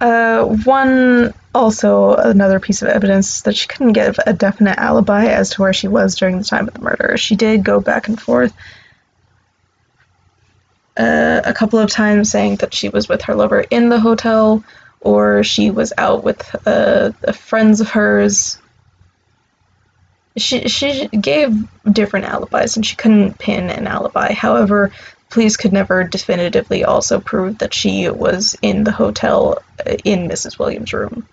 Uh, 0.00 0.44
one 0.44 1.34
also 1.54 2.14
another 2.14 2.58
piece 2.58 2.82
of 2.82 2.88
evidence 2.88 3.42
that 3.42 3.54
she 3.54 3.68
couldn't 3.68 3.92
give 3.92 4.18
a 4.26 4.32
definite 4.32 4.78
alibi 4.78 5.26
as 5.26 5.50
to 5.50 5.62
where 5.62 5.72
she 5.72 5.86
was 5.86 6.16
during 6.16 6.38
the 6.38 6.44
time 6.44 6.66
of 6.66 6.74
the 6.74 6.80
murder. 6.80 7.16
She 7.16 7.36
did 7.36 7.62
go 7.62 7.80
back 7.80 8.08
and 8.08 8.20
forth 8.20 8.52
uh, 11.00 11.40
a 11.44 11.54
couple 11.54 11.78
of 11.78 11.90
times 11.90 12.30
saying 12.30 12.56
that 12.56 12.74
she 12.74 12.90
was 12.90 13.08
with 13.08 13.22
her 13.22 13.34
lover 13.34 13.60
in 13.60 13.88
the 13.88 13.98
hotel 13.98 14.62
or 15.00 15.42
she 15.42 15.70
was 15.70 15.94
out 15.96 16.22
with 16.22 16.42
uh, 16.66 17.12
friends 17.32 17.80
of 17.80 17.88
hers. 17.88 18.58
She 20.36 20.68
she 20.68 21.08
gave 21.08 21.50
different 21.90 22.26
alibis 22.26 22.76
and 22.76 22.84
she 22.84 22.96
couldn't 22.96 23.38
pin 23.38 23.70
an 23.70 23.86
alibi. 23.86 24.34
However, 24.34 24.92
police 25.30 25.56
could 25.56 25.72
never 25.72 26.04
definitively 26.04 26.84
also 26.84 27.18
prove 27.18 27.58
that 27.58 27.72
she 27.72 28.10
was 28.10 28.56
in 28.60 28.84
the 28.84 28.92
hotel 28.92 29.62
uh, 29.86 29.96
in 30.04 30.28
Mrs. 30.28 30.58
Williams' 30.58 30.92
room. 30.92 31.26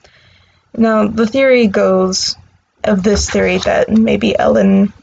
Now, 0.78 1.08
the 1.08 1.28
theory 1.28 1.68
goes 1.68 2.38
of 2.86 3.04
this 3.04 3.30
theory 3.30 3.58
that 3.60 3.90
maybe 3.90 4.38
Ellen 4.38 4.94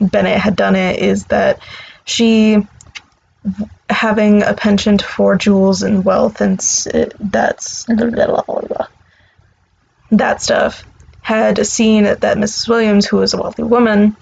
Bennett 0.00 0.38
had 0.38 0.56
done 0.56 0.76
it 0.76 1.00
is 1.00 1.26
that 1.26 1.60
she 2.06 2.66
having 3.90 4.42
a 4.42 4.54
penchant 4.54 5.02
for 5.02 5.36
jewels 5.36 5.82
and 5.82 6.04
wealth 6.04 6.40
and 6.40 6.58
that's 7.20 7.86
that 10.12 10.42
stuff 10.42 10.84
had 11.22 11.64
seen 11.66 12.04
that 12.04 12.20
Mrs. 12.20 12.68
Williams, 12.68 13.06
who 13.06 13.18
was 13.18 13.34
a 13.34 13.36
wealthy 13.36 13.62
woman, 13.62 14.16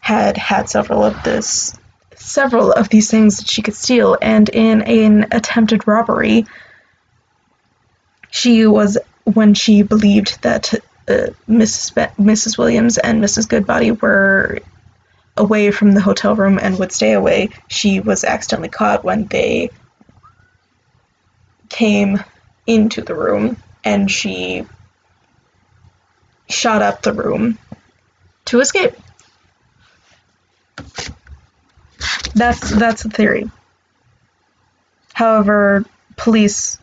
had 0.00 0.36
had 0.36 0.68
several 0.68 1.02
of 1.02 1.20
this 1.24 1.76
several 2.16 2.72
of 2.72 2.88
these 2.88 3.10
things 3.10 3.38
that 3.38 3.48
she 3.48 3.62
could 3.62 3.74
steal, 3.74 4.16
and 4.20 4.48
in 4.48 4.82
an 4.82 5.26
attempted 5.32 5.86
robbery, 5.86 6.46
she 8.30 8.66
was 8.66 8.98
when 9.24 9.54
she 9.54 9.82
believed 9.82 10.40
that 10.42 10.74
uh, 11.08 11.28
Mrs. 11.48 11.94
Be- 11.94 12.22
Mrs. 12.22 12.58
Williams 12.58 12.98
and 12.98 13.22
Mrs. 13.22 13.48
Goodbody 13.48 13.90
were 13.90 14.60
away 15.36 15.70
from 15.70 15.92
the 15.92 16.00
hotel 16.00 16.36
room 16.36 16.58
and 16.60 16.78
would 16.78 16.92
stay 16.92 17.12
away, 17.12 17.50
she 17.68 18.00
was 18.00 18.24
accidentally 18.24 18.68
caught 18.68 19.04
when 19.04 19.26
they 19.26 19.70
came 21.68 22.22
into 22.66 23.02
the 23.02 23.14
room 23.14 23.56
and 23.84 24.10
she 24.10 24.64
shot 26.48 26.82
up 26.82 27.02
the 27.02 27.12
room 27.12 27.58
to 28.44 28.60
escape. 28.60 28.94
That's 32.34 32.70
that's 32.70 33.02
the 33.02 33.10
theory. 33.10 33.50
However, 35.12 35.84
police 36.16 36.78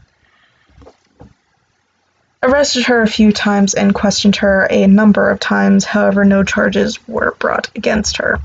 arrested 2.43 2.85
her 2.85 3.01
a 3.01 3.07
few 3.07 3.31
times 3.31 3.73
and 3.73 3.93
questioned 3.93 4.37
her 4.37 4.67
a 4.69 4.87
number 4.87 5.29
of 5.29 5.39
times, 5.39 5.85
however, 5.85 6.25
no 6.25 6.43
charges 6.43 6.99
were 7.07 7.35
brought 7.39 7.69
against 7.75 8.17
her. 8.17 8.41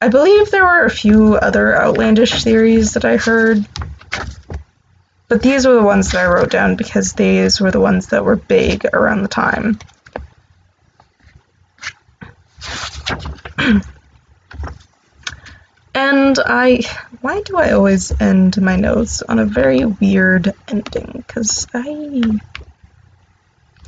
I 0.00 0.08
believe 0.08 0.50
there 0.50 0.64
were 0.64 0.84
a 0.84 0.90
few 0.90 1.36
other 1.36 1.76
outlandish 1.76 2.44
theories 2.44 2.94
that 2.94 3.04
I 3.04 3.16
heard, 3.16 3.66
but 5.28 5.42
these 5.42 5.66
were 5.66 5.74
the 5.74 5.82
ones 5.82 6.12
that 6.12 6.22
I 6.22 6.26
wrote 6.26 6.50
down 6.50 6.76
because 6.76 7.14
these 7.14 7.60
were 7.60 7.70
the 7.70 7.80
ones 7.80 8.08
that 8.08 8.24
were 8.24 8.36
big 8.36 8.86
around 8.92 9.22
the 9.22 9.28
time. 9.28 9.78
And 15.96 16.38
I, 16.38 16.82
why 17.22 17.40
do 17.40 17.56
I 17.56 17.72
always 17.72 18.12
end 18.20 18.60
my 18.60 18.76
notes 18.76 19.22
on 19.22 19.38
a 19.38 19.46
very 19.46 19.86
weird 19.86 20.52
ending? 20.68 21.24
Because 21.26 21.66
I, 21.72 22.38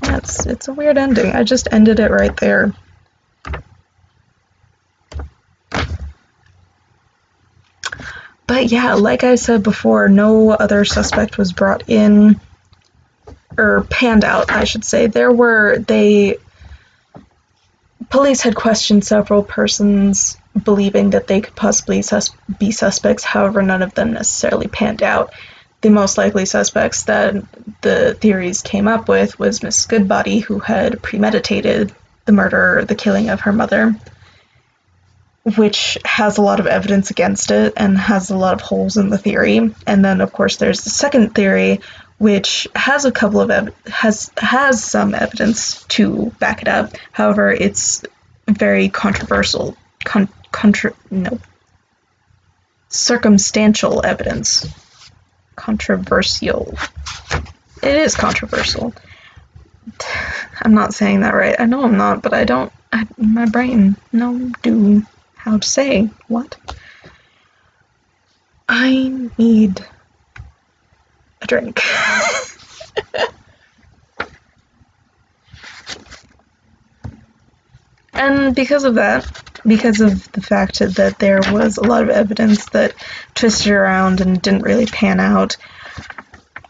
that's, 0.01 0.47
it's 0.47 0.69
a 0.69 0.73
weird 0.73 0.97
ending. 0.97 1.33
I 1.33 1.45
just 1.45 1.69
ended 1.71 2.01
it 2.01 2.11
right 2.11 2.35
there. 2.39 2.73
But 8.47 8.73
yeah, 8.73 8.95
like 8.95 9.23
I 9.23 9.35
said 9.35 9.63
before, 9.63 10.09
no 10.09 10.53
other 10.53 10.87
suspect 10.87 11.37
was 11.37 11.53
brought 11.53 11.91
in, 11.91 12.41
or 13.59 13.83
panned 13.91 14.25
out, 14.25 14.51
I 14.51 14.65
should 14.65 14.87
say. 14.87 15.09
There 15.09 15.31
were, 15.31 15.79
they, 15.81 16.39
police 18.11 18.41
had 18.41 18.55
questioned 18.55 19.05
several 19.05 19.43
persons 19.43 20.37
believing 20.65 21.11
that 21.11 21.27
they 21.27 21.41
could 21.41 21.55
possibly 21.55 22.03
be 22.59 22.71
suspects, 22.73 23.25
however, 23.25 23.63
none 23.63 23.83
of 23.83 23.95
them 23.95 24.13
necessarily 24.13 24.67
panned 24.67 25.03
out. 25.03 25.33
The 25.81 25.91
most 25.91 26.19
likely 26.19 26.45
suspects 26.45 27.05
that 27.05 27.37
the 27.83 28.15
theories 28.15 28.63
came 28.63 28.89
up 28.89 29.09
with 29.09 29.39
was 29.39 29.63
Miss 29.63 29.87
Goodbody, 29.87 30.41
who 30.41 30.59
had 30.59 31.01
premeditated 31.03 31.95
the 32.25 32.33
murder, 32.33 32.85
the 32.85 32.97
killing 32.97 33.31
of 33.31 33.41
her 33.41 33.53
mother, 33.53 33.95
which 35.57 35.97
has 36.05 36.37
a 36.37 36.43
lot 36.43 36.61
of 36.61 36.67
evidence 36.67 37.11
against 37.11 37.51
it 37.53 37.75
and 37.77 37.97
has 37.97 38.31
a 38.31 38.37
lot 38.37 38.55
of 38.55 38.61
holes 38.61 38.97
in 38.97 39.09
the 39.09 39.19
theory. 39.19 39.73
And 39.87 40.05
then, 40.05 40.21
of 40.21 40.33
course, 40.33 40.57
there's 40.57 40.83
the 40.83 40.91
second 40.91 41.35
theory, 41.35 41.81
which 42.19 42.67
has 42.75 43.05
a 43.05 43.13
couple 43.13 43.41
of 43.41 43.51
ev- 43.51 43.75
has 43.87 44.31
has 44.37 44.83
some 44.83 45.15
evidence 45.15 45.85
to 45.85 46.33
back 46.39 46.63
it 46.63 46.69
up. 46.69 46.93
However, 47.13 47.51
it's 47.51 48.05
very 48.49 48.89
controversial. 48.89 49.77
Con- 50.05 50.29
contra- 50.53 50.95
no 51.11 51.39
circumstantial 52.91 54.05
evidence. 54.05 54.67
Controversial. 55.57 56.77
It 57.83 57.97
is 57.97 58.15
controversial. 58.15 58.95
I'm 60.63 60.75
not 60.75 60.95
saying 60.95 61.21
that 61.21 61.35
right. 61.35 61.57
I 61.59 61.67
know 61.67 61.85
I'm 61.85 61.97
not, 61.97 62.23
but 62.23 62.35
I 62.35 62.45
don't. 62.45 62.73
I, 62.93 63.07
my 63.17 63.47
brain 63.47 63.97
no 64.13 64.51
do 64.63 65.03
how 65.37 65.59
to 65.59 65.67
say 65.67 66.09
what. 66.27 66.57
I 68.69 69.31
need 69.39 69.85
drink. 71.49 71.81
and 78.15 78.55
because 78.55 78.85
of 78.85 78.95
that, 78.95 79.27
because 79.67 80.01
of 80.01 80.31
the 80.33 80.41
fact 80.43 80.79
that 80.79 81.19
there 81.19 81.41
was 81.53 81.79
a 81.79 81.85
lot 81.85 82.05
of 82.05 82.11
evidence 82.11 82.67
that 82.71 82.95
twisted 83.35 83.73
around 83.73 84.21
and 84.21 84.41
didn't 84.41 84.63
really 84.63 84.87
pan 84.87 85.19
out, 85.19 85.57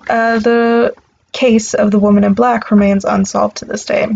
uh, 0.09 0.39
the 0.39 0.95
case 1.33 1.75
of 1.75 1.91
the 1.91 1.99
woman 1.99 2.25
in 2.25 2.33
black 2.35 2.71
remains 2.71 3.05
unsolved 3.05 3.59
to 3.59 3.67
this 3.67 3.85
day. 3.85 4.09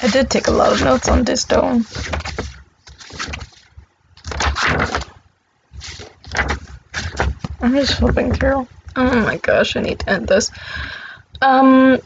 I 0.00 0.06
did 0.08 0.30
take 0.30 0.46
a 0.46 0.52
lot 0.52 0.72
of 0.72 0.82
notes 0.84 1.08
on 1.08 1.24
this 1.24 1.44
though. 1.44 1.80
I'm 7.60 7.74
just 7.74 7.98
flipping 7.98 8.32
through. 8.32 8.68
Oh 8.96 9.20
my 9.22 9.36
gosh, 9.36 9.76
I 9.76 9.80
need 9.80 10.00
to 10.00 10.10
end 10.10 10.28
this. 10.28 10.50
Um, 11.40 12.00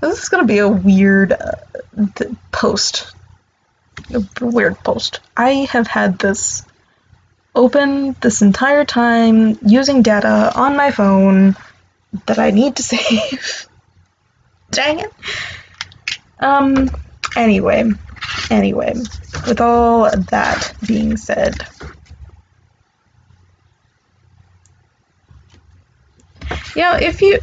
this 0.00 0.22
is 0.22 0.28
gonna 0.28 0.44
be 0.46 0.58
a 0.58 0.68
weird 0.68 1.32
uh, 1.32 1.52
post. 2.52 3.12
A 4.12 4.24
weird 4.40 4.78
post. 4.78 5.20
I 5.36 5.68
have 5.70 5.86
had 5.86 6.18
this 6.18 6.62
open 7.54 8.14
this 8.20 8.42
entire 8.42 8.84
time 8.84 9.58
using 9.66 10.02
data 10.02 10.52
on 10.54 10.76
my 10.76 10.90
phone 10.90 11.56
that 12.26 12.38
I 12.38 12.50
need 12.50 12.76
to 12.76 12.82
save. 12.92 13.68
Dang 14.70 15.00
it. 15.00 15.12
Um, 16.40 16.90
anyway, 17.36 17.90
anyway, 18.50 18.94
with 19.46 19.60
all 19.60 20.10
that 20.10 20.72
being 20.86 21.16
said, 21.16 21.66
know, 26.76 26.96
if 26.96 27.22
you, 27.22 27.40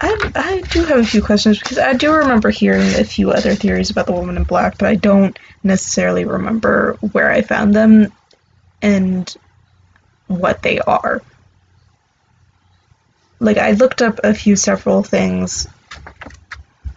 I, 0.00 0.30
I 0.34 0.60
do 0.70 0.84
have 0.84 0.98
a 0.98 1.04
few 1.04 1.22
questions 1.22 1.58
because 1.58 1.78
I 1.78 1.94
do 1.94 2.12
remember 2.12 2.50
hearing 2.50 2.94
a 2.94 3.04
few 3.04 3.30
other 3.30 3.54
theories 3.54 3.90
about 3.90 4.06
the 4.06 4.12
woman 4.12 4.36
in 4.36 4.44
black, 4.44 4.78
but 4.78 4.88
I 4.88 4.94
don't 4.94 5.38
necessarily 5.62 6.24
remember 6.24 6.98
where 7.12 7.30
I 7.30 7.42
found 7.42 7.74
them 7.74 8.12
and 8.82 9.34
what 10.26 10.62
they 10.62 10.78
are. 10.80 11.22
Like, 13.40 13.58
I 13.58 13.72
looked 13.72 14.02
up 14.02 14.20
a 14.24 14.34
few 14.34 14.56
several 14.56 15.02
things 15.02 15.66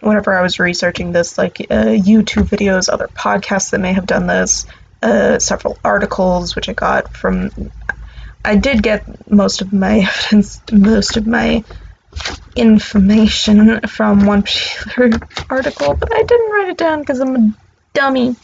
whenever 0.00 0.36
I 0.36 0.42
was 0.42 0.58
researching 0.58 1.12
this, 1.12 1.38
like 1.38 1.60
uh, 1.70 1.84
YouTube 1.84 2.48
videos, 2.48 2.88
other 2.88 3.08
podcasts 3.08 3.70
that 3.70 3.80
may 3.80 3.92
have 3.92 4.06
done 4.06 4.26
this, 4.26 4.66
uh, 5.02 5.38
several 5.38 5.78
articles 5.84 6.54
which 6.56 6.68
I 6.68 6.72
got 6.72 7.14
from. 7.16 7.50
I 8.44 8.56
did 8.56 8.82
get 8.82 9.30
most 9.30 9.60
of 9.60 9.72
my 9.72 9.98
evidence, 10.24 10.60
most 10.72 11.16
of 11.16 11.26
my 11.26 11.64
information 12.56 13.80
from 13.82 14.26
one 14.26 14.42
particular 14.42 15.20
article, 15.50 15.94
but 15.94 16.12
I 16.12 16.22
didn't 16.22 16.52
write 16.52 16.68
it 16.68 16.78
down 16.78 17.00
because 17.00 17.20
I'm 17.20 17.36
a 17.36 17.54
dummy. 17.94 18.36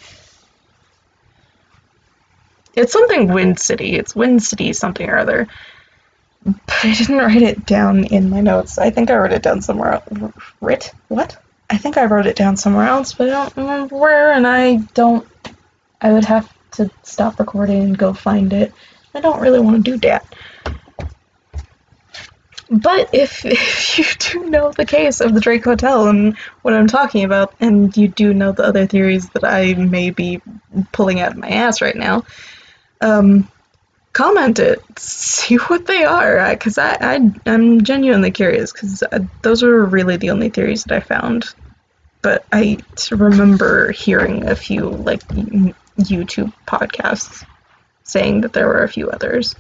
It's 2.75 2.93
something 2.93 3.33
Wind 3.33 3.59
City. 3.59 3.95
It's 3.97 4.15
Wind 4.15 4.43
City 4.43 4.73
something 4.73 5.09
or 5.09 5.19
other. 5.19 5.49
But 6.45 6.85
I 6.85 6.95
didn't 6.95 7.19
write 7.19 7.43
it 7.43 7.67
down 7.67 8.05
in 8.05 8.31
my 8.31 8.41
notes. 8.41 8.79
I 8.79 8.91
think 8.91 9.11
I 9.11 9.17
wrote 9.17 9.33
it 9.33 9.43
down 9.43 9.63
somewhere. 9.63 10.03
Writ? 10.61 10.93
What? 11.09 11.37
I 11.69 11.79
think 11.79 11.97
I 11.97 12.05
wrote 12.05 12.27
it 12.27 12.37
down 12.37 12.57
somewhere 12.57 12.87
else, 12.87 13.15
but 13.15 13.29
I 13.29 13.33
don't 13.33 13.57
remember 13.57 13.97
where, 13.97 14.33
and 14.33 14.47
I 14.47 14.77
don't. 14.95 15.27
I 16.01 16.13
would 16.13 16.27
have 16.27 16.53
to 16.73 16.91
stop 17.03 17.41
recording 17.41 17.83
and 17.83 17.99
go 17.99 18.13
find 18.13 18.53
it. 18.53 18.73
I 19.17 19.21
don't 19.21 19.41
really 19.41 19.61
want 19.61 19.83
to 19.83 19.91
do 19.93 19.99
that. 19.99 20.27
But 22.69 23.15
if, 23.15 23.45
if 23.47 23.99
you 23.99 24.05
do 24.19 24.51
know 24.51 24.73
the 24.73 24.85
case 24.85 25.21
of 25.21 25.33
the 25.33 25.41
Drake 25.41 25.65
Hotel 25.65 26.09
and 26.09 26.37
what 26.63 26.75
I'm 26.75 26.87
talking 26.87 27.25
about, 27.25 27.55
and 27.59 27.97
you 27.97 28.09
do 28.09 28.35
know 28.35 28.53
the 28.53 28.65
other 28.65 28.87
theories 28.87 29.31
that 29.31 29.45
I 29.45 29.75
may 29.75 30.11
be 30.11 30.43
pulling 30.93 31.21
out 31.21 31.33
of 31.33 31.39
my 31.39 31.49
ass 31.49 31.81
right 31.81 31.97
now, 31.97 32.25
um, 33.01 33.49
comment 34.13 34.59
it, 34.59 34.83
see 34.99 35.57
what 35.57 35.87
they 35.87 36.05
are, 36.05 36.51
because 36.51 36.77
I, 36.77 36.97
I 37.01 37.33
I'm 37.47 37.85
genuinely 37.85 38.31
curious 38.31 38.73
because 38.73 39.03
uh, 39.03 39.21
those 39.43 39.63
were 39.63 39.85
really 39.85 40.17
the 40.19 40.31
only 40.31 40.51
theories 40.51 40.85
that 40.85 40.95
I 40.95 41.01
found. 41.01 41.47
But 42.21 42.45
I 42.53 42.79
remember 43.11 43.93
hearing 43.93 44.49
a 44.49 44.57
few 44.57 44.89
like 44.89 45.21
YouTube 45.29 46.53
podcasts 46.67 47.47
saying 48.07 48.43
that 48.43 48.53
there 48.53 48.69
were 48.69 48.85
a 48.85 48.89
few 48.89 49.11
others, 49.11 49.55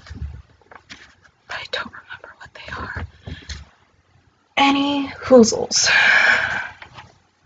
but 1.48 1.56
I 1.56 1.64
don't 1.72 1.92
remember 1.92 2.34
what 2.38 2.54
they 2.54 2.72
are. 2.76 3.06
Any 4.56 5.08
hoozles. 5.08 5.90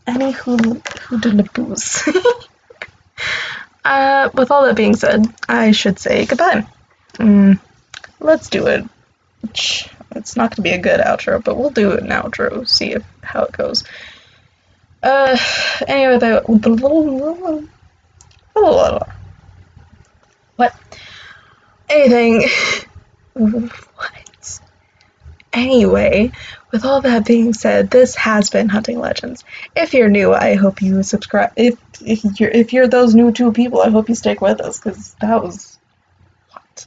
Any 0.06 0.32
who 0.32 0.56
who 0.56 1.20
didn't 1.20 1.52
booze. 1.52 2.08
Uh, 3.82 4.28
with 4.34 4.50
all 4.50 4.66
that 4.66 4.76
being 4.76 4.94
said, 4.94 5.26
I 5.48 5.70
should 5.70 5.98
say 5.98 6.26
goodbye. 6.26 6.66
Mm, 7.14 7.58
let's 8.20 8.50
do 8.50 8.66
it. 8.66 8.84
It's 10.14 10.36
not 10.36 10.52
to 10.56 10.62
be 10.62 10.70
a 10.70 10.78
good 10.78 11.00
outro, 11.00 11.42
but 11.42 11.56
we'll 11.56 11.70
do 11.70 11.92
an 11.92 12.08
outro. 12.08 12.68
See 12.68 12.92
if 12.92 13.04
how 13.22 13.44
it 13.44 13.52
goes. 13.52 13.84
Uh, 15.02 15.36
anyway, 15.88 16.18
the 16.18 16.42
what? 20.56 20.74
Anything. 21.90 22.48
what? 23.34 24.60
Anyway, 25.52 26.30
with 26.70 26.84
all 26.84 27.00
that 27.00 27.26
being 27.26 27.52
said, 27.52 27.90
this 27.90 28.14
has 28.14 28.50
been 28.50 28.68
Hunting 28.68 29.00
Legends. 29.00 29.42
If 29.74 29.94
you're 29.94 30.08
new, 30.08 30.32
I 30.32 30.54
hope 30.54 30.80
you 30.80 31.02
subscribe. 31.02 31.52
If 31.56 31.76
if 32.00 32.38
you're 32.38 32.50
if 32.50 32.72
you're 32.72 32.86
those 32.86 33.14
new 33.14 33.32
two 33.32 33.52
people, 33.52 33.80
I 33.80 33.90
hope 33.90 34.08
you 34.08 34.14
stick 34.14 34.40
with 34.40 34.60
us 34.60 34.78
because 34.78 35.14
that 35.20 35.42
was 35.42 35.76
what. 36.52 36.86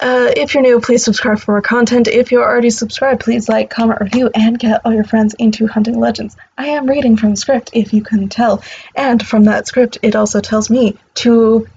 Uh, 0.00 0.32
if 0.36 0.54
you're 0.54 0.64
new, 0.64 0.80
please 0.80 1.04
subscribe 1.04 1.38
for 1.38 1.52
more 1.52 1.62
content. 1.62 2.08
If 2.08 2.32
you're 2.32 2.44
already 2.44 2.70
subscribed, 2.70 3.20
please 3.20 3.48
like, 3.48 3.70
comment, 3.70 4.00
review, 4.00 4.30
and 4.34 4.58
get 4.58 4.80
all 4.84 4.92
your 4.92 5.04
friends 5.04 5.34
into 5.34 5.68
Hunting 5.68 6.00
Legends. 6.00 6.36
I 6.58 6.68
am 6.68 6.88
reading 6.88 7.16
from 7.16 7.30
the 7.30 7.36
script, 7.36 7.70
if 7.74 7.92
you 7.92 8.02
couldn't 8.02 8.30
tell, 8.30 8.64
and 8.96 9.24
from 9.24 9.44
that 9.44 9.68
script, 9.68 9.98
it 10.02 10.16
also 10.16 10.40
tells 10.40 10.70
me 10.70 10.96
to 11.16 11.68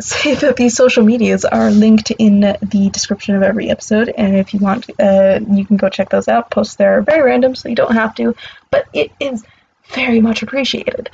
say 0.00 0.34
that 0.34 0.56
these 0.56 0.76
social 0.76 1.04
medias 1.04 1.44
are 1.44 1.70
linked 1.70 2.10
in 2.12 2.40
the 2.40 2.90
description 2.92 3.34
of 3.34 3.42
every 3.42 3.70
episode, 3.70 4.08
and 4.08 4.36
if 4.36 4.54
you 4.54 4.60
want, 4.60 4.88
uh, 5.00 5.40
you 5.50 5.64
can 5.64 5.76
go 5.76 5.88
check 5.88 6.10
those 6.10 6.28
out. 6.28 6.50
Posts 6.50 6.76
there 6.76 6.98
are 6.98 7.02
very 7.02 7.22
random, 7.22 7.54
so 7.54 7.68
you 7.68 7.74
don't 7.74 7.94
have 7.94 8.14
to, 8.16 8.34
but 8.70 8.86
it 8.92 9.12
is 9.20 9.44
very 9.88 10.20
much 10.20 10.42
appreciated. 10.42 11.10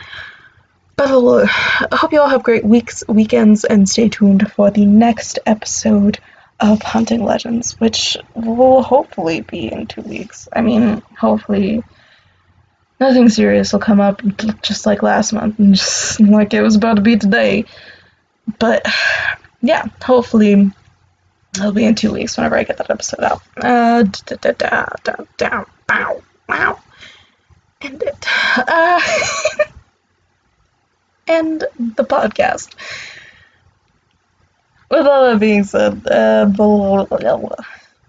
But 0.97 1.11
uh, 1.11 1.47
I 1.91 1.97
hope 1.97 2.13
you 2.13 2.21
all 2.21 2.29
have 2.29 2.43
great 2.43 2.65
weeks, 2.65 3.03
weekends, 3.09 3.65
and 3.65 3.89
stay 3.89 4.09
tuned 4.09 4.51
for 4.53 4.71
the 4.71 4.87
next 4.87 5.39
episode 5.47 6.19
of 6.61 6.83
Hunting 6.83 7.25
Legends, 7.25 7.79
which 7.81 8.17
will 8.35 8.83
hopefully 8.83 9.41
be 9.41 9.73
in 9.73 9.87
two 9.87 10.03
weeks. 10.03 10.49
I 10.53 10.61
mean, 10.61 11.03
hopefully 11.19 11.83
nothing 13.01 13.29
serious 13.29 13.73
will 13.73 13.81
come 13.81 14.01
up 14.01 14.23
just 14.63 14.87
like 14.87 15.03
last 15.03 15.33
month, 15.33 15.59
and 15.59 15.75
just 15.75 16.21
like 16.21 16.55
it 16.55 16.63
was 16.63 16.77
about 16.77 16.95
to 16.97 17.03
be 17.03 17.17
today. 17.17 17.65
But 18.59 18.87
yeah, 19.63 19.87
hopefully 20.03 20.71
it'll 21.57 21.73
be 21.73 21.85
in 21.85 21.95
two 21.95 22.13
weeks 22.13 22.37
whenever 22.37 22.57
I 22.57 22.65
get 22.65 22.79
that 22.79 22.91
episode 22.91 23.23
out. 23.23 23.43
Uh, 23.57 24.03
da, 24.03 24.37
da, 24.37 24.53
da, 24.53 24.87
da, 25.03 25.15
da, 25.37 25.65
bow, 25.87 26.23
wow. 26.49 26.81
End 27.81 28.03
it. 28.03 28.27
Uh, 28.57 29.01
end 31.27 31.65
the 31.79 32.05
podcast. 32.05 32.75
With 34.91 35.07
all 35.07 35.31
that 35.31 35.41
being 35.41 35.65
said, 35.65 36.07
uh, 36.07 36.47
blah, 36.47 37.05
blah, 37.05 37.37
blah, 37.37 37.49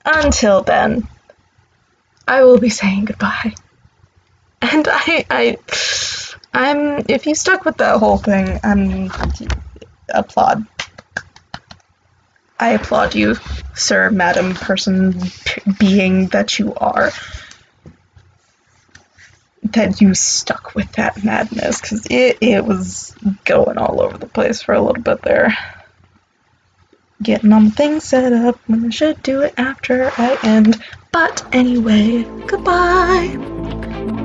until 0.05 0.61
then, 0.61 1.07
I 2.27 2.43
will 2.43 2.59
be 2.59 2.69
saying 2.69 3.05
goodbye. 3.05 3.55
And 4.61 4.87
I, 4.89 5.25
I, 5.29 5.57
I'm. 6.53 7.05
If 7.07 7.27
you 7.27 7.35
stuck 7.35 7.65
with 7.65 7.77
that 7.77 7.99
whole 7.99 8.17
thing, 8.17 8.59
I'm 8.63 9.09
applaud. 10.09 10.65
I 12.57 12.69
applaud 12.69 13.15
you, 13.15 13.35
sir, 13.73 14.09
madam, 14.09 14.53
person, 14.53 15.19
being 15.77 16.27
that 16.27 16.57
you 16.57 16.73
are. 16.75 17.11
That 19.63 19.99
you 19.99 20.13
stuck 20.13 20.75
with 20.75 20.91
that 20.93 21.23
madness, 21.23 21.81
because 21.81 22.05
it, 22.09 22.37
it 22.41 22.63
was 22.63 23.15
going 23.43 23.77
all 23.77 24.01
over 24.01 24.17
the 24.17 24.27
place 24.27 24.61
for 24.61 24.73
a 24.73 24.81
little 24.81 25.01
bit 25.01 25.21
there. 25.21 25.57
Getting 27.21 27.51
all 27.51 27.61
the 27.61 27.71
things 27.71 28.03
set 28.03 28.31
up 28.31 28.59
when 28.67 28.85
I 28.85 28.89
should 28.89 29.21
do 29.23 29.41
it 29.41 29.53
after 29.57 30.11
I 30.15 30.37
end. 30.43 30.81
But 31.11 31.45
anyway, 31.53 32.23
goodbye! 32.45 34.24